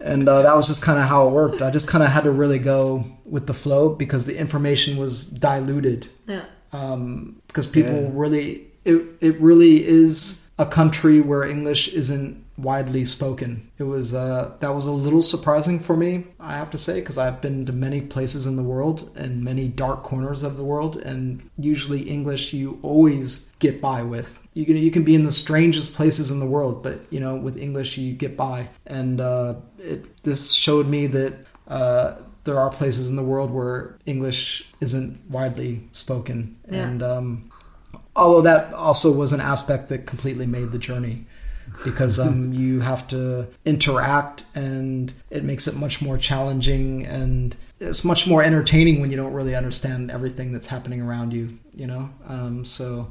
and 0.00 0.28
uh, 0.28 0.42
that 0.42 0.54
was 0.56 0.66
just 0.68 0.84
kind 0.84 0.98
of 0.98 1.06
how 1.06 1.26
it 1.28 1.30
worked. 1.32 1.62
I 1.62 1.70
just 1.70 1.88
kind 1.88 2.04
of 2.04 2.10
had 2.10 2.24
to 2.24 2.30
really 2.30 2.58
go 2.58 3.04
with 3.24 3.46
the 3.46 3.54
flow 3.54 3.88
because 3.94 4.26
the 4.26 4.36
information 4.38 4.96
was 4.96 5.24
diluted 5.28 6.08
Yeah. 6.26 6.44
um, 6.72 7.40
because 7.46 7.66
people 7.66 7.94
Yeah. 8.02 8.10
really 8.12 8.66
it, 8.84 9.02
it 9.20 9.40
really 9.40 9.84
is 9.86 10.48
a 10.58 10.64
country 10.66 11.20
where 11.20 11.42
English 11.44 11.88
isn't 11.94 12.42
widely 12.58 13.04
spoken. 13.04 13.70
It 13.78 13.84
was 13.84 14.12
uh, 14.12 14.56
that 14.60 14.74
was 14.74 14.86
a 14.86 14.90
little 14.90 15.22
surprising 15.22 15.78
for 15.78 15.96
me, 15.96 16.24
I 16.40 16.56
have 16.56 16.70
to 16.70 16.78
say, 16.78 17.00
because 17.00 17.16
I've 17.16 17.40
been 17.40 17.64
to 17.66 17.72
many 17.72 18.00
places 18.00 18.46
in 18.46 18.56
the 18.56 18.62
world 18.62 19.10
and 19.16 19.42
many 19.44 19.68
dark 19.68 20.02
corners 20.02 20.42
of 20.42 20.56
the 20.56 20.64
world, 20.64 20.96
and 20.96 21.48
usually 21.56 22.02
English 22.02 22.52
you 22.52 22.78
always 22.82 23.50
get 23.60 23.80
by 23.80 24.02
with. 24.02 24.42
You 24.54 24.66
can 24.66 24.76
you 24.76 24.90
can 24.90 25.04
be 25.04 25.14
in 25.14 25.24
the 25.24 25.30
strangest 25.30 25.94
places 25.94 26.30
in 26.30 26.40
the 26.40 26.46
world, 26.46 26.82
but 26.82 27.00
you 27.10 27.20
know 27.20 27.36
with 27.36 27.56
English 27.56 27.96
you 27.96 28.12
get 28.14 28.36
by, 28.36 28.68
and 28.86 29.20
uh, 29.20 29.54
it, 29.78 30.22
this 30.24 30.52
showed 30.52 30.86
me 30.88 31.06
that. 31.06 31.34
Uh, 31.68 32.16
there 32.44 32.58
are 32.58 32.70
places 32.70 33.10
in 33.10 33.16
the 33.16 33.22
world 33.22 33.50
where 33.50 33.98
English 34.06 34.72
isn't 34.80 35.20
widely 35.28 35.86
spoken, 35.92 36.56
Yeah. 36.70 36.88
and 36.88 37.02
um, 37.02 37.50
although 38.16 38.40
that 38.40 38.72
also 38.72 39.12
was 39.12 39.34
an 39.34 39.40
aspect 39.42 39.90
that 39.90 40.06
completely 40.06 40.46
made 40.46 40.72
the 40.72 40.78
journey 40.78 41.26
because 41.84 42.18
um, 42.18 42.52
you 42.52 42.80
have 42.80 43.06
to 43.08 43.46
interact 43.64 44.44
and 44.54 45.12
it 45.30 45.44
makes 45.44 45.66
it 45.66 45.76
much 45.76 46.00
more 46.02 46.18
challenging 46.18 47.06
and 47.06 47.56
it's 47.80 48.04
much 48.04 48.26
more 48.26 48.42
entertaining 48.42 49.00
when 49.00 49.10
you 49.10 49.16
don't 49.16 49.32
really 49.32 49.54
understand 49.54 50.10
everything 50.10 50.52
that's 50.52 50.66
happening 50.66 51.00
around 51.00 51.32
you 51.32 51.58
you 51.74 51.86
know 51.86 52.10
um, 52.26 52.64
so 52.64 53.10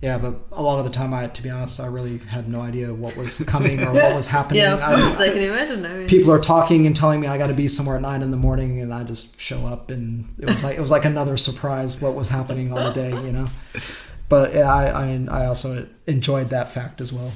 yeah 0.00 0.18
but 0.18 0.34
a 0.50 0.60
lot 0.60 0.78
of 0.78 0.84
the 0.84 0.90
time 0.90 1.14
i 1.14 1.26
to 1.28 1.42
be 1.42 1.50
honest 1.50 1.78
i 1.78 1.86
really 1.86 2.18
had 2.18 2.48
no 2.48 2.60
idea 2.60 2.92
what 2.92 3.16
was 3.16 3.38
coming 3.44 3.80
or 3.80 3.92
what 3.92 4.14
was 4.14 4.28
happening 4.36 4.60
Yeah, 4.62 4.74
of 4.74 5.04
course, 5.04 5.20
I 5.20 5.28
can 5.28 5.38
imagine. 5.38 5.86
I 5.86 5.94
mean, 5.94 6.08
people 6.08 6.32
are 6.32 6.40
talking 6.40 6.86
and 6.86 6.96
telling 6.96 7.20
me 7.20 7.28
I 7.28 7.38
got 7.38 7.46
to 7.48 7.54
be 7.54 7.68
somewhere 7.68 7.96
at 7.96 8.02
nine 8.02 8.22
in 8.22 8.30
the 8.32 8.36
morning, 8.36 8.80
and 8.80 8.92
I 8.92 9.04
just 9.04 9.40
show 9.40 9.64
up, 9.66 9.90
and 9.90 10.28
it 10.40 10.46
was 10.46 10.62
like 10.64 10.76
it 10.76 10.80
was 10.80 10.90
like 10.90 11.04
another 11.04 11.36
surprise 11.36 12.00
what 12.00 12.14
was 12.14 12.28
happening 12.28 12.72
all 12.72 12.82
the 12.82 12.90
day, 12.92 13.10
you 13.10 13.32
know. 13.32 13.46
But 14.28 14.54
yeah, 14.54 14.72
I 14.74 14.84
I, 15.04 15.26
I 15.30 15.46
also 15.46 15.86
enjoyed 16.06 16.50
that 16.50 16.72
fact 16.72 17.00
as 17.00 17.12
well. 17.12 17.30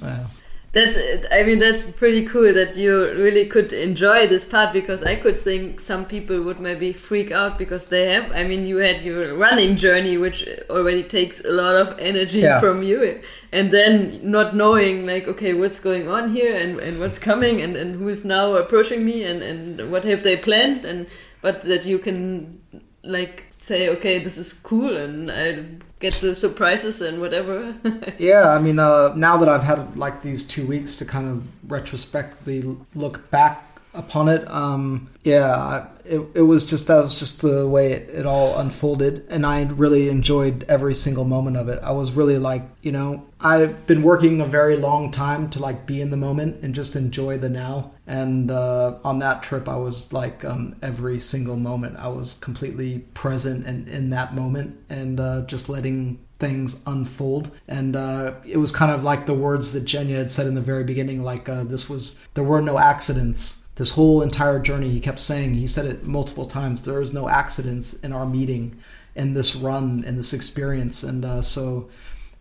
Uh, 0.00 0.24
that's 0.72 0.96
I 1.30 1.42
mean 1.42 1.58
that's 1.58 1.84
pretty 1.90 2.24
cool 2.24 2.50
that 2.54 2.76
you 2.76 3.12
really 3.12 3.44
could 3.44 3.74
enjoy 3.74 4.26
this 4.26 4.46
part 4.46 4.72
because 4.72 5.02
I 5.04 5.16
could 5.16 5.36
think 5.38 5.80
some 5.80 6.06
people 6.06 6.40
would 6.44 6.60
maybe 6.60 6.94
freak 6.94 7.30
out 7.30 7.58
because 7.58 7.88
they 7.88 8.10
have 8.14 8.32
I 8.32 8.44
mean 8.44 8.64
you 8.64 8.78
had 8.78 9.02
your 9.02 9.36
running 9.36 9.76
journey 9.76 10.16
which 10.16 10.48
already 10.70 11.02
takes 11.02 11.44
a 11.44 11.50
lot 11.50 11.76
of 11.76 11.98
energy 11.98 12.38
Yeah. 12.40 12.58
from 12.58 12.82
you. 12.82 13.20
And 13.52 13.70
then 13.70 14.20
not 14.22 14.56
knowing 14.56 15.04
like 15.04 15.28
okay 15.28 15.52
what's 15.52 15.78
going 15.78 16.08
on 16.08 16.32
here 16.32 16.56
and, 16.56 16.78
and 16.80 16.98
what's 16.98 17.18
coming 17.18 17.60
and, 17.60 17.76
and 17.76 17.94
who's 17.96 18.24
now 18.24 18.54
approaching 18.54 19.04
me 19.04 19.24
and, 19.24 19.42
and 19.42 19.92
what 19.92 20.04
have 20.04 20.22
they 20.22 20.38
planned? 20.38 20.86
And 20.86 21.06
but 21.42 21.60
that 21.62 21.84
you 21.84 21.98
can 21.98 22.62
like 23.04 23.44
say 23.58 23.90
okay 23.90 24.20
this 24.20 24.38
is 24.38 24.54
cool 24.54 24.96
and 24.96 25.30
I 25.30 25.64
get 26.02 26.14
the 26.14 26.34
surprises 26.34 27.00
and 27.00 27.20
whatever 27.20 27.74
Yeah, 28.18 28.50
I 28.50 28.58
mean, 28.58 28.78
uh, 28.78 29.14
now 29.14 29.36
that 29.38 29.48
I've 29.48 29.62
had 29.62 29.96
like 29.96 30.22
these 30.22 30.42
two 30.46 30.66
weeks 30.66 30.96
to 30.96 31.04
kind 31.04 31.28
of 31.28 31.70
retrospectively 31.70 32.76
look 32.94 33.30
back 33.30 33.78
upon 33.94 34.28
it, 34.28 34.46
um, 34.50 35.08
yeah, 35.22 35.86
it, 36.04 36.20
it 36.34 36.42
was 36.42 36.66
just 36.66 36.88
that 36.88 36.96
was 36.96 37.18
just 37.18 37.42
the 37.42 37.68
way 37.68 37.92
it, 37.92 38.10
it 38.10 38.26
all 38.26 38.58
unfolded, 38.58 39.24
and 39.30 39.46
I 39.46 39.62
really 39.62 40.08
enjoyed 40.08 40.64
every 40.68 40.94
single 40.94 41.24
moment 41.24 41.56
of 41.56 41.68
it. 41.68 41.78
I 41.82 41.92
was 41.92 42.12
really 42.12 42.38
like, 42.38 42.62
you 42.82 42.92
know, 42.92 43.24
I've 43.44 43.88
been 43.88 44.02
working 44.02 44.40
a 44.40 44.46
very 44.46 44.76
long 44.76 45.10
time 45.10 45.50
to 45.50 45.58
like 45.58 45.84
be 45.84 46.00
in 46.00 46.10
the 46.10 46.16
moment 46.16 46.62
and 46.62 46.74
just 46.74 46.94
enjoy 46.94 47.38
the 47.38 47.48
now. 47.48 47.90
And 48.06 48.50
uh, 48.52 48.98
on 49.04 49.18
that 49.18 49.42
trip, 49.42 49.68
I 49.68 49.76
was 49.76 50.12
like, 50.12 50.44
um, 50.44 50.76
every 50.80 51.18
single 51.18 51.56
moment, 51.56 51.96
I 51.96 52.08
was 52.08 52.34
completely 52.34 53.00
present 53.14 53.66
and 53.66 53.88
in 53.88 54.10
that 54.10 54.34
moment, 54.34 54.78
and 54.88 55.18
uh, 55.18 55.42
just 55.42 55.68
letting 55.68 56.20
things 56.38 56.82
unfold. 56.86 57.50
And 57.66 57.96
uh, 57.96 58.34
it 58.44 58.58
was 58.58 58.74
kind 58.74 58.92
of 58.92 59.02
like 59.02 59.26
the 59.26 59.34
words 59.34 59.72
that 59.72 59.84
Jenya 59.84 60.16
had 60.16 60.30
said 60.30 60.46
in 60.46 60.54
the 60.54 60.60
very 60.60 60.84
beginning, 60.84 61.22
like 61.22 61.48
uh, 61.48 61.64
this 61.64 61.90
was 61.90 62.24
there 62.34 62.44
were 62.44 62.62
no 62.62 62.78
accidents. 62.78 63.66
This 63.74 63.90
whole 63.90 64.22
entire 64.22 64.60
journey, 64.60 64.90
he 64.90 65.00
kept 65.00 65.18
saying, 65.18 65.54
he 65.54 65.66
said 65.66 65.86
it 65.86 66.04
multiple 66.04 66.46
times. 66.46 66.82
There 66.82 67.00
is 67.00 67.12
no 67.12 67.28
accidents 67.28 67.94
in 67.94 68.12
our 68.12 68.26
meeting, 68.26 68.76
in 69.16 69.34
this 69.34 69.56
run, 69.56 70.04
in 70.04 70.16
this 70.16 70.32
experience, 70.32 71.02
and 71.02 71.24
uh, 71.24 71.42
so 71.42 71.88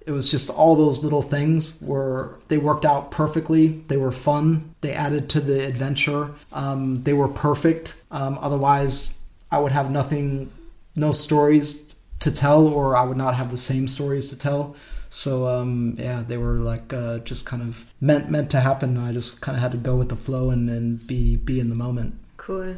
it 0.05 0.11
was 0.11 0.29
just 0.29 0.49
all 0.49 0.75
those 0.75 1.03
little 1.03 1.21
things 1.21 1.79
were 1.81 2.39
they 2.47 2.57
worked 2.57 2.85
out 2.85 3.11
perfectly. 3.11 3.67
They 3.87 3.97
were 3.97 4.11
fun. 4.11 4.73
They 4.81 4.93
added 4.93 5.29
to 5.29 5.39
the 5.39 5.65
adventure. 5.65 6.31
Um, 6.51 7.03
they 7.03 7.13
were 7.13 7.27
perfect. 7.27 8.01
Um, 8.11 8.37
otherwise 8.41 9.17
i 9.53 9.59
would 9.59 9.73
have 9.73 9.91
nothing 9.91 10.49
no 10.95 11.11
stories 11.11 11.93
to 12.19 12.31
tell 12.31 12.67
or 12.67 12.95
i 12.95 13.03
would 13.03 13.17
not 13.17 13.35
have 13.35 13.51
the 13.51 13.57
same 13.57 13.87
stories 13.87 14.29
to 14.29 14.37
tell. 14.37 14.75
So 15.09 15.47
um, 15.47 15.95
yeah 15.97 16.23
they 16.27 16.37
were 16.37 16.57
like 16.59 16.93
uh, 16.93 17.19
just 17.19 17.45
kind 17.45 17.61
of 17.61 17.85
meant 17.99 18.29
meant 18.29 18.49
to 18.51 18.59
happen. 18.59 18.97
I 18.97 19.11
just 19.13 19.41
kind 19.41 19.55
of 19.55 19.61
had 19.61 19.71
to 19.73 19.77
go 19.77 19.95
with 19.95 20.09
the 20.09 20.15
flow 20.15 20.49
and, 20.49 20.69
and 20.69 21.05
be 21.05 21.35
be 21.35 21.59
in 21.59 21.69
the 21.69 21.75
moment. 21.75 22.15
Cool. 22.37 22.77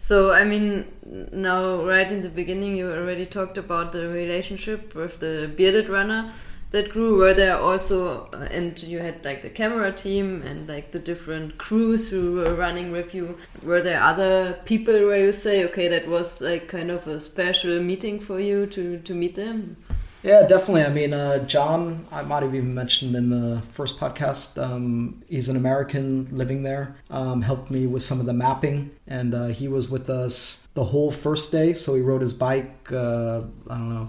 So, 0.00 0.30
I 0.30 0.44
mean, 0.44 0.86
now, 1.32 1.84
right 1.84 2.10
in 2.10 2.20
the 2.20 2.28
beginning, 2.28 2.76
you 2.76 2.88
already 2.88 3.26
talked 3.26 3.58
about 3.58 3.90
the 3.90 4.06
relationship 4.06 4.94
with 4.94 5.18
the 5.18 5.52
bearded 5.56 5.88
runner 5.88 6.32
that 6.70 6.90
grew. 6.90 7.18
Were 7.18 7.34
there 7.34 7.58
also, 7.58 8.28
uh, 8.32 8.48
and 8.50 8.80
you 8.82 8.98
had 8.98 9.24
like 9.24 9.42
the 9.42 9.50
camera 9.50 9.92
team 9.92 10.42
and 10.42 10.68
like 10.68 10.92
the 10.92 10.98
different 10.98 11.58
crews 11.58 12.08
who 12.08 12.34
were 12.34 12.54
running 12.54 12.92
with 12.92 13.14
you. 13.14 13.38
Were 13.62 13.82
there 13.82 14.02
other 14.02 14.58
people 14.64 14.94
where 15.06 15.18
you 15.18 15.32
say, 15.32 15.64
okay, 15.66 15.88
that 15.88 16.08
was 16.08 16.40
like 16.40 16.68
kind 16.68 16.90
of 16.90 17.06
a 17.06 17.20
special 17.20 17.80
meeting 17.80 18.20
for 18.20 18.40
you 18.40 18.66
to, 18.66 18.98
to 18.98 19.14
meet 19.14 19.34
them? 19.34 19.76
Yeah, 20.22 20.46
definitely. 20.48 20.82
I 20.82 20.88
mean, 20.88 21.12
uh, 21.12 21.44
John, 21.46 22.04
I 22.10 22.22
might 22.22 22.42
have 22.42 22.54
even 22.54 22.74
mentioned 22.74 23.14
in 23.14 23.30
the 23.30 23.62
first 23.62 24.00
podcast, 24.00 24.60
um, 24.60 25.22
he's 25.28 25.48
an 25.48 25.56
American 25.56 26.28
living 26.36 26.64
there, 26.64 26.96
um, 27.08 27.40
helped 27.40 27.70
me 27.70 27.86
with 27.86 28.02
some 28.02 28.18
of 28.18 28.26
the 28.26 28.32
mapping, 28.32 28.90
and 29.06 29.32
uh, 29.32 29.46
he 29.46 29.68
was 29.68 29.88
with 29.88 30.10
us 30.10 30.66
the 30.74 30.84
whole 30.84 31.12
first 31.12 31.52
day. 31.52 31.72
So 31.72 31.94
he 31.94 32.00
rode 32.00 32.20
his 32.20 32.34
bike, 32.34 32.90
uh, 32.90 33.42
I 33.70 33.74
don't 33.74 33.88
know, 33.90 34.08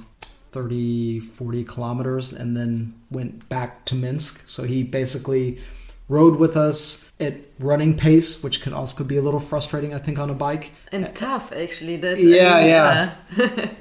30, 0.51 1.19
40 1.19 1.63
kilometers, 1.63 2.33
and 2.33 2.55
then 2.55 2.93
went 3.11 3.47
back 3.49 3.85
to 3.85 3.95
Minsk. 3.95 4.43
So 4.47 4.63
he 4.63 4.83
basically 4.83 5.59
rode 6.07 6.39
with 6.39 6.57
us 6.57 7.11
at 7.19 7.35
running 7.59 7.95
pace, 7.95 8.43
which 8.43 8.61
can 8.61 8.73
also 8.73 9.03
be 9.03 9.17
a 9.17 9.21
little 9.21 9.39
frustrating, 9.39 9.93
I 9.93 9.99
think, 9.99 10.19
on 10.19 10.29
a 10.29 10.33
bike. 10.33 10.71
And 10.91 11.13
tough, 11.15 11.51
actually. 11.51 11.97
That 11.97 12.17
I 12.17 12.21
Yeah, 12.21 12.53
mean, 12.53 12.67
yeah. 12.67 13.15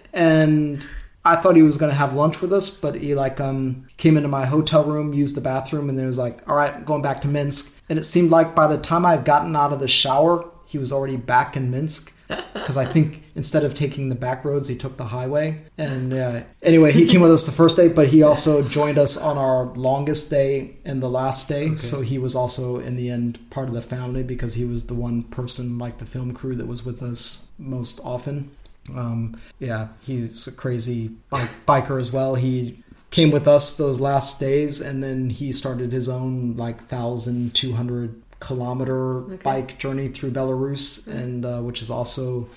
and 0.13 0.83
I 1.25 1.37
thought 1.37 1.57
he 1.57 1.63
was 1.63 1.77
going 1.77 1.91
to 1.91 1.97
have 1.97 2.15
lunch 2.15 2.41
with 2.41 2.53
us, 2.53 2.71
but 2.71 2.95
he 2.97 3.15
like 3.15 3.41
um 3.41 3.87
came 3.97 4.17
into 4.17 4.29
my 4.29 4.47
hotel 4.47 4.85
room, 4.85 5.13
used 5.13 5.37
the 5.37 5.41
bathroom, 5.41 5.89
and 5.89 5.99
then 5.99 6.07
was 6.07 6.19
like, 6.19 6.49
"All 6.49 6.57
right, 6.57 6.85
going 6.85 7.03
back 7.03 7.21
to 7.23 7.29
Minsk." 7.29 7.81
And 7.89 7.99
it 7.99 8.05
seemed 8.05 8.31
like 8.31 8.55
by 8.55 8.67
the 8.67 8.79
time 8.79 9.05
I 9.07 9.13
had 9.13 9.25
gotten 9.25 9.57
out 9.57 9.73
of 9.73 9.81
the 9.81 9.89
shower, 9.89 10.49
he 10.67 10.79
was 10.79 10.93
already 10.93 11.17
back 11.17 11.57
in 11.57 11.71
Minsk 11.71 12.13
because 12.29 12.77
I 12.77 12.85
think 12.85 13.23
instead 13.35 13.64
of 13.64 13.75
taking 13.75 14.09
the 14.09 14.14
back 14.14 14.45
roads, 14.45 14.69
he 14.69 14.77
took 14.77 14.97
the 14.97 15.07
highway. 15.07 15.62
And 15.79 16.12
uh, 16.12 16.43
anyway, 16.62 16.93
he 16.93 17.07
came 17.07 17.21
with 17.21 17.31
us 17.31 17.47
the 17.47 17.53
first 17.53 17.77
day, 17.77 17.88
but 17.88 18.09
he 18.09 18.23
also 18.23 18.62
joined 18.62 18.99
us 18.99 19.17
on 19.17 19.38
our 19.38 19.67
longest 19.75 20.31
day 20.31 20.77
and 20.85 21.03
the 21.03 21.09
last 21.09 21.49
day. 21.49 21.69
Okay. 21.69 21.77
So 21.77 22.01
he 22.01 22.19
was 22.19 22.35
also 22.35 22.79
in 22.79 22.97
the 22.97 23.11
end 23.11 23.38
part 23.51 23.69
of 23.69 23.75
the 23.75 23.83
family 23.83 24.23
because 24.23 24.55
he 24.55 24.64
was 24.64 24.87
the 24.87 24.95
one 24.95 25.23
person, 25.25 25.79
like 25.79 25.99
the 25.99 26.07
film 26.07 26.35
crew, 26.35 26.55
that 26.57 26.67
was 26.67 26.85
with 26.85 27.03
us 27.03 27.49
most 27.59 28.01
often. 28.05 28.51
Um, 28.95 29.38
yeah, 29.59 29.88
he's 30.03 30.47
a 30.47 30.53
crazy 30.53 31.09
bike- 31.31 31.67
biker 31.67 32.01
as 32.01 32.12
well. 32.12 32.35
He 32.35 32.83
came 33.11 33.31
with 33.31 33.49
us 33.49 33.77
those 33.77 34.01
last 34.01 34.38
days 34.38 34.81
and 34.81 35.03
then 35.03 35.31
he 35.31 35.53
started 35.53 35.93
his 35.93 36.09
own 36.09 36.57
like 36.57 36.79
1200 36.81 38.23
kilometer 38.40 39.22
okay. 39.22 39.37
bike 39.42 39.79
journey 39.79 40.09
through 40.09 40.31
Belarus, 40.31 41.03
mm-hmm. 41.03 41.18
and 41.18 41.46
uh, 41.46 41.61
which 41.61 41.83
is 41.83 41.90
also 41.90 42.48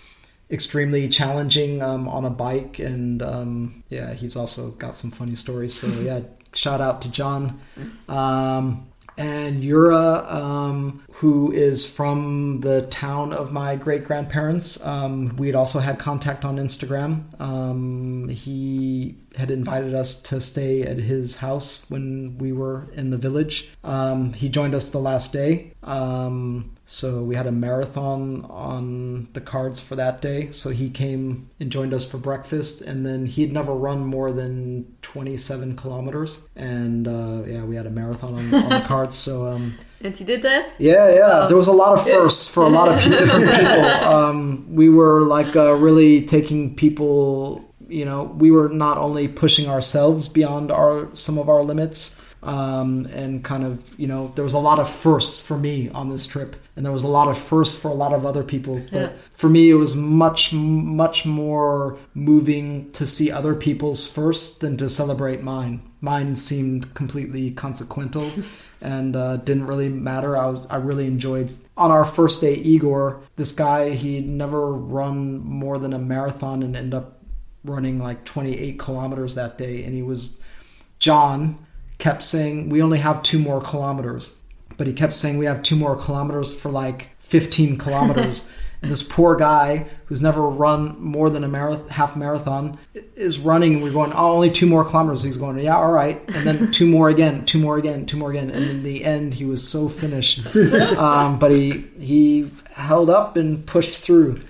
extremely 0.50 1.08
challenging 1.08 1.82
um, 1.82 2.08
on 2.08 2.26
a 2.26 2.30
bike. 2.30 2.80
And 2.80 3.22
um, 3.22 3.84
yeah, 3.90 4.14
he's 4.14 4.36
also 4.36 4.72
got 4.72 4.96
some 4.96 5.12
funny 5.12 5.36
stories. 5.36 5.74
So 5.74 5.88
yeah, 6.02 6.22
shout 6.54 6.82
out 6.82 7.02
to 7.04 7.12
John. 7.12 7.60
Um, 8.08 8.88
and 9.18 9.64
Yura 9.64 10.26
um, 10.28 11.04
who 11.14 11.52
is 11.52 11.90
from 11.90 12.62
the 12.62 12.84
town 12.84 13.34
of 13.34 13.52
my 13.52 13.76
great 13.76 14.06
grandparents. 14.06 14.84
Um, 14.86 15.36
we 15.36 15.48
had 15.48 15.56
also 15.56 15.80
had 15.80 16.00
contact 16.00 16.46
on 16.46 16.58
Instagram. 16.58 17.40
Um, 17.40 18.30
he 18.30 19.18
had 19.36 19.52
invited 19.52 19.94
us 19.94 20.22
to 20.22 20.42
stay 20.42 20.84
at 20.84 20.98
his 20.98 21.38
house 21.38 21.86
when 21.90 22.38
we 22.38 22.52
were 22.52 22.90
in 22.94 23.10
the 23.10 23.18
village. 23.18 23.70
Um, 23.84 24.34
he 24.34 24.50
joined 24.50 24.74
us 24.76 24.90
the 24.90 25.00
last 25.00 25.32
day. 25.32 25.74
Um, 25.84 26.76
so 26.86 27.24
we 27.24 27.36
had 27.36 27.48
a 27.48 27.52
marathon 27.52 28.46
on 28.50 29.30
the 29.34 29.42
cards 29.42 29.82
for 29.82 29.96
that 29.96 30.22
day. 30.22 30.52
So 30.52 30.70
he 30.70 30.90
came 30.90 31.50
and 31.60 31.72
joined 31.72 31.94
us 31.94 32.10
for 32.10 32.18
breakfast, 32.18 32.82
and 32.82 33.06
then 33.06 33.26
he'd 33.26 33.54
never 33.54 33.74
run 33.74 34.06
more 34.06 34.32
than 34.32 34.98
27 35.02 35.76
kilometers. 35.78 36.48
And 36.56 37.08
uh, 37.08 37.44
yeah, 37.46 37.64
we 37.64 37.76
had 37.76 37.86
a 37.86 37.92
marathon 37.92 38.36
on, 38.36 38.54
on 38.54 38.70
the 38.70 38.82
cards. 38.88 39.16
So 39.16 39.48
um, 39.48 39.76
And 40.04 40.16
he 40.18 40.24
did 40.24 40.42
that? 40.42 40.74
yeah, 40.80 41.10
yeah. 41.14 41.46
There 41.48 41.58
was 41.58 41.68
a 41.68 41.72
lot 41.72 41.98
of 41.98 42.04
firsts 42.06 42.50
for 42.50 42.64
a 42.64 42.70
lot 42.70 42.90
of 42.90 43.00
different 43.20 43.50
people. 43.52 43.86
Um, 44.14 44.66
we 44.74 44.90
were 44.90 45.22
like 45.22 45.56
uh, 45.56 45.74
really 45.76 46.26
taking 46.26 46.76
people. 46.76 47.68
You 47.88 48.06
know, 48.06 48.24
we 48.24 48.52
were 48.52 48.70
not 48.70 48.98
only 48.98 49.28
pushing 49.28 49.70
ourselves 49.70 50.30
beyond 50.30 50.72
our 50.72 51.14
some 51.14 51.38
of 51.38 51.50
our 51.50 51.62
limits, 51.64 52.22
um, 52.44 53.06
and 53.14 53.44
kind 53.44 53.64
of 53.64 53.98
you 54.00 54.08
know 54.08 54.32
there 54.36 54.44
was 54.44 54.54
a 54.54 54.60
lot 54.60 54.80
of 54.80 54.90
firsts 54.90 55.46
for 55.46 55.58
me 55.58 55.90
on 55.90 56.10
this 56.10 56.26
trip, 56.26 56.56
and 56.76 56.86
there 56.86 56.94
was 56.94 57.04
a 57.04 57.08
lot 57.08 57.28
of 57.28 57.38
firsts 57.38 57.80
for 57.80 57.90
a 57.90 57.94
lot 57.94 58.14
of 58.14 58.26
other 58.26 58.44
people. 58.44 58.82
But 58.92 59.02
Yeah. 59.02 59.10
for 59.32 59.50
me, 59.50 59.70
it 59.70 59.76
was 59.76 59.96
much 59.96 60.54
much 60.54 61.26
more 61.26 61.98
moving 62.14 62.92
to 62.94 63.06
see 63.06 63.32
other 63.32 63.54
people's 63.56 64.08
firsts 64.10 64.58
than 64.58 64.78
to 64.78 64.90
celebrate 64.90 65.44
mine. 65.44 65.82
Mine 66.02 66.36
seemed 66.36 66.94
completely 66.96 67.52
consequential 67.52 68.32
and 68.82 69.16
uh, 69.16 69.38
didn't 69.38 69.68
really 69.68 69.90
matter. 69.90 70.36
I 70.36 70.48
was 70.48 70.66
I 70.70 70.78
really 70.78 71.06
enjoyed 71.06 71.52
on 71.78 71.92
our 71.92 72.06
first 72.06 72.42
day. 72.42 72.56
Igor, 72.56 73.22
this 73.36 73.52
guy, 73.52 73.92
he'd 73.92 74.28
never 74.28 74.74
run 74.74 75.40
more 75.46 75.78
than 75.78 75.94
a 75.94 76.00
marathon 76.00 76.64
and 76.64 76.76
end 76.76 76.96
up 76.96 77.20
running 77.64 78.00
like 78.00 78.26
28 78.26 78.80
kilometers 78.80 79.36
that 79.36 79.60
day. 79.60 79.84
And 79.84 79.94
he 79.94 80.02
was 80.02 80.40
John 80.98 81.64
kept 82.02 82.24
saying 82.24 82.70
we 82.70 82.82
only 82.82 82.98
have 82.98 83.22
two 83.22 83.38
more 83.38 83.62
kilometers, 83.62 84.42
but 84.76 84.88
he 84.88 84.94
kept 84.94 85.14
saying 85.14 85.38
we 85.38 85.46
have 85.46 85.62
two 85.62 85.76
more 85.76 85.96
kilometers 85.96 86.60
for 86.60 86.70
like 86.70 87.12
15 87.20 87.78
kilometers. 87.78 88.50
and 88.82 88.90
this 88.90 89.04
poor 89.04 89.36
guy 89.36 89.86
who's 90.06 90.20
never 90.20 90.42
run 90.42 91.00
more 91.00 91.30
than 91.30 91.44
a 91.44 91.48
marath- 91.48 91.90
half 91.90 92.16
marathon 92.16 92.80
is 93.16 93.38
running. 93.38 93.76
And 93.76 93.84
we're 93.84 93.92
going, 93.92 94.14
oh, 94.14 94.32
only 94.32 94.50
two 94.50 94.66
more 94.66 94.84
kilometers. 94.84 95.22
He's 95.22 95.38
going, 95.38 95.60
yeah, 95.60 95.76
all 95.76 95.92
right. 95.92 96.20
And 96.34 96.48
then 96.48 96.72
two 96.72 96.88
more 96.88 97.08
again, 97.08 97.46
two 97.46 97.60
more 97.60 97.78
again, 97.78 98.08
two 98.08 98.18
more 98.18 98.32
again. 98.32 98.50
And 98.50 98.66
in 98.66 98.82
the 98.82 99.06
end, 99.06 99.36
he 99.36 99.46
was 99.46 99.66
so 99.66 99.88
finished. 99.88 100.42
Um, 101.02 101.40
but 101.40 101.52
he 101.52 101.86
he 102.00 102.50
held 102.74 103.10
up 103.10 103.36
and 103.38 103.66
pushed 103.66 103.96
through. 103.96 104.42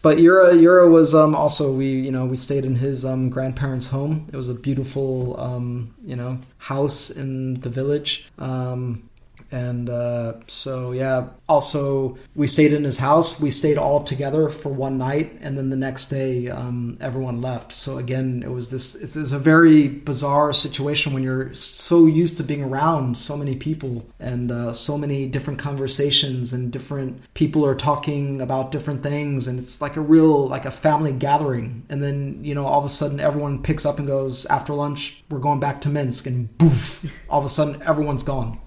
But 0.00 0.18
Yura 0.18 0.54
Yura 0.54 0.88
was 0.88 1.14
um, 1.14 1.34
also 1.34 1.72
we 1.72 1.88
you 1.88 2.12
know 2.12 2.24
we 2.24 2.36
stayed 2.36 2.64
in 2.64 2.76
his 2.76 3.04
um, 3.04 3.30
grandparents' 3.30 3.88
home. 3.88 4.28
It 4.32 4.36
was 4.36 4.48
a 4.48 4.54
beautiful 4.54 5.38
um, 5.40 5.94
you 6.04 6.16
know 6.16 6.38
house 6.58 7.10
in 7.10 7.54
the 7.54 7.68
village. 7.68 8.30
Um, 8.38 9.08
and 9.52 9.90
uh, 9.90 10.32
so 10.46 10.92
yeah. 10.92 11.28
Also, 11.46 12.16
we 12.34 12.46
stayed 12.46 12.72
in 12.72 12.84
his 12.84 12.98
house. 12.98 13.38
We 13.38 13.50
stayed 13.50 13.76
all 13.76 14.02
together 14.02 14.48
for 14.48 14.70
one 14.70 14.96
night, 14.96 15.38
and 15.42 15.58
then 15.58 15.68
the 15.68 15.76
next 15.76 16.08
day, 16.08 16.48
um, 16.48 16.96
everyone 16.98 17.42
left. 17.42 17.74
So 17.74 17.98
again, 17.98 18.42
it 18.42 18.50
was 18.50 18.70
this. 18.70 18.94
It's, 18.94 19.14
was 19.14 19.34
a 19.34 19.38
very 19.38 19.88
bizarre 19.88 20.54
situation 20.54 21.12
when 21.12 21.22
you're 21.22 21.52
so 21.52 22.06
used 22.06 22.38
to 22.38 22.42
being 22.42 22.64
around 22.64 23.18
so 23.18 23.36
many 23.36 23.54
people 23.54 24.06
and 24.18 24.50
uh, 24.50 24.72
so 24.72 24.96
many 24.96 25.26
different 25.26 25.58
conversations, 25.58 26.54
and 26.54 26.72
different 26.72 27.20
people 27.34 27.66
are 27.66 27.74
talking 27.74 28.40
about 28.40 28.72
different 28.72 29.02
things, 29.02 29.46
and 29.46 29.58
it's 29.58 29.82
like 29.82 29.96
a 29.96 30.00
real 30.00 30.48
like 30.48 30.64
a 30.64 30.70
family 30.70 31.12
gathering. 31.12 31.84
And 31.90 32.02
then 32.02 32.42
you 32.42 32.54
know, 32.54 32.64
all 32.64 32.78
of 32.78 32.86
a 32.86 32.88
sudden, 32.88 33.20
everyone 33.20 33.62
picks 33.62 33.84
up 33.84 33.98
and 33.98 34.08
goes 34.08 34.46
after 34.46 34.72
lunch. 34.72 35.22
We're 35.28 35.40
going 35.40 35.60
back 35.60 35.82
to 35.82 35.90
Minsk, 35.90 36.26
and 36.26 36.56
boof! 36.56 37.04
All 37.28 37.38
of 37.38 37.44
a 37.44 37.50
sudden, 37.50 37.82
everyone's 37.82 38.22
gone 38.22 38.58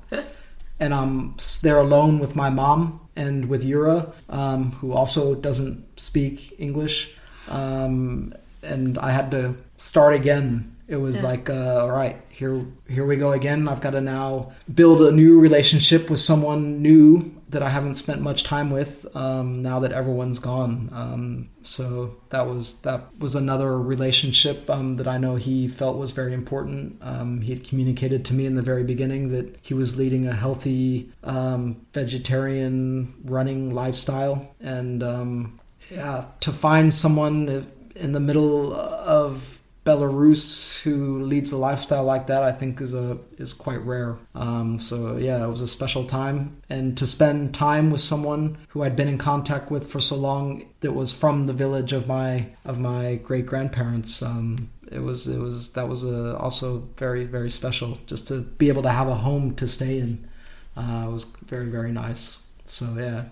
and 0.79 0.93
I'm 0.93 1.35
there 1.63 1.77
alone 1.77 2.19
with 2.19 2.35
my 2.35 2.49
mom 2.49 2.99
and 3.15 3.47
with 3.47 3.63
Yura, 3.63 4.11
um, 4.29 4.71
who 4.73 4.91
also 4.91 5.35
doesn't 5.35 5.99
speak 5.99 6.53
English, 6.59 7.15
um, 7.49 8.33
and 8.61 8.97
I 8.97 9.11
had 9.11 9.31
to 9.31 9.55
start 9.77 10.13
again. 10.13 10.75
It 10.87 10.97
was 10.97 11.17
Yeah. 11.17 11.23
like, 11.23 11.49
uh, 11.49 11.81
all 11.81 11.91
right, 11.91 12.17
here, 12.29 12.61
here 12.89 13.05
we 13.05 13.15
go 13.15 13.31
again. 13.31 13.67
I've 13.67 13.81
got 13.81 13.91
to 13.91 14.01
now 14.01 14.51
build 14.73 15.01
a 15.01 15.11
new 15.11 15.39
relationship 15.39 16.09
with 16.09 16.19
someone 16.19 16.81
new 16.81 17.31
that 17.55 17.63
I 17.63 17.69
haven't 17.69 17.95
spent 17.95 18.19
much 18.19 18.43
time 18.43 18.69
with. 18.69 19.05
Um, 19.15 19.61
now 19.61 19.79
that 19.79 19.93
everyone's 19.93 20.39
gone, 20.39 20.89
um, 20.91 21.49
so 21.63 22.17
that 22.31 22.45
was 22.47 22.81
that 22.81 23.17
was 23.17 23.33
another 23.33 23.79
relationship 23.81 24.69
um, 24.69 24.97
that 24.97 25.07
I 25.07 25.17
know 25.17 25.37
he 25.37 25.69
felt 25.69 25.97
was 25.97 26.11
very 26.11 26.33
important. 26.33 26.97
Um, 27.01 27.39
he 27.39 27.53
had 27.53 27.63
communicated 27.63 28.25
to 28.25 28.33
me 28.33 28.45
in 28.45 28.55
the 28.55 28.61
very 28.61 28.83
beginning 28.83 29.29
that 29.29 29.57
he 29.61 29.73
was 29.73 29.97
leading 29.97 30.27
a 30.27 30.35
healthy 30.35 31.13
um, 31.23 31.77
vegetarian 31.93 33.13
running 33.23 33.73
lifestyle, 33.73 34.53
and 34.59 35.01
um, 35.01 35.57
yeah, 35.89 36.25
to 36.41 36.51
find 36.51 36.93
someone 36.93 37.65
in 37.95 38.11
the 38.11 38.19
middle 38.19 38.73
of 38.75 39.61
Belarus 39.85 40.81
who 40.81 41.21
leads 41.21 41.51
a 41.51 41.57
lifestyle 41.57 42.03
like 42.03 42.25
that, 42.27 42.41
I 42.41 42.51
think 42.51 42.81
is 42.81 42.95
a 42.95 43.19
is 43.37 43.53
quite 43.53 43.81
rare. 43.81 44.17
Um, 44.33 44.79
so 44.79 45.17
yeah, 45.17 45.45
it 45.45 45.47
was 45.47 45.61
a 45.61 45.67
special 45.67 46.05
time, 46.05 46.59
and 46.69 46.97
to 46.97 47.05
spend 47.05 47.53
time 47.53 47.91
with 47.91 48.01
someone 48.01 48.57
who 48.69 48.81
I'd 48.81 48.95
been 48.95 49.07
in 49.07 49.19
contact 49.19 49.69
with 49.69 49.87
for 49.87 50.01
so 50.01 50.15
long 50.15 50.65
that 50.79 50.93
was 50.93 51.17
from 51.17 51.45
the 51.45 51.53
village 51.53 51.93
of 51.93 52.07
my 52.07 52.47
of 52.65 52.79
my 52.79 53.15
great 53.15 53.45
grandparents. 53.45 54.23
Um, 54.23 54.71
it 54.91 54.99
was 54.99 55.27
it 55.27 55.39
was 55.39 55.73
that 55.73 55.87
was 55.87 56.03
uh 56.03 56.35
also 56.39 56.87
very 56.97 57.25
very 57.25 57.51
special 57.51 57.99
just 58.07 58.27
to 58.29 58.41
be 58.41 58.69
able 58.69 58.83
to 58.83 58.91
have 58.91 59.07
a 59.07 59.15
home 59.15 59.53
to 59.55 59.67
stay 59.67 59.99
in. 59.99 60.27
Uh, 60.75 61.07
was 61.11 61.25
very 61.45 61.67
very 61.67 61.91
nice. 61.91 62.43
So 62.65 62.87
yeah, 62.97 63.25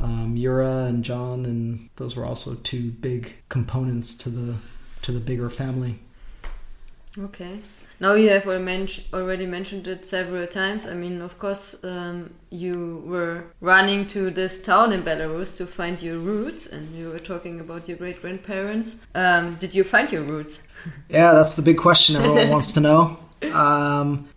um, 0.00 0.36
Yura 0.38 0.84
and 0.84 1.04
John, 1.04 1.44
and 1.44 1.90
those 1.96 2.16
were 2.16 2.24
also 2.24 2.54
two 2.54 2.90
big 2.90 3.36
components 3.50 4.14
to 4.14 4.30
the 4.30 4.54
to 5.02 5.12
the 5.12 5.20
bigger 5.20 5.50
family. 5.50 6.00
Okay. 7.18 7.60
Now 8.02 8.14
you 8.14 8.30
have 8.30 8.48
already, 8.48 9.46
mentioned 9.46 9.86
it 9.86 10.04
several 10.04 10.46
times. 10.48 10.86
I 10.86 10.94
mean, 10.94 11.22
of 11.22 11.38
course, 11.38 11.76
um, 11.84 12.34
you 12.50 13.00
were 13.06 13.44
running 13.60 14.08
to 14.08 14.28
this 14.30 14.60
town 14.60 14.90
in 14.90 15.04
Belarus 15.04 15.56
to 15.58 15.68
find 15.68 16.02
your 16.02 16.18
roots, 16.18 16.66
and 16.66 16.96
you 16.96 17.10
were 17.10 17.20
talking 17.20 17.60
about 17.60 17.88
your 17.88 17.96
great 17.96 18.20
grandparents. 18.20 18.96
Um, 19.14 19.54
did 19.56 19.72
you 19.72 19.84
find 19.84 20.10
your 20.10 20.22
roots? 20.22 20.64
Yeah, 21.08 21.32
that's 21.32 21.54
the 21.54 21.62
big 21.62 21.78
question 21.78 22.16
everyone 22.16 22.48
wants 22.48 22.72
to 22.72 22.80
know. 22.80 23.16
Um, 23.52 24.28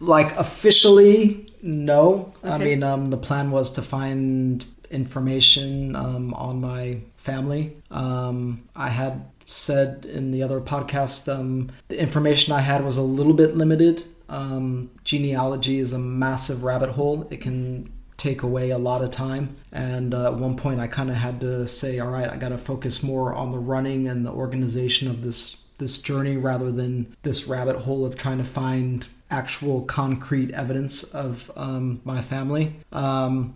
like 0.00 0.36
officially, 0.36 1.50
no. 1.62 2.34
I 2.42 2.58
mean, 2.58 2.82
um, 2.82 3.06
the 3.06 3.16
plan 3.16 3.50
was 3.50 3.70
to 3.72 3.82
find 3.82 4.66
information 4.90 5.96
um, 5.96 6.34
on 6.34 6.60
my 6.60 6.98
family. 7.16 7.74
Um, 7.90 8.68
I 8.76 8.90
had 8.90 9.24
said 9.46 10.06
in 10.06 10.30
the 10.30 10.42
other 10.42 10.60
podcast 10.60 11.32
um, 11.32 11.70
the 11.88 12.00
information 12.00 12.52
I 12.52 12.60
had 12.60 12.84
was 12.84 12.96
a 12.96 13.02
little 13.02 13.34
bit 13.34 13.56
limited. 13.56 14.04
Um, 14.28 14.90
genealogy 15.04 15.78
is 15.78 15.92
a 15.92 15.98
massive 15.98 16.64
rabbit 16.64 16.90
hole. 16.90 17.26
It 17.30 17.40
can 17.40 17.92
take 18.16 18.42
away 18.42 18.70
a 18.70 18.78
lot 18.78 19.02
of 19.02 19.10
time. 19.10 19.56
And 19.72 20.14
uh, 20.14 20.32
at 20.32 20.34
one 20.34 20.56
point, 20.56 20.80
I 20.80 20.86
kind 20.86 21.10
of 21.10 21.16
had 21.16 21.40
to 21.42 21.66
say, 21.66 21.98
"All 21.98 22.10
right, 22.10 22.28
I 22.28 22.36
got 22.36 22.50
to 22.50 22.58
focus 22.58 23.02
more 23.02 23.34
on 23.34 23.52
the 23.52 23.58
running 23.58 24.08
and 24.08 24.24
the 24.24 24.32
organization 24.32 25.08
of 25.08 25.22
this 25.22 25.60
this 25.78 25.98
journey 25.98 26.36
rather 26.36 26.70
than 26.70 27.14
this 27.22 27.48
rabbit 27.48 27.76
hole 27.76 28.06
of 28.06 28.16
trying 28.16 28.38
to 28.38 28.44
find 28.44 29.08
actual 29.30 29.82
concrete 29.82 30.52
evidence 30.52 31.02
of 31.02 31.50
um, 31.56 32.00
my 32.04 32.20
family." 32.22 32.74
Um, 32.92 33.54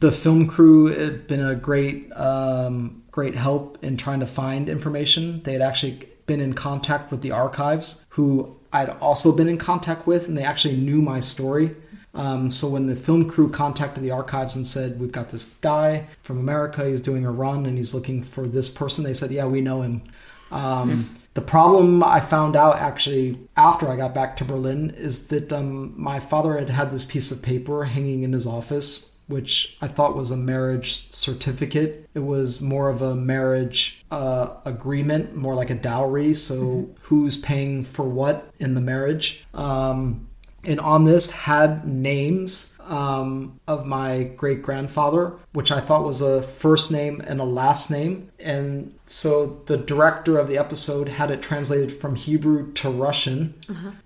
the 0.00 0.12
film 0.12 0.46
crew 0.46 0.86
had 0.86 1.26
been 1.26 1.44
a 1.44 1.54
great 1.54 2.10
um, 2.16 3.02
great 3.10 3.34
help 3.34 3.82
in 3.82 3.96
trying 3.96 4.20
to 4.20 4.26
find 4.26 4.68
information. 4.68 5.40
They 5.40 5.52
had 5.52 5.62
actually 5.62 6.08
been 6.26 6.40
in 6.40 6.52
contact 6.52 7.10
with 7.10 7.22
the 7.22 7.32
archives, 7.32 8.04
who 8.10 8.56
I'd 8.72 8.90
also 9.00 9.32
been 9.32 9.48
in 9.48 9.58
contact 9.58 10.06
with, 10.06 10.28
and 10.28 10.36
they 10.36 10.44
actually 10.44 10.76
knew 10.76 11.00
my 11.02 11.20
story. 11.20 11.74
Um, 12.14 12.50
so 12.50 12.68
when 12.68 12.86
the 12.86 12.96
film 12.96 13.28
crew 13.28 13.50
contacted 13.50 14.02
the 14.02 14.10
archives 14.10 14.56
and 14.56 14.66
said, 14.66 15.00
"We've 15.00 15.12
got 15.12 15.30
this 15.30 15.46
guy 15.60 16.06
from 16.22 16.38
America. 16.38 16.88
He's 16.88 17.00
doing 17.00 17.24
a 17.26 17.30
run 17.30 17.66
and 17.66 17.76
he's 17.76 17.94
looking 17.94 18.22
for 18.22 18.46
this 18.46 18.70
person," 18.70 19.04
they 19.04 19.14
said, 19.14 19.30
"Yeah, 19.30 19.46
we 19.46 19.60
know 19.60 19.82
him." 19.82 20.02
Um, 20.50 21.10
The 21.34 21.42
problem 21.42 22.02
I 22.02 22.18
found 22.18 22.56
out 22.56 22.78
actually 22.78 23.38
after 23.56 23.88
I 23.88 23.94
got 23.94 24.12
back 24.12 24.36
to 24.38 24.44
Berlin 24.44 24.90
is 24.96 25.28
that 25.28 25.52
um, 25.52 25.94
my 25.96 26.18
father 26.18 26.58
had 26.58 26.68
had 26.68 26.90
this 26.90 27.04
piece 27.04 27.30
of 27.30 27.42
paper 27.42 27.84
hanging 27.84 28.24
in 28.24 28.32
his 28.32 28.44
office, 28.44 29.07
which 29.28 29.76
I 29.80 29.88
thought 29.88 30.16
was 30.16 30.30
a 30.30 30.36
marriage 30.36 31.06
certificate. 31.10 32.08
It 32.14 32.20
was 32.20 32.60
more 32.60 32.88
of 32.88 33.00
a 33.02 33.14
marriage 33.14 34.04
uh, 34.10 34.54
agreement, 34.64 35.36
more 35.36 35.54
like 35.54 35.70
a 35.70 35.74
dowry. 35.74 36.34
So 36.34 36.88
who's 37.02 37.36
paying 37.36 37.84
for 37.84 38.04
what 38.04 38.50
in 38.58 38.74
the 38.74 38.80
marriage? 38.80 39.46
Um, 39.54 40.28
and 40.64 40.80
on 40.80 41.04
this 41.04 41.30
had 41.30 41.86
names 41.86 42.74
um, 42.88 43.60
of 43.68 43.86
my 43.86 44.24
great 44.24 44.62
grandfather, 44.62 45.34
which 45.52 45.70
I 45.70 45.80
thought 45.80 46.04
was 46.04 46.20
a 46.20 46.42
first 46.42 46.90
name 46.90 47.20
and 47.20 47.40
a 47.40 47.44
last 47.44 47.90
name. 47.90 48.30
And 48.40 48.97
so 49.10 49.60
the 49.66 49.76
director 49.76 50.38
of 50.38 50.48
the 50.48 50.58
episode 50.58 51.08
had 51.08 51.30
it 51.30 51.42
translated 51.42 51.90
from 51.92 52.14
Hebrew 52.14 52.72
to 52.74 52.90
Russian. 52.90 53.54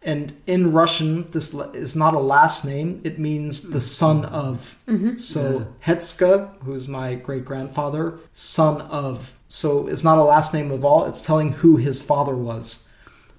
And 0.02 0.32
in 0.46 0.72
Russian, 0.72 1.26
this 1.32 1.54
is 1.74 1.96
not 1.96 2.14
a 2.14 2.18
last 2.20 2.64
name, 2.64 3.00
it 3.04 3.18
means 3.18 3.70
the 3.70 3.80
son 3.80 4.24
of. 4.26 4.78
So 5.18 5.66
Hetska, 5.84 6.50
who's 6.62 6.88
my 6.88 7.14
great 7.14 7.44
grandfather, 7.44 8.18
son 8.32 8.80
of. 8.82 9.38
So 9.48 9.86
it's 9.86 10.04
not 10.04 10.18
a 10.18 10.24
last 10.24 10.54
name 10.54 10.70
of 10.70 10.84
all, 10.84 11.04
it's 11.06 11.20
telling 11.20 11.52
who 11.52 11.76
his 11.76 12.00
father 12.00 12.34
was. 12.34 12.88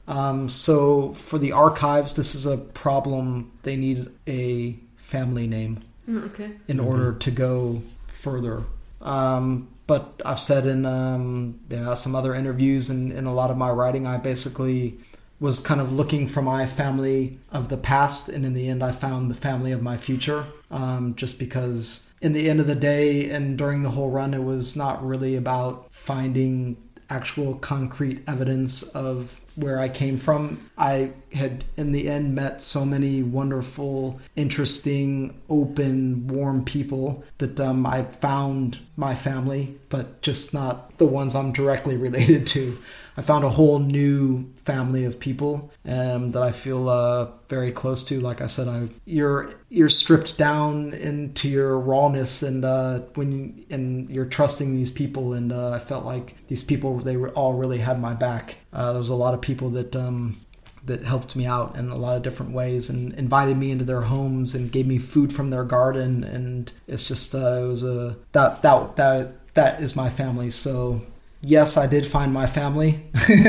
Um, 0.08 0.50
so 0.50 1.14
for 1.14 1.40
the 1.40 1.54
archives, 1.54 2.16
this 2.16 2.36
is 2.36 2.46
a 2.46 2.58
problem. 2.58 3.52
They 3.64 3.78
need 3.78 4.10
a 4.28 4.78
family 4.98 5.48
name 5.48 5.84
Mm, 6.08 6.26
okay. 6.26 6.52
in 6.68 6.82
order 6.82 7.14
to 7.14 7.32
go 7.32 7.82
further. 8.08 8.64
Um, 9.02 9.70
but 9.88 10.22
I've 10.26 10.40
said 10.40 10.66
in 10.66 10.86
um, 10.86 11.60
yeah, 11.70 11.94
some 11.94 12.16
other 12.16 12.34
interviews 12.34 12.90
and 12.90 13.12
in 13.12 13.26
a 13.26 13.34
lot 13.34 13.52
of 13.52 13.58
my 13.58 13.70
writing, 13.70 14.08
I 14.08 14.18
basically 14.18 14.98
was 15.40 15.60
kind 15.60 15.82
of 15.82 15.92
looking 15.92 16.28
for 16.28 16.42
my 16.42 16.66
family 16.66 17.38
of 17.52 17.68
the 17.68 17.76
past, 17.76 18.30
and 18.30 18.46
in 18.46 18.54
the 18.54 18.70
end, 18.70 18.82
I 18.82 18.94
found 18.94 19.30
the 19.30 19.36
family 19.36 19.74
of 19.74 19.82
my 19.82 19.98
future. 19.98 20.46
Um, 20.72 21.16
just 21.16 21.38
because, 21.38 22.14
in 22.22 22.32
the 22.32 22.50
end 22.50 22.62
of 22.62 22.68
the 22.68 22.76
day, 22.76 23.30
and 23.30 23.58
during 23.58 23.84
the 23.84 23.90
whole 23.90 24.10
run, 24.10 24.34
it 24.34 24.44
was 24.44 24.78
not 24.78 25.06
really 25.06 25.36
about 25.36 25.88
finding 25.92 26.78
actual 27.10 27.56
concrete 27.56 28.24
evidence 28.26 28.84
of 28.96 29.42
where 29.56 29.80
I 29.80 29.90
came 29.90 30.18
from. 30.18 30.70
I 30.78 31.12
had, 31.34 31.64
in 31.78 31.92
the 31.92 32.10
end, 32.10 32.36
met 32.36 32.62
so 32.62 32.86
many 32.86 33.24
wonderful, 33.24 34.20
interesting, 34.36 35.40
open, 35.50 36.28
warm 36.28 36.66
people 36.66 37.24
that 37.38 37.60
um, 37.60 37.86
I 37.86 38.04
found 38.04 38.80
my 38.96 39.16
family, 39.16 39.78
but 39.90 40.22
just 40.22 40.54
not 40.54 40.98
the 40.98 41.06
ones 41.06 41.36
I'm 41.36 41.52
directly 41.52 41.98
related 41.98 42.48
to. 42.48 42.78
I 43.16 43.22
found 43.22 43.46
a 43.46 43.50
whole 43.50 43.78
new 43.80 44.52
family 44.66 45.06
of 45.06 45.20
people 45.20 45.72
um, 45.86 46.32
that 46.32 46.42
I 46.42 46.52
feel 46.52 46.90
uh, 46.90 47.28
very 47.48 47.72
close 47.72 48.04
to. 48.06 48.20
Like 48.20 48.42
I 48.42 48.48
said, 48.48 48.68
I, 48.68 48.90
you're 49.06 49.54
you're 49.70 49.90
stripped 49.90 50.38
down 50.38 50.94
into 50.94 51.48
your 51.48 51.78
rawness, 51.78 52.42
and 52.42 52.66
uh, 52.66 53.00
when 53.14 53.32
you, 53.32 53.66
and 53.70 54.10
you're 54.10 54.26
trusting 54.26 54.76
these 54.76 54.90
people, 54.90 55.34
and 55.34 55.52
uh, 55.52 55.72
I 55.72 55.80
felt 55.80 56.06
like 56.06 56.48
these 56.48 56.64
people 56.64 56.98
they 57.00 57.18
were 57.18 57.30
all 57.30 57.54
really 57.54 57.78
had 57.78 58.02
my 58.02 58.14
back. 58.14 58.58
Uh, 58.74 58.92
there 58.92 59.00
was 59.00 59.10
a 59.10 59.16
lot 59.16 59.34
of 59.34 59.42
people 59.42 59.70
that 59.72 59.96
um, 59.96 60.40
that 60.86 61.04
helped 61.04 61.36
me 61.36 61.46
out 61.46 61.76
in 61.76 61.90
a 61.90 61.96
lot 61.96 62.18
of 62.18 62.24
different 62.24 62.52
ways 62.52 62.90
and 62.90 63.14
invited 63.14 63.58
me 63.58 63.72
into 63.72 63.86
their 63.86 64.02
homes 64.02 64.54
and 64.56 64.72
gave 64.72 64.86
me 64.88 64.98
food 64.98 65.32
from 65.32 65.50
their 65.50 65.64
garden, 65.64 66.24
and 66.24 66.72
it's 66.88 67.08
just 67.08 67.34
uh, 67.36 67.38
it 67.38 67.68
was 67.68 67.84
a 67.84 68.18
that 68.32 68.62
that 68.62 68.96
that 68.96 69.54
that 69.54 69.82
is 69.82 69.96
my 69.96 70.10
family. 70.10 70.50
So 70.50 71.02
yes, 71.44 71.78
I 71.78 71.86
did 71.86 72.08
find 72.08 72.34
my 72.34 72.48
family, 72.48 73.04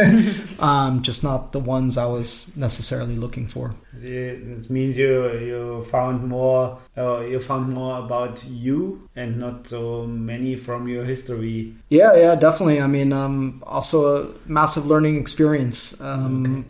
um, 0.59 1.01
just 1.03 1.25
not 1.25 1.53
the 1.53 1.61
ones 1.61 1.97
I 1.97 2.07
was 2.07 2.55
necessarily 2.57 3.17
looking 3.17 3.47
for. 3.47 3.71
It 4.03 4.69
means 4.69 4.99
you 4.99 5.31
you 5.39 5.85
found 5.91 6.29
more 6.29 6.79
uh, 6.97 7.21
you 7.21 7.41
found 7.41 7.73
more 7.73 7.99
about 8.05 8.45
you 8.45 9.09
and 9.17 9.39
not 9.39 9.67
so 9.69 10.07
many 10.07 10.57
from 10.57 10.89
your 10.89 11.05
history. 11.05 11.75
Yeah, 11.89 12.15
yeah, 12.15 12.35
definitely. 12.35 12.81
I 12.81 12.87
mean, 12.87 13.13
um, 13.13 13.63
also 13.67 14.25
a 14.25 14.29
massive 14.47 14.87
learning 14.87 15.17
experience. 15.17 15.99
Um, 16.01 16.67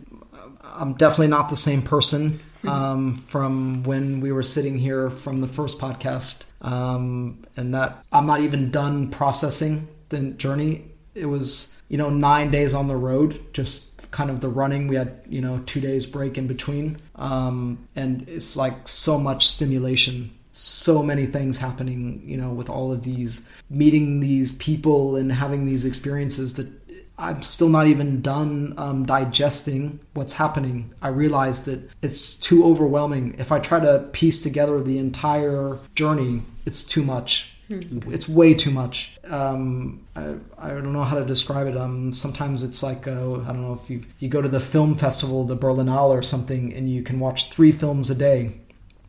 I'm 0.63 0.93
definitely 0.93 1.27
not 1.27 1.49
the 1.49 1.55
same 1.55 1.81
person 1.81 2.39
um, 2.67 3.15
from 3.15 3.83
when 3.83 4.21
we 4.21 4.31
were 4.31 4.43
sitting 4.43 4.77
here 4.77 5.09
from 5.09 5.41
the 5.41 5.47
first 5.47 5.79
podcast, 5.79 6.43
um, 6.61 7.45
and 7.57 7.73
that 7.73 8.03
I'm 8.11 8.25
not 8.25 8.41
even 8.41 8.71
done 8.71 9.09
processing 9.09 9.87
the 10.09 10.31
journey. 10.31 10.91
It 11.15 11.25
was 11.25 11.81
you 11.89 11.97
know 11.97 12.09
nine 12.09 12.51
days 12.51 12.73
on 12.73 12.87
the 12.87 12.95
road, 12.95 13.53
just 13.53 14.11
kind 14.11 14.29
of 14.29 14.41
the 14.41 14.49
running. 14.49 14.87
We 14.87 14.95
had 14.95 15.21
you 15.27 15.41
know 15.41 15.63
two 15.65 15.81
days 15.81 16.05
break 16.05 16.37
in 16.37 16.47
between, 16.47 16.97
um, 17.15 17.87
and 17.95 18.27
it's 18.29 18.55
like 18.55 18.87
so 18.87 19.17
much 19.19 19.47
stimulation 19.47 20.31
so 20.57 21.03
many 21.03 21.25
things 21.25 21.57
happening, 21.57 22.23
you 22.25 22.37
know, 22.37 22.49
with 22.49 22.69
all 22.69 22.89
of 22.89 23.03
these 23.03 23.49
meeting 23.69 24.21
these 24.21 24.53
people 24.53 25.17
and 25.17 25.29
having 25.29 25.65
these 25.65 25.83
experiences 25.83 26.53
that 26.53 26.69
I'm 27.17 27.41
still 27.43 27.69
not 27.69 27.87
even 27.87 28.21
done 28.21 28.73
um, 28.77 29.05
digesting 29.05 29.99
what's 30.13 30.33
happening. 30.33 30.93
I 31.01 31.09
realize 31.09 31.63
that 31.65 31.89
it's 32.01 32.37
too 32.37 32.65
overwhelming. 32.65 33.35
If 33.37 33.51
I 33.51 33.59
try 33.59 33.79
to 33.79 34.07
piece 34.11 34.43
together 34.43 34.81
the 34.81 34.97
entire 34.97 35.77
journey, 35.93 36.43
it's 36.65 36.83
too 36.83 37.03
much. 37.03 37.54
It's 37.69 38.29
way 38.29 38.53
too 38.53 38.71
much. 38.71 39.17
Um, 39.29 40.05
I, 40.15 40.35
I 40.57 40.69
don't 40.69 40.93
know 40.93 41.03
how 41.03 41.19
to 41.19 41.25
describe 41.25 41.67
it. 41.67 41.77
Um, 41.77 42.11
sometimes 42.13 42.63
it's 42.63 42.83
like 42.83 43.07
uh, 43.07 43.41
I 43.41 43.47
don't 43.47 43.61
know 43.61 43.73
if 43.73 43.89
you 43.89 44.03
you 44.19 44.29
go 44.29 44.41
to 44.41 44.49
the 44.49 44.59
film 44.59 44.95
festival, 44.95 45.43
the 45.43 45.57
Berlinale 45.57 46.09
or 46.09 46.21
something, 46.21 46.73
and 46.73 46.89
you 46.89 47.03
can 47.03 47.19
watch 47.19 47.49
three 47.49 47.71
films 47.71 48.09
a 48.09 48.15
day. 48.15 48.59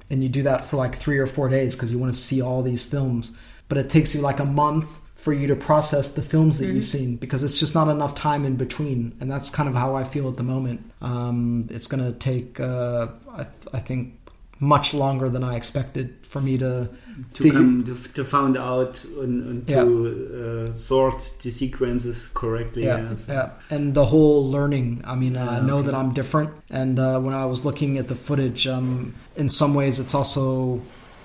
And 0.08 0.22
you 0.22 0.28
do 0.28 0.44
that 0.44 0.64
for 0.64 0.76
like 0.76 0.94
three 0.94 1.18
or 1.18 1.26
four 1.26 1.48
days 1.48 1.74
because 1.74 1.90
you 1.90 1.98
want 1.98 2.14
to 2.14 2.18
see 2.18 2.40
all 2.40 2.62
these 2.62 2.88
films. 2.88 3.36
But 3.68 3.78
it 3.78 3.90
takes 3.90 4.14
you 4.14 4.20
like 4.20 4.38
a 4.38 4.44
month 4.44 5.00
for 5.16 5.32
you 5.32 5.48
to 5.48 5.56
process 5.56 6.14
the 6.14 6.22
films 6.22 6.60
that 6.60 6.66
you've 6.66 6.84
seen 6.84 7.16
because 7.16 7.42
it's 7.42 7.58
just 7.58 7.74
not 7.74 7.88
enough 7.88 8.14
time 8.14 8.44
in 8.44 8.54
between. 8.54 9.16
And 9.18 9.28
that's 9.28 9.50
kind 9.50 9.68
of 9.68 9.74
how 9.74 9.96
i 9.96 10.04
feel 10.04 10.28
at 10.28 10.36
the 10.36 10.44
moment. 10.44 10.88
Um, 11.00 11.66
it's 11.68 11.88
going 11.88 12.04
to 12.04 12.16
take 12.16 12.60
uh, 12.60 13.08
I, 13.32 13.46
I 13.72 13.80
think 13.80 14.20
much 14.60 14.94
longer 14.94 15.28
than 15.28 15.42
i 15.42 15.56
expected 15.56 16.14
for 16.22 16.40
me 16.40 16.56
to, 16.58 16.88
To 17.34 17.42
figure- 17.42 17.58
come 17.58 17.84
to, 17.84 18.12
to 18.12 18.24
find 18.24 18.56
out 18.56 19.04
and, 19.04 19.46
and 19.48 19.68
to 19.68 20.66
uh, 20.68 20.72
sort 20.72 21.20
the 21.42 21.50
sequences 21.50 22.28
correctly. 22.34 22.84
yeah, 22.84 23.08
yes. 23.08 23.28
yeah, 23.28 23.50
and 23.70 23.94
the 23.94 24.04
whole 24.04 24.50
learning. 24.50 25.02
I 25.04 25.14
mean, 25.14 25.36
I 25.36 25.60
know 25.60 25.78
okay. 25.78 25.86
that 25.86 25.94
I'm 25.94 26.12
different, 26.12 26.50
and 26.70 26.98
uh, 26.98 27.18
when 27.20 27.34
I 27.34 27.46
was 27.46 27.64
looking 27.64 27.98
at 27.98 28.08
the 28.08 28.14
footage, 28.14 28.66
um, 28.66 29.14
in 29.36 29.48
some 29.48 29.72
ways, 29.74 29.98
it's 29.98 30.14
also 30.14 30.82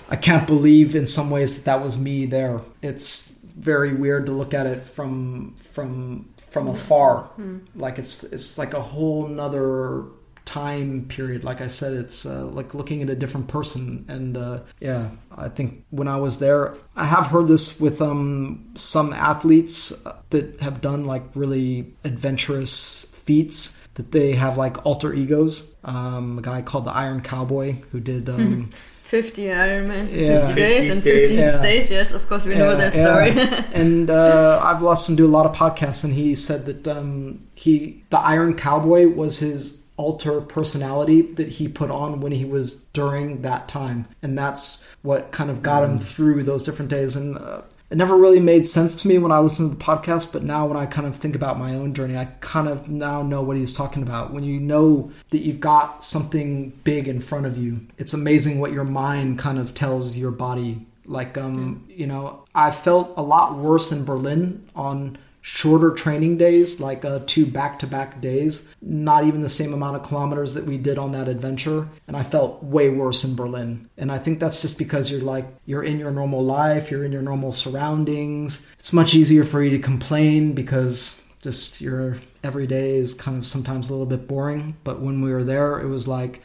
I 0.10 0.16
can't 0.16 0.46
believe 0.48 0.96
in 0.96 1.06
some 1.08 1.30
ways 1.30 1.56
that 1.56 1.66
that 1.66 1.84
was 1.84 1.98
me 1.98 2.26
there. 2.26 2.62
It's 2.82 3.30
very 3.58 3.94
weird 3.94 4.26
to 4.28 4.32
look 4.32 4.54
at 4.54 4.66
it 4.66 4.84
from 4.84 5.56
from 5.56 6.30
from 6.38 6.68
afar. 6.68 7.30
Like 7.76 7.98
it's 7.98 8.24
it's 8.24 8.58
like 8.58 8.74
a 8.74 8.82
whole 8.82 9.28
nother 9.28 10.04
time 10.52 11.06
period 11.08 11.46
like 11.46 11.62
i 11.62 11.68
said 11.68 11.94
it's 11.94 12.26
uh, 12.26 12.44
like 12.48 12.74
looking 12.74 13.02
at 13.02 13.10
a 13.10 13.16
different 13.16 13.48
person 13.48 14.04
and 14.10 14.36
uh, 14.36 14.60
yeah 14.82 15.10
i 15.38 15.48
think 15.48 15.86
when 15.92 16.10
i 16.10 16.18
was 16.18 16.40
there 16.40 16.76
i 16.98 17.06
have 17.06 17.28
heard 17.28 17.48
this 17.48 17.80
with 17.80 18.02
um, 18.02 18.70
some 18.76 19.14
athletes 19.14 20.06
uh, 20.06 20.14
that 20.30 20.60
have 20.60 20.82
done 20.82 21.06
like 21.06 21.24
really 21.36 21.94
adventurous 22.04 23.16
feats 23.24 23.80
that 23.94 24.12
they 24.12 24.34
have 24.34 24.58
like 24.58 24.86
alter 24.86 25.14
egos 25.14 25.74
um, 25.86 26.40
a 26.40 26.42
guy 26.42 26.62
called 26.62 26.84
the 26.84 26.92
iron 26.92 27.22
cowboy 27.22 27.72
who 27.92 28.02
did 28.02 28.28
um, 28.28 28.70
50 29.04 29.44
Ironmans 29.44 30.14
in 30.14 30.20
Yeah. 30.20 30.46
50 30.48 30.56
days 30.56 30.86
50 30.86 30.92
and 30.94 31.04
50 31.04 31.28
states. 31.28 31.42
Yeah. 31.42 31.60
states. 31.60 31.92
Yes, 31.92 32.12
of 32.14 32.30
course, 32.30 32.46
we 32.46 32.56
know 32.56 32.78
that 32.78 32.96
yeah. 32.96 33.04
story. 33.04 33.32
and 33.74 34.10
uh, 34.10 34.62
I've 34.64 34.82
listened 34.82 35.18
to 35.18 35.26
a 35.26 35.34
lot 35.38 35.46
of 35.46 35.54
podcasts, 35.54 36.06
and 36.06 36.14
he 36.14 36.34
said 36.34 36.66
that 36.66 36.88
um, 36.88 37.46
he, 37.54 38.06
the 38.10 38.20
Iron 38.20 38.56
Cowboy, 38.56 39.10
was 39.10 39.40
his 39.40 39.81
alter 40.02 40.42
personality 40.42 41.22
that 41.22 41.48
he 41.48 41.68
put 41.68 41.92
on 41.92 42.20
when 42.22 42.32
he 42.32 42.46
was 42.46 42.76
during 42.94 43.44
that 43.44 43.68
time, 43.68 44.08
and 44.22 44.38
that's 44.38 44.90
what 45.04 45.32
kind 45.32 45.50
of 45.50 45.62
got 45.62 45.84
him 45.84 46.00
through 46.00 46.44
those 46.44 46.64
different 46.64 46.90
days. 46.90 47.16
And 47.16 47.38
uh, 47.38 47.62
it 47.90 47.98
never 47.98 48.16
really 48.16 48.40
made 48.40 48.66
sense 48.66 48.96
to 48.96 49.08
me 49.08 49.18
when 49.18 49.32
I 49.32 49.40
listened 49.40 49.72
to 49.72 49.78
the 49.78 49.84
podcast, 49.84 50.34
but 50.34 50.44
now 50.44 50.66
when 50.66 50.78
I 50.78 50.86
kind 50.86 51.06
of 51.06 51.16
think 51.16 51.36
about 51.36 51.60
my 51.60 51.76
own 51.76 51.94
journey, 51.94 52.18
I 52.18 52.26
kind 52.40 52.68
of 52.68 52.90
now 52.90 53.22
know 53.22 53.42
what 53.42 53.58
he's 53.58 53.74
talking 53.74 54.02
about. 54.02 54.34
When 54.34 54.44
you 54.44 54.60
know 54.60 55.12
that 55.30 55.40
you've 55.40 55.60
got 55.60 56.04
something 56.04 56.70
big 56.84 57.08
in 57.08 57.20
front 57.20 57.46
of 57.46 57.58
you, 57.58 57.88
it's 57.98 58.14
amazing 58.14 58.60
what 58.60 58.72
your 58.72 58.86
mind 58.86 59.40
kind 59.40 59.60
of 59.60 59.74
tells 59.74 60.18
your 60.18 60.32
body 60.32 60.86
like, 61.06 61.38
um, 61.38 61.86
you 61.90 62.08
know, 62.08 62.46
I 62.56 62.72
felt 62.72 63.14
a 63.18 63.22
lot 63.22 63.58
worse 63.58 63.92
in 63.92 64.06
Berlin 64.06 64.66
on 64.76 65.18
shorter 65.42 65.92
training 65.92 66.38
days, 66.38 66.80
like 66.80 67.04
uh, 67.04 67.20
two 67.26 67.46
back 67.46 67.80
to 67.80 67.88
back 67.88 68.22
days, 68.22 68.74
not 68.82 69.26
even 69.26 69.42
the 69.42 69.50
same 69.50 69.74
amount 69.74 69.96
of 69.96 70.04
kilometers 70.04 70.54
that 70.54 70.66
we 70.66 70.78
did 70.78 70.98
on 70.98 71.12
that 71.12 71.28
adventure. 71.28 71.88
And 72.08 72.16
I 72.16 72.24
felt 72.24 72.64
way 72.64 72.90
worse 72.90 73.24
in 73.24 73.36
Berlin. 73.36 73.90
And 73.98 74.12
I 74.12 74.20
think 74.20 74.40
that's 74.40 74.62
just 74.62 74.78
because 74.78 75.12
you're 75.12 75.22
like, 75.22 75.48
you're 75.66 75.84
in 75.84 76.00
your 76.00 76.12
normal 76.12 76.44
life, 76.46 76.92
you're 76.92 77.04
in 77.04 77.12
your 77.12 77.22
normal 77.22 77.52
surroundings. 77.52 78.72
It's 78.80 78.94
much 78.94 79.14
easier 79.14 79.44
for 79.44 79.62
you 79.62 79.72
to 79.72 79.80
complain 79.80 80.54
because 80.54 81.22
just 81.42 81.82
your 81.82 82.18
every 82.44 82.68
day 82.68 82.96
is 82.96 83.14
kind 83.14 83.38
of 83.38 83.46
sometimes 83.46 83.90
a 83.90 83.92
little 83.92 84.06
bit 84.06 84.28
boring. 84.28 84.76
But 84.84 85.02
when 85.02 85.22
we 85.22 85.32
were 85.32 85.44
there, 85.44 85.80
it 85.80 85.88
was 85.88 86.08
like, 86.08 86.42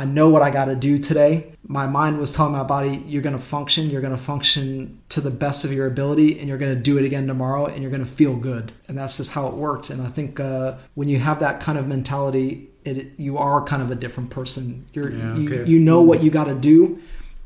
I 0.00 0.06
know 0.06 0.30
what 0.30 0.40
I 0.40 0.48
got 0.48 0.64
to 0.64 0.74
do 0.74 0.96
today. 0.96 1.52
My 1.62 1.86
mind 1.86 2.18
was 2.18 2.32
telling 2.32 2.52
my 2.52 2.62
body, 2.62 3.04
you're 3.06 3.20
going 3.20 3.36
to 3.36 3.42
function, 3.42 3.90
you're 3.90 4.00
going 4.00 4.16
to 4.16 4.22
function 4.22 5.02
to 5.10 5.20
the 5.20 5.30
best 5.30 5.66
of 5.66 5.74
your 5.74 5.86
ability, 5.86 6.38
and 6.38 6.48
you're 6.48 6.56
going 6.56 6.74
to 6.74 6.80
do 6.80 6.96
it 6.96 7.04
again 7.04 7.26
tomorrow, 7.26 7.66
and 7.66 7.82
you're 7.82 7.90
going 7.90 8.04
to 8.04 8.10
feel 8.10 8.34
good. 8.34 8.72
And 8.88 8.96
that's 8.96 9.18
just 9.18 9.34
how 9.34 9.46
it 9.48 9.54
worked. 9.54 9.90
And 9.90 10.00
I 10.00 10.08
think 10.08 10.40
uh, 10.40 10.78
when 10.94 11.10
you 11.10 11.18
have 11.18 11.40
that 11.40 11.60
kind 11.60 11.76
of 11.76 11.86
mentality, 11.86 12.70
it, 12.84 13.12
you 13.18 13.36
are 13.36 13.62
kind 13.62 13.82
of 13.82 13.90
a 13.90 13.94
different 13.94 14.30
person. 14.30 14.86
You're, 14.94 15.10
Yeah, 15.10 15.36
you, 15.36 15.64
you 15.66 15.78
know 15.78 16.00
what 16.00 16.22
you 16.22 16.30
got 16.30 16.44
to 16.44 16.54
do. 16.54 17.02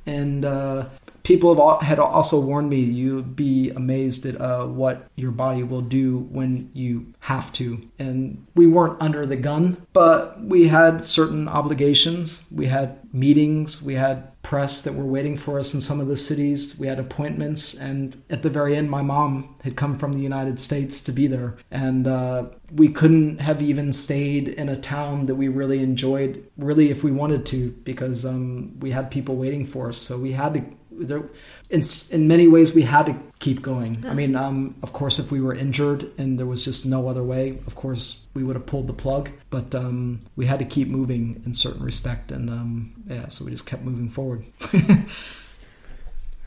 And 0.07 0.44
uh, 0.44 0.90
people 1.25 1.53
have 1.53 1.59
al- 1.59 1.81
had 1.81 1.99
also 1.99 2.39
warned 2.39 2.70
me 2.70 2.79
you'd 2.79 3.35
be 3.35 3.70
amazed 3.70 4.25
at 4.27 4.41
uh, 4.41 4.66
what 4.66 5.09
your 5.16 5.33
body 5.33 5.64
will 5.64 5.81
do 5.81 6.20
when 6.31 6.70
you 6.72 7.12
have 7.20 7.53
to. 7.55 7.83
And 7.99 8.47
we 8.55 8.66
weren't 8.68 9.01
under 9.03 9.27
the 9.27 9.37
gun, 9.37 9.85
but 9.93 10.41
we 10.41 10.68
had 10.68 11.05
certain 11.05 11.49
obligations. 11.49 12.47
We 12.53 12.66
had 12.66 12.99
meetings, 13.12 13.83
we 13.83 13.95
had 13.95 14.31
press 14.45 14.83
that 14.83 14.95
were 14.95 15.07
waiting 15.07 15.37
for 15.37 15.59
us 15.59 15.75
in 15.75 15.81
some 15.81 15.99
of 15.99 16.07
the 16.07 16.16
cities, 16.16 16.79
we 16.79 16.87
had 16.87 16.99
appointments, 16.99 17.75
and 17.75 18.22
at 18.29 18.43
the 18.43 18.51
very 18.51 18.77
end, 18.77 18.91
my 18.91 19.03
mom 19.03 19.57
had 19.64 19.75
come 19.75 19.99
from 19.99 20.12
the 20.12 20.20
United 20.20 20.61
States 20.61 21.03
to 21.03 21.12
be 21.12 21.27
there. 21.27 21.57
And 21.70 22.07
uh, 22.07 22.45
we 22.72 22.89
couldn't 22.89 23.41
have 23.41 23.62
even 23.62 23.93
stayed 23.93 24.49
in 24.49 24.68
a 24.68 24.81
town 24.81 25.27
that 25.27 25.35
we 25.35 25.49
really 25.49 25.81
enjoyed, 25.83 26.47
really, 26.59 26.91
if 26.91 27.03
we 27.03 27.11
wanted 27.11 27.47
to, 27.47 27.70
because 27.85 28.27
um, 28.27 28.79
we 28.81 28.91
had 28.91 29.11
people 29.11 29.37
waiting 29.37 29.64
for 29.64 29.89
us. 29.89 29.97
So 29.97 30.18
we 30.18 30.33
had 30.33 30.55
to 30.55 30.64
there 30.99 31.28
in 31.70 31.82
in 32.11 32.28
many 32.28 32.49
ways 32.49 32.74
we 32.74 32.82
had 32.82 33.07
to 33.07 33.16
keep 33.38 33.62
going. 33.62 34.05
I 34.07 34.14
mean, 34.14 34.36
um, 34.36 34.76
of 34.82 34.92
course, 34.92 35.18
if 35.18 35.30
we 35.30 35.40
were 35.40 35.55
injured 35.55 36.11
and 36.18 36.38
there 36.38 36.47
was 36.47 36.64
just 36.64 36.86
no 36.86 37.09
other 37.09 37.22
way, 37.22 37.59
of 37.66 37.74
course 37.74 38.26
we 38.34 38.42
would 38.42 38.57
have 38.57 38.66
pulled 38.66 38.86
the 38.86 38.95
plug. 38.95 39.30
But 39.51 39.74
um, 39.74 40.20
we 40.36 40.47
had 40.47 40.59
to 40.61 40.64
keep 40.64 40.88
moving 40.88 41.42
in 41.45 41.55
certain 41.55 41.82
respect, 41.82 42.32
and 42.32 42.49
um, 42.51 42.95
yeah, 43.09 43.28
so 43.28 43.45
we 43.45 43.51
just 43.51 43.66
kept 43.66 43.82
moving 43.82 44.09
forward. 44.09 44.45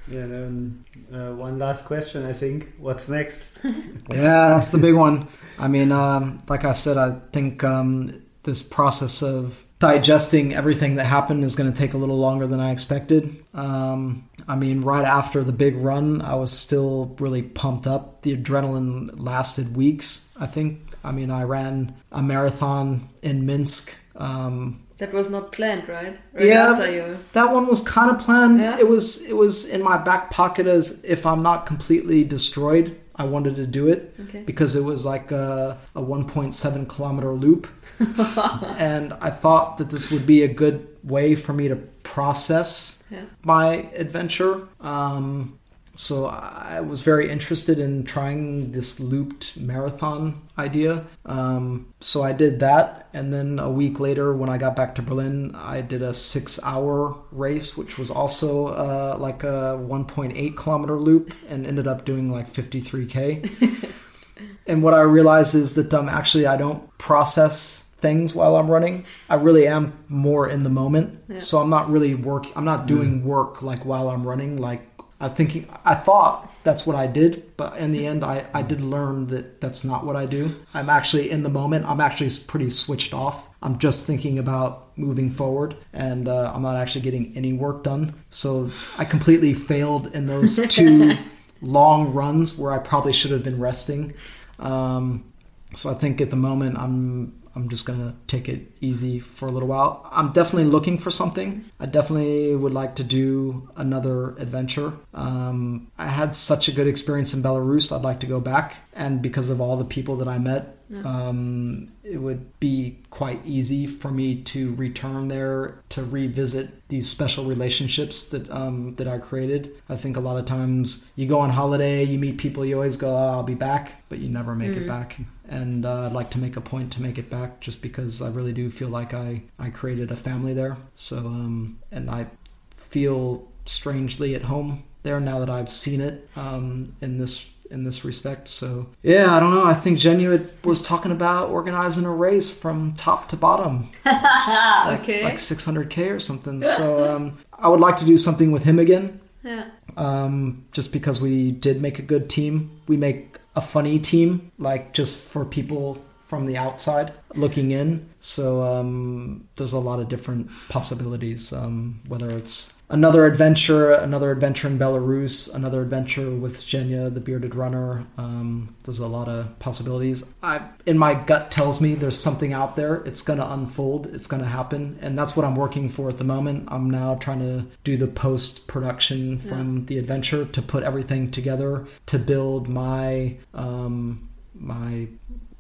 Yeah, 0.10 0.26
then 0.26 0.86
uh, 1.14 1.34
one 1.34 1.60
last 1.60 1.86
question, 1.86 2.26
I 2.26 2.32
think. 2.32 2.74
What's 2.78 3.10
next? 3.10 3.46
yeah, 3.64 4.50
that's 4.50 4.72
the 4.72 4.78
big 4.78 4.96
one. 4.96 5.28
I 5.60 5.68
mean, 5.68 5.92
um, 5.92 6.42
like 6.48 6.64
I 6.64 6.72
said, 6.72 6.98
I 6.98 7.20
think 7.34 7.64
um, 7.66 8.24
this 8.48 8.64
process 8.64 9.22
of 9.22 9.66
digesting 9.80 10.56
everything 10.56 10.96
that 10.96 11.04
happened 11.04 11.44
is 11.44 11.56
going 11.58 11.72
to 11.72 11.78
take 11.78 11.94
a 11.94 11.98
little 11.98 12.18
longer 12.18 12.48
than 12.48 12.60
I 12.62 12.72
expected. 12.72 13.36
Um, 13.54 14.28
I 14.48 14.56
mean, 14.56 14.82
right 14.82 15.04
after 15.06 15.44
the 15.44 15.52
big 15.52 15.76
run, 15.76 16.22
I 16.22 16.36
was 16.36 16.52
still 16.52 17.16
really 17.20 17.42
pumped 17.44 17.86
up. 17.86 18.22
The 18.22 18.36
adrenaline 18.36 19.10
lasted 19.18 19.76
weeks, 19.76 20.30
I 20.40 20.48
think. 20.48 20.80
I 21.04 21.12
mean, 21.12 21.30
I 21.30 21.44
ran 21.44 21.94
a 22.12 22.24
marathon 22.24 23.10
in 23.22 23.46
Minsk. 23.46 23.94
Um, 24.16 24.82
that 24.98 25.14
was 25.14 25.30
not 25.30 25.52
planned, 25.52 25.88
right? 25.90 26.18
Right 26.34 26.46
Yeah. 26.48 26.72
after 26.72 26.90
you. 26.92 27.20
that 27.34 27.54
one 27.54 27.68
was 27.68 27.82
kind 27.82 28.10
of 28.10 28.18
planned. 28.20 28.60
Yeah. 28.60 28.80
It 28.80 28.88
was 28.88 29.24
it 29.26 29.36
was 29.36 29.68
in 29.68 29.84
my 29.84 29.98
back 29.98 30.32
pocket 30.32 30.66
as 30.68 31.04
if 31.04 31.26
I'm 31.26 31.44
not 31.44 31.66
completely 31.68 32.24
destroyed, 32.24 33.00
I 33.16 33.24
wanted 33.26 33.56
to 33.58 33.68
do 33.68 33.88
it 33.90 34.16
Okay. 34.24 34.42
because 34.46 34.76
it 34.76 34.84
was 34.84 35.06
like 35.06 35.32
a, 35.32 35.78
a 35.96 36.02
1.7 36.02 36.88
kilometer 36.90 37.32
loop, 37.34 37.68
and 38.78 39.14
I 39.14 39.30
thought 39.30 39.78
that 39.78 39.90
this 39.90 40.12
would 40.12 40.26
be 40.26 40.44
a 40.44 40.48
good 40.48 40.88
way 41.04 41.36
for 41.36 41.54
me 41.54 41.68
to 41.68 41.76
process 42.04 43.04
Yeah. 43.10 43.22
my 43.44 43.90
adventure. 43.96 44.68
Um, 44.82 45.58
so 45.96 46.28
I 46.28 46.80
was 46.82 47.02
very 47.02 47.28
interested 47.28 47.80
in 47.80 48.04
trying 48.04 48.72
this 48.72 49.00
looped 49.00 49.60
marathon 49.60 50.44
idea. 50.56 51.08
Um, 51.26 51.88
so 52.00 52.22
I 52.22 52.34
did 52.34 52.60
that, 52.60 53.10
and 53.14 53.34
then 53.34 53.58
a 53.58 53.72
week 53.72 54.00
later, 54.00 54.36
when 54.36 54.48
I 54.48 54.60
got 54.60 54.76
back 54.76 54.94
to 54.96 55.02
Berlin, 55.02 55.56
I 55.56 55.82
did 55.82 56.04
a 56.04 56.14
six-hour 56.14 57.18
race, 57.32 57.76
which 57.76 57.98
was 57.98 58.12
also 58.12 58.68
uh, 58.68 59.18
like 59.20 59.44
a 59.44 59.76
1.8 59.82 60.56
kilometer 60.56 61.00
loop, 61.00 61.34
and 61.50 61.66
ended 61.66 61.88
up 61.88 62.06
doing 62.06 62.32
like 62.32 62.48
53k. 62.48 63.92
and 64.68 64.84
what 64.84 64.94
I 64.94 65.02
realized 65.02 65.56
is 65.56 65.74
that 65.76 65.92
um, 65.96 66.10
actually 66.10 66.46
I 66.46 66.58
don't 66.58 66.96
process 67.00 67.87
things 68.08 68.34
while 68.34 68.56
I'm 68.56 68.72
running. 68.72 69.06
I 69.30 69.36
really 69.36 69.68
am 69.68 69.94
more 70.08 70.48
in 70.50 70.64
the 70.64 70.70
moment. 70.70 71.20
Yeah. 71.28 71.40
So 71.40 71.60
I'm 71.60 71.70
not 71.70 71.90
really 71.90 72.16
work 72.16 72.46
I'm 72.56 72.66
not 72.66 72.88
doing 72.88 73.26
work 73.26 73.62
like 73.62 73.86
while 73.86 74.10
I'm 74.10 74.26
running 74.26 74.58
like 74.58 74.82
I 75.20 75.28
thinking 75.30 75.68
I 75.84 75.96
thought 75.96 76.54
that's 76.64 76.86
what 76.86 76.96
I 76.96 77.08
did, 77.08 77.58
but 77.58 77.78
in 77.78 77.92
the 77.92 78.06
end 78.08 78.24
I 78.24 78.46
I 78.54 78.62
did 78.62 78.82
learn 78.82 79.28
that 79.28 79.60
that's 79.62 79.84
not 79.84 80.06
what 80.06 80.16
I 80.16 80.26
do. 80.26 80.56
I'm 80.74 80.90
actually 80.90 81.30
in 81.32 81.44
the 81.44 81.50
moment. 81.50 81.86
I'm 81.86 82.02
actually 82.02 82.32
pretty 82.48 82.70
switched 82.70 83.14
off. 83.14 83.50
I'm 83.62 83.78
just 83.78 84.06
thinking 84.06 84.40
about 84.40 84.98
moving 84.98 85.30
forward 85.30 85.76
and 85.92 86.28
uh, 86.28 86.52
I'm 86.54 86.62
not 86.62 86.76
actually 86.76 87.02
getting 87.02 87.36
any 87.36 87.54
work 87.54 87.84
done. 87.84 88.14
So 88.30 88.70
I 88.98 89.06
completely 89.06 89.54
failed 89.54 90.16
in 90.16 90.28
those 90.28 90.56
two 90.76 91.18
long 91.62 92.14
runs 92.14 92.58
where 92.58 92.72
I 92.72 92.80
probably 92.80 93.14
should 93.14 93.32
have 93.32 93.44
been 93.44 93.60
resting. 93.60 94.14
Um, 94.60 95.26
so 95.74 95.90
I 95.90 95.94
think 95.94 96.22
at 96.22 96.30
the 96.30 96.36
moment 96.36 96.78
I'm 96.78 97.34
I'm 97.58 97.70
just 97.70 97.88
gonna 97.88 98.14
take 98.28 98.48
it 98.48 98.72
easy 98.82 99.20
for 99.20 99.48
a 99.48 99.52
little 99.52 99.68
while. 99.68 100.08
I'm 100.12 100.32
definitely 100.32 100.70
looking 100.70 101.00
for 101.00 101.10
something. 101.10 101.66
I 101.80 101.88
definitely 101.88 102.56
would 102.56 102.72
like 102.72 102.96
to 102.98 103.04
do 103.04 103.68
another 103.76 104.36
adventure. 104.38 104.94
Um, 105.16 105.88
I 105.98 106.08
had 106.08 106.36
such 106.36 106.68
a 106.68 106.72
good 106.72 106.88
experience 106.88 107.34
in 107.34 107.42
Belarus. 107.42 107.92
I'd 107.92 108.04
like 108.04 108.20
to 108.20 108.28
go 108.28 108.40
back, 108.40 108.78
and 108.94 109.22
because 109.22 109.50
of 109.50 109.60
all 109.60 109.76
the 109.76 109.86
people 109.86 110.18
that 110.18 110.28
I 110.28 110.38
met, 110.38 110.78
um, 111.04 111.92
it 112.04 112.18
would 112.18 112.60
be 112.60 112.98
quite 113.10 113.42
easy 113.46 113.86
for 113.86 114.10
me 114.10 114.42
to 114.44 114.74
return 114.76 115.28
there 115.28 115.82
to 115.90 116.04
revisit 116.04 116.88
these 116.88 117.10
special 117.10 117.44
relationships 117.44 118.24
that 118.30 118.50
um, 118.50 118.96
that 118.96 119.08
I 119.08 119.18
created. 119.18 119.76
I 119.90 119.96
think 119.96 120.16
a 120.16 120.22
lot 120.22 120.38
of 120.38 120.46
times 120.46 121.06
you 121.16 121.26
go 121.26 121.40
on 121.40 121.50
holiday, 121.50 122.04
you 122.04 122.18
meet 122.18 122.38
people, 122.38 122.64
you 122.64 122.76
always 122.76 122.98
go, 122.98 123.16
oh, 123.16 123.30
"I'll 123.30 123.44
be 123.44 123.56
back," 123.56 124.04
but 124.10 124.20
you 124.20 124.30
never 124.30 124.56
make 124.56 124.72
it 124.78 124.88
back. 124.88 125.20
And 125.50 125.86
uh, 125.86 126.08
I'd 126.08 126.12
like 126.12 126.30
to 126.32 126.40
make 126.40 126.58
a 126.58 126.62
point 126.62 126.92
to 126.94 127.02
make 127.02 127.18
it 127.18 127.30
back, 127.30 127.62
just 127.62 127.82
because 127.82 128.22
I 128.22 128.30
really 128.30 128.54
do 128.54 128.70
feel 128.70 128.90
like 128.90 129.14
I 129.14 129.44
I 129.58 129.70
created 129.70 130.12
a 130.12 130.16
family 130.16 130.54
there. 130.54 130.78
So 130.96 131.18
um, 131.20 131.80
and 131.92 132.10
I 132.10 132.28
feel 132.76 133.48
strangely 133.66 134.36
at 134.36 134.44
home 134.44 134.84
there 135.04 135.20
now 135.20 135.40
that 135.40 135.50
I've 135.50 135.72
seen 135.72 136.02
it 136.02 136.30
um, 136.36 136.94
in 137.02 137.18
this 137.18 137.50
in 137.70 137.84
this 137.84 138.06
respect. 138.06 138.48
So 138.48 138.88
yeah, 139.04 139.36
I 139.36 139.40
don't 139.40 139.54
know. 139.54 139.66
I 139.66 139.74
think 139.74 140.00
Genya 140.00 140.50
was 140.64 140.82
talking 140.82 141.12
about 141.12 141.50
organizing 141.50 142.06
a 142.06 142.14
race 142.14 142.56
from 142.56 142.94
top 142.94 143.30
to 143.30 143.36
bottom, 143.36 143.90
like, 144.06 145.02
okay. 145.02 145.24
like 145.24 145.36
600k 145.36 146.14
or 146.14 146.20
something. 146.20 146.64
So 146.64 147.16
um, 147.16 147.38
I 147.54 147.68
would 147.68 147.80
like 147.80 147.98
to 147.98 148.06
do 148.06 148.18
something 148.18 148.52
with 148.52 148.64
him 148.64 148.80
again, 148.80 149.20
yeah. 149.44 149.70
um, 149.96 150.66
just 150.72 150.92
because 150.92 151.22
we 151.22 151.52
did 151.52 151.82
make 151.82 152.00
a 152.00 152.04
good 152.04 152.30
team. 152.30 152.82
We 152.88 152.98
make 152.98 153.37
a 153.58 153.62
funny 153.62 153.98
team, 153.98 154.52
like 154.60 154.94
just 154.94 155.28
for 155.28 155.44
people 155.44 155.98
from 156.28 156.46
the 156.46 156.56
outside 156.56 157.12
looking 157.34 157.72
in. 157.72 158.08
So 158.28 158.62
um, 158.62 159.48
there's 159.56 159.72
a 159.72 159.80
lot 159.80 160.02
of 160.02 160.10
different 160.10 160.50
possibilities, 160.68 161.54
um, 161.54 162.02
whether 162.10 162.30
it's 162.30 162.76
another 162.90 163.26
adventure, 163.26 163.94
another 163.94 164.32
adventure 164.32 164.68
in 164.68 164.78
Belarus, 164.78 165.54
another 165.56 165.82
adventure 165.82 166.30
with 166.32 166.62
Genya, 166.62 167.14
the 167.14 167.22
bearded 167.22 167.56
runner. 167.56 168.06
Um, 168.18 168.76
there's 168.84 169.00
a 169.00 169.08
lot 169.08 169.30
of 169.30 169.58
possibilities. 169.60 170.34
I, 170.44 170.62
in 170.86 170.98
my 170.98 171.14
gut 171.14 171.52
tells 171.52 171.80
me 171.80 171.96
there's 171.96 172.20
something 172.20 172.52
out 172.52 172.76
there. 172.76 172.96
It's 173.06 173.22
going 173.22 173.40
to 173.40 173.50
unfold. 173.50 174.08
It's 174.08 174.28
going 174.28 174.44
to 174.44 174.50
happen, 174.50 175.00
and 175.02 175.18
that's 175.18 175.38
what 175.38 175.46
I'm 175.46 175.56
working 175.56 175.88
for 175.88 176.10
at 176.10 176.18
the 176.18 176.26
moment. 176.26 176.68
I'm 176.68 176.90
now 176.90 177.16
trying 177.16 177.40
to 177.40 177.66
do 177.86 177.96
the 177.96 178.08
post 178.08 178.68
production 178.68 179.40
from 179.40 179.86
the 179.86 179.98
adventure 180.00 180.44
to 180.44 180.62
put 180.62 180.84
everything 180.84 181.32
together 181.32 181.88
to 182.08 182.20
build 182.20 182.68
my 182.68 183.38
um, 183.54 184.28
my 184.60 185.08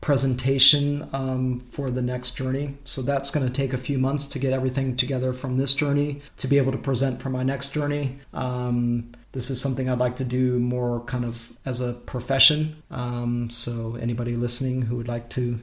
presentation 0.07 1.05
um, 1.11 1.59
for 1.59 1.91
the 1.91 2.01
next 2.01 2.37
journey. 2.37 2.73
So 2.85 3.01
that's 3.01 3.29
going 3.29 3.45
to 3.45 3.51
take 3.51 3.73
a 3.73 3.77
few 3.77 3.97
months 3.97 4.25
to 4.27 4.39
get 4.39 4.53
everything 4.53 4.95
together 4.95 5.33
from 5.33 5.57
this 5.57 5.75
journey 5.75 6.21
to 6.37 6.47
be 6.47 6.57
able 6.57 6.71
to 6.71 6.77
present 6.77 7.21
for 7.21 7.29
my 7.29 7.43
next 7.43 7.73
journey. 7.73 8.17
Um, 8.33 9.11
this 9.33 9.49
is 9.49 9.59
something 9.59 9.89
I'd 9.89 9.99
like 9.99 10.15
to 10.15 10.23
do 10.23 10.59
more 10.59 11.01
kind 11.01 11.25
of 11.25 11.51
as 11.65 11.81
a 11.81 11.91
profession. 11.91 12.81
Um, 12.89 13.49
so 13.49 13.97
anybody 13.99 14.37
listening 14.37 14.83
who 14.83 14.95
would 14.95 15.09
like 15.09 15.29
to 15.31 15.59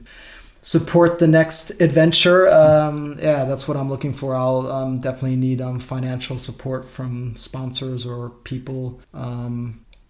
support 0.61 1.17
the 1.17 1.27
next 1.27 1.71
adventure, 1.81 2.47
um, 2.47 3.15
yeah, 3.17 3.45
that's 3.45 3.67
what 3.67 3.77
I'm 3.77 3.89
looking 3.89 4.13
for. 4.13 4.35
I'll 4.35 4.71
um, 4.71 4.99
definitely 4.99 5.37
need 5.37 5.59
um, 5.59 5.79
financial 5.79 6.37
support 6.37 6.87
from 6.87 7.35
sponsors 7.35 8.05
or 8.05 8.29
people 8.29 9.01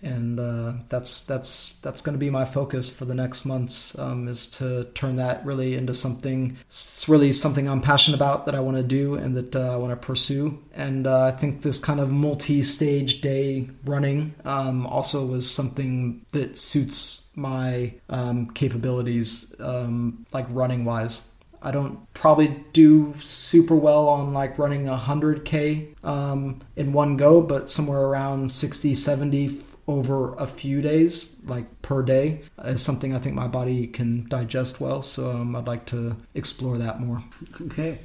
and 0.02 0.39
uh, 0.39 0.74
that's 0.89 1.22
that's 1.22 1.80
that's 1.80 2.02
going 2.02 2.14
to 2.14 2.20
be 2.20 2.30
my 2.30 2.46
focus 2.46 2.89
for 2.89 3.06
the 3.06 3.16
next 3.16 3.46
months 3.46 3.98
um, 3.98 4.28
is 4.28 4.48
to 4.52 4.86
turn 4.93 5.16
that 5.16 5.46
really 5.46 5.76
into 5.76 5.93
something 5.93 6.58
it's 6.68 7.08
really 7.08 7.32
something 7.32 7.68
I'm 7.68 7.82
passionate 7.82 8.16
about 8.16 8.46
that 8.46 8.56
I 8.56 8.60
want 8.60 8.78
to 8.78 8.84
do 8.84 9.16
and 9.16 9.36
that 9.38 9.56
uh, 9.56 9.74
I 9.74 9.76
want 9.78 9.91
to 9.91 10.06
pursue. 10.06 10.64
And 10.74 11.08
uh, 11.08 11.26
I 11.26 11.32
think 11.32 11.62
this 11.62 11.80
kind 11.80 12.00
of 12.00 12.12
multi-stage 12.12 13.22
day 13.22 13.70
running 13.86 14.36
um, 14.43 14.86
also 14.88 15.26
was 15.26 15.50
something 15.50 16.26
that 16.32 16.58
suits 16.58 17.30
my 17.36 17.93
um, 18.10 18.50
capabilities 18.52 19.54
um, 19.60 20.26
like 20.32 20.46
running 20.50 20.86
wise 20.86 21.32
I 21.66 21.72
don't 21.72 22.14
probably 22.14 22.64
do 22.74 23.16
super 23.22 23.76
well 23.76 24.08
on 24.08 24.34
like 24.34 24.60
running 24.60 24.86
100k 24.86 26.06
um, 26.06 26.62
in 26.76 26.93
one 26.93 27.18
go 27.18 27.41
but 27.41 27.70
somewhere 27.70 28.02
around 28.02 28.52
60 28.52 28.93
70 28.93 29.48
over 29.88 30.33
a 30.36 30.47
few 30.47 30.81
days, 30.81 31.38
like 31.45 31.81
per 31.81 32.01
day, 32.01 32.41
is 32.63 32.81
something 32.81 33.15
I 33.15 33.19
think 33.19 33.36
my 33.36 33.47
body 33.47 33.88
can 33.88 34.27
digest 34.29 34.81
well. 34.81 35.01
So 35.01 35.31
um, 35.31 35.55
I'd 35.55 35.67
like 35.67 35.86
to 35.88 36.15
explore 36.33 36.77
that 36.79 36.99
more. 36.99 37.19
Okay. 37.61 37.99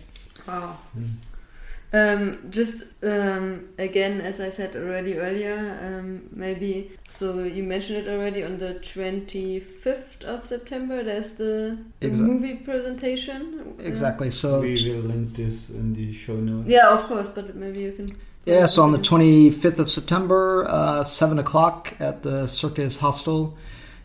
Wow. 0.46 0.78
Um, 1.92 2.46
just 2.50 2.84
um, 3.02 3.70
again, 3.76 4.20
as 4.20 4.40
I 4.40 4.50
said 4.50 4.76
already 4.76 5.18
earlier, 5.18 5.76
um, 5.82 6.28
maybe 6.30 6.92
so 7.08 7.42
you 7.42 7.64
mentioned 7.64 7.98
it 7.98 8.08
already 8.08 8.44
on 8.44 8.58
the 8.60 8.74
25th 8.74 10.22
of 10.22 10.46
September. 10.46 11.02
There's 11.02 11.32
the, 11.32 11.78
the 11.98 12.08
Exa- 12.10 12.18
movie 12.20 12.54
presentation. 12.54 13.74
Uh, 13.80 13.82
Exactly. 13.82 14.30
So 14.30 14.60
we 14.60 14.74
will 14.88 15.00
link 15.02 15.34
this 15.34 15.70
in 15.70 15.94
the 15.94 16.12
show 16.12 16.36
notes. 16.36 16.68
yeah, 16.68 16.90
of 16.90 17.06
course, 17.06 17.28
but 17.28 17.56
maybe 17.56 17.80
you 17.80 17.92
can. 17.92 18.16
Yeah, 18.46 18.66
so 18.66 18.82
on 18.82 18.92
the 18.92 18.98
25th 18.98 19.78
of 19.78 19.90
September, 19.90 20.66
uh, 20.68 21.02
seven 21.02 21.38
o'clock 21.38 21.94
at 22.00 22.22
the 22.22 22.46
Circus 22.46 22.98
Hostel 22.98 23.56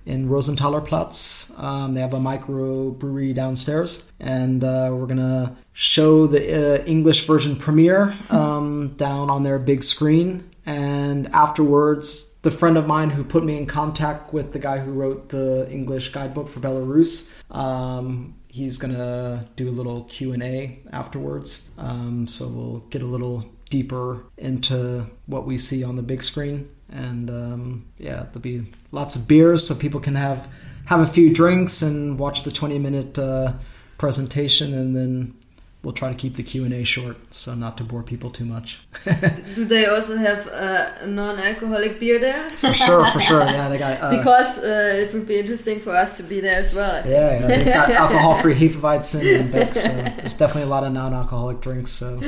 in 0.06 0.30
Rosenthaler 0.30 0.86
Platz. 0.86 1.58
Um, 1.58 1.94
they 1.94 2.02
have 2.02 2.14
a 2.14 2.20
micro 2.20 2.92
brewery 2.92 3.34
downstairs, 3.34 4.12
and 4.20 4.64
uh, 4.64 4.90
we're 4.92 5.08
gonna 5.08 5.56
show 5.74 6.28
the 6.28 6.82
uh, 6.82 6.84
English 6.86 7.26
version 7.26 7.56
premiere 7.56 8.14
um, 8.30 8.90
down 8.98 9.30
on 9.30 9.44
their 9.44 9.58
big 9.58 9.84
screen. 9.84 10.50
And 10.66 11.28
afterwards, 11.28 12.36
the 12.42 12.52
friend 12.52 12.78
of 12.78 12.88
mine 12.88 13.12
who 13.12 13.24
put 13.24 13.44
me 13.44 13.58
in 13.58 13.68
contact 13.68 14.34
with 14.34 14.52
the 14.52 14.60
guy 14.60 14.80
who 14.80 14.92
wrote 14.92 15.30
the 15.30 15.68
English 15.72 16.10
guidebook 16.10 16.50
for 16.50 16.60
Belarus, 16.60 17.32
um, 17.56 18.36
he's 18.48 18.78
gonna 18.78 19.48
do 19.56 19.70
a 19.70 19.72
little 19.72 20.04
Q 20.06 20.34
and 20.34 20.44
A 20.44 20.80
afterwards. 20.92 21.70
Um, 21.78 22.28
so 22.28 22.48
we'll 22.48 22.80
get 22.90 23.02
a 23.02 23.06
little 23.06 23.55
deeper 23.70 24.24
into 24.38 25.06
what 25.26 25.46
we 25.46 25.58
see 25.58 25.84
on 25.84 25.96
the 25.96 26.04
big 26.04 26.22
screen 26.22 26.70
and 26.92 27.30
um, 27.30 27.86
yeah 27.98 28.24
there'll 28.24 28.40
be 28.40 28.66
lots 28.92 29.16
of 29.16 29.28
beers 29.28 29.68
so 29.68 29.76
people 29.76 30.00
can 30.00 30.16
have 30.16 30.48
have 30.86 31.00
a 31.00 31.08
few 31.08 31.34
drinks 31.34 31.82
and 31.82 32.20
watch 32.20 32.44
the 32.44 32.52
20 32.52 32.78
minute 32.80 33.18
uh, 33.18 33.54
presentation 33.98 34.74
and 34.74 34.96
then 34.96 35.34
we'll 35.82 35.94
try 35.94 36.10
to 36.10 36.16
keep 36.16 36.36
the 36.36 36.44
q&a 36.44 36.84
short 36.84 37.18
so 37.34 37.54
not 37.56 37.78
to 37.78 37.84
bore 37.84 38.04
people 38.04 38.30
too 38.30 38.46
much 38.46 38.80
Do 39.56 39.66
they 39.66 39.88
also 39.88 40.16
have 40.18 40.48
uh, 40.48 40.92
a 41.02 41.08
non-alcoholic 41.08 42.00
beer 42.00 42.20
there? 42.20 42.50
for 42.52 42.74
sure 42.74 43.08
for 43.12 43.20
sure 43.20 43.40
yeah 43.44 43.68
they 43.68 43.78
got 43.80 44.00
uh, 44.02 44.18
because 44.18 44.60
uh, 44.60 44.94
it 44.96 45.14
would 45.14 45.28
be 45.28 45.40
interesting 45.40 45.80
for 45.80 45.96
us 45.96 46.18
to 46.18 46.24
be 46.24 46.40
there 46.40 46.60
as 46.60 46.74
well. 46.74 47.08
yeah, 47.08 47.40
yeah 47.40 47.48
they've 47.48 47.66
got 47.66 47.90
alcohol-free 48.04 48.56
hefeweizen 48.56 49.40
and 49.42 49.52
Beck, 49.52 49.74
so 49.74 49.90
there's 49.90 50.38
definitely 50.38 50.64
a 50.64 50.72
lot 50.72 50.84
of 50.84 50.94
non-alcoholic 50.94 51.62
drinks 51.62 51.92
so 51.92 52.20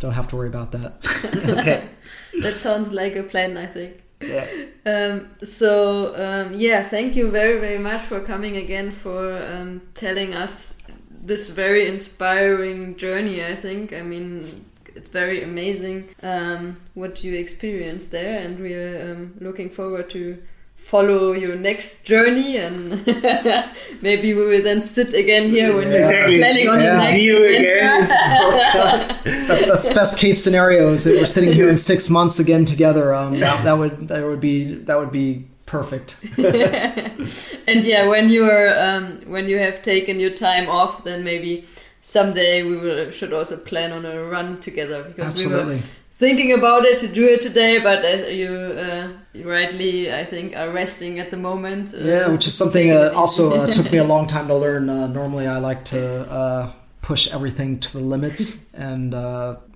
don't 0.00 0.12
have 0.12 0.26
to 0.26 0.36
worry 0.36 0.48
about 0.48 0.72
that 0.72 1.06
okay. 1.58 1.88
That 2.40 2.54
sounds 2.54 2.92
like 2.92 3.16
a 3.16 3.22
plan, 3.22 3.56
I 3.56 3.66
think. 3.66 4.02
Yeah. 4.20 4.46
Um, 4.86 5.30
so 5.44 6.14
um, 6.16 6.54
yeah, 6.54 6.82
thank 6.82 7.16
you 7.16 7.30
very 7.30 7.58
very 7.60 7.78
much 7.78 8.02
for 8.02 8.20
coming 8.20 8.56
again 8.56 8.90
for 8.90 9.42
um, 9.42 9.82
telling 9.94 10.34
us 10.34 10.78
this 11.10 11.50
very 11.50 11.86
inspiring 11.86 12.96
journey. 12.96 13.44
I 13.44 13.56
think. 13.56 13.92
I 13.92 14.02
mean, 14.02 14.64
it's 14.94 15.10
very 15.10 15.42
amazing 15.42 16.08
um, 16.22 16.76
what 16.94 17.24
you 17.24 17.34
experienced 17.34 18.10
there, 18.10 18.38
and 18.38 18.58
we're 18.60 19.12
um, 19.12 19.34
looking 19.40 19.70
forward 19.70 20.10
to 20.10 20.42
follow 20.90 21.32
your 21.32 21.54
next 21.54 22.04
journey 22.04 22.56
and 22.56 23.06
maybe 24.02 24.34
we 24.34 24.44
will 24.44 24.62
then 24.62 24.82
sit 24.82 25.14
again 25.14 25.48
here 25.48 25.74
when 25.76 25.92
exactly. 25.92 26.34
you're 26.34 26.40
planning 26.40 26.68
on 26.68 26.80
yeah. 26.80 26.84
your 26.84 26.96
next 26.96 27.14
See 27.14 27.26
you 27.26 27.58
again. 27.58 28.08
that's, 29.46 29.66
that's 29.66 29.88
the 29.88 29.94
best 29.94 30.20
case 30.20 30.42
scenario 30.42 30.92
is 30.92 31.04
that 31.04 31.14
we're 31.14 31.26
sitting 31.26 31.52
here 31.52 31.68
in 31.68 31.76
six 31.76 32.10
months 32.10 32.40
again 32.40 32.64
together 32.64 33.14
um, 33.14 33.38
that, 33.38 33.62
that 33.62 33.78
would 33.78 34.08
that 34.08 34.24
would 34.24 34.40
be 34.40 34.74
that 34.74 34.98
would 34.98 35.12
be 35.12 35.46
perfect 35.66 36.20
and 36.38 37.84
yeah 37.84 38.08
when 38.08 38.28
you're 38.28 38.76
um, 38.82 39.20
when 39.26 39.48
you 39.48 39.58
have 39.58 39.82
taken 39.82 40.18
your 40.18 40.30
time 40.30 40.68
off 40.68 41.04
then 41.04 41.22
maybe 41.22 41.64
someday 42.00 42.64
we 42.64 42.76
will 42.76 43.10
should 43.12 43.32
also 43.32 43.56
plan 43.56 43.92
on 43.92 44.04
a 44.04 44.24
run 44.24 44.60
together 44.60 45.04
because 45.04 45.30
absolutely 45.30 45.76
we 45.76 45.80
were 45.80 45.86
thinking 46.20 46.52
about 46.52 46.84
it 46.84 46.98
to 46.98 47.08
do 47.08 47.26
it 47.26 47.40
today, 47.40 47.80
but 47.80 48.04
uh, 48.04 48.28
you, 48.28 48.50
uh, 48.52 49.08
you 49.32 49.50
rightly, 49.50 50.12
I 50.14 50.24
think, 50.24 50.54
are 50.54 50.70
resting 50.70 51.18
at 51.18 51.30
the 51.30 51.38
moment. 51.38 51.94
Uh, 51.94 52.04
yeah, 52.04 52.28
which 52.28 52.46
is 52.46 52.54
something 52.54 52.92
uh, 52.92 53.12
also 53.16 53.62
uh, 53.62 53.72
took 53.72 53.90
me 53.90 53.98
a 53.98 54.04
long 54.04 54.28
time 54.28 54.46
to 54.48 54.54
learn. 54.54 54.88
Uh, 54.88 55.06
normally, 55.08 55.48
I 55.48 55.58
like 55.58 55.84
to 55.86 56.30
uh, 56.30 56.72
push 57.00 57.32
everything 57.32 57.80
to 57.80 57.92
the 57.94 58.04
limits, 58.04 58.72
and 58.74 59.14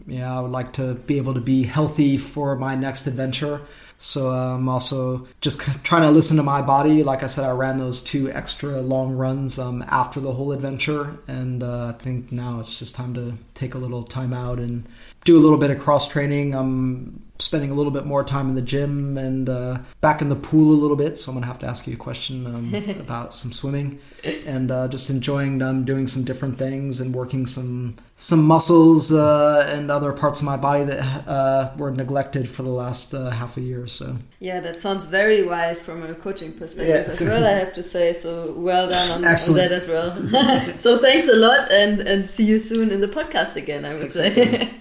yeah, 0.07 0.37
I 0.37 0.41
would 0.41 0.51
like 0.51 0.75
to 0.75 0.95
be 0.95 1.17
able 1.17 1.33
to 1.33 1.41
be 1.41 1.63
healthy 1.65 2.19
for 2.19 2.55
my 2.57 2.75
next 2.75 3.07
adventure. 3.07 3.63
So 3.97 4.29
I'm 4.29 4.69
also 4.69 5.27
just 5.41 5.61
trying 5.83 6.03
to 6.03 6.11
listen 6.11 6.37
to 6.37 6.43
my 6.43 6.61
body. 6.61 7.03
Like 7.03 7.23
I 7.23 7.27
said, 7.27 7.47
I 7.47 7.53
ran 7.53 7.79
those 7.79 8.03
two 8.03 8.31
extra 8.31 8.83
long 8.83 9.15
runs 9.15 9.59
um, 9.59 9.83
after 9.89 10.21
the 10.21 10.33
whole 10.33 10.53
adventure, 10.53 11.17
and 11.27 11.63
uh, 11.63 11.87
I 11.89 11.93
think 11.93 12.31
now 12.31 12.61
it's 12.61 12.79
just 12.79 12.95
time 12.95 13.15
to 13.15 13.35
take 13.55 13.75
a 13.75 13.79
little 13.79 14.03
time 14.03 14.35
out 14.35 14.59
and 14.59 14.87
do 15.25 15.39
a 15.39 15.41
little 15.43 15.59
bit 15.59 15.71
of 15.71 15.79
cross 15.81 16.09
training. 16.09 16.55
I'm 16.55 17.21
spending 17.41 17.71
a 17.71 17.75
little 17.75 17.91
bit 17.91 18.07
more 18.07 18.23
time 18.23 18.49
in 18.49 18.55
the 18.55 18.63
gym 18.63 19.19
and 19.19 19.49
uh, 19.49 19.79
back 20.01 20.23
in 20.23 20.29
the 20.29 20.37
pool 20.37 20.73
a 20.73 20.79
little 20.81 20.97
bit. 20.97 21.19
So 21.19 21.31
I'm 21.33 21.37
gonna 21.37 21.47
have 21.47 21.59
to 21.61 21.67
ask 21.67 21.87
you 21.87 21.95
a 21.95 21.97
question 21.97 22.47
um, 22.47 22.75
about 23.01 23.35
some 23.35 23.53
swimming 23.53 23.99
and 24.23 24.71
uh, 24.71 24.87
just 24.89 25.11
enjoying 25.11 25.61
um, 25.61 25.85
doing 25.85 26.07
some 26.07 26.25
different 26.25 26.59
things 26.59 27.01
and 27.01 27.13
working 27.15 27.45
some 27.47 27.97
some 28.15 28.45
muscles 28.45 29.13
uh, 29.13 29.67
and 29.69 29.91
other 29.91 30.13
parts 30.13 30.39
of 30.41 30.47
my 30.47 30.57
body 30.57 30.85
that 30.85 31.27
uh, 31.29 31.73
were 31.77 31.91
neglected 31.91 32.49
for 32.49 32.63
the 32.63 32.71
last 32.71 33.13
uh, 33.13 33.31
half 33.31 33.57
a 33.57 33.61
year. 33.61 33.89
So 33.89 34.17
yeah, 34.39 34.61
that 34.61 34.79
sounds 34.79 35.07
very 35.07 35.43
wise 35.43 35.83
from 35.83 36.05
a 36.05 36.15
coaching 36.15 36.53
perspective 36.53 36.89
Yeah. 36.89 37.13
as 37.13 37.21
well. 37.21 37.45
I 37.45 37.51
have 37.51 37.75
to 37.75 37.83
say, 37.83 38.13
so 38.13 38.53
well 38.53 38.89
done 38.89 39.09
on, 39.11 39.17
on 39.25 39.55
that 39.55 39.73
as 39.73 39.89
well. 39.89 40.79
so 40.79 40.99
thanks 40.99 41.27
a 41.29 41.35
lot, 41.35 41.73
and 41.73 41.99
and 42.01 42.31
see 42.31 42.45
you 42.45 42.61
soon 42.61 42.93
in 42.93 43.01
the 43.01 43.09
podcast 43.09 43.57
again. 43.57 43.85
I 43.85 43.95
would 43.95 44.13
say. 44.13 44.71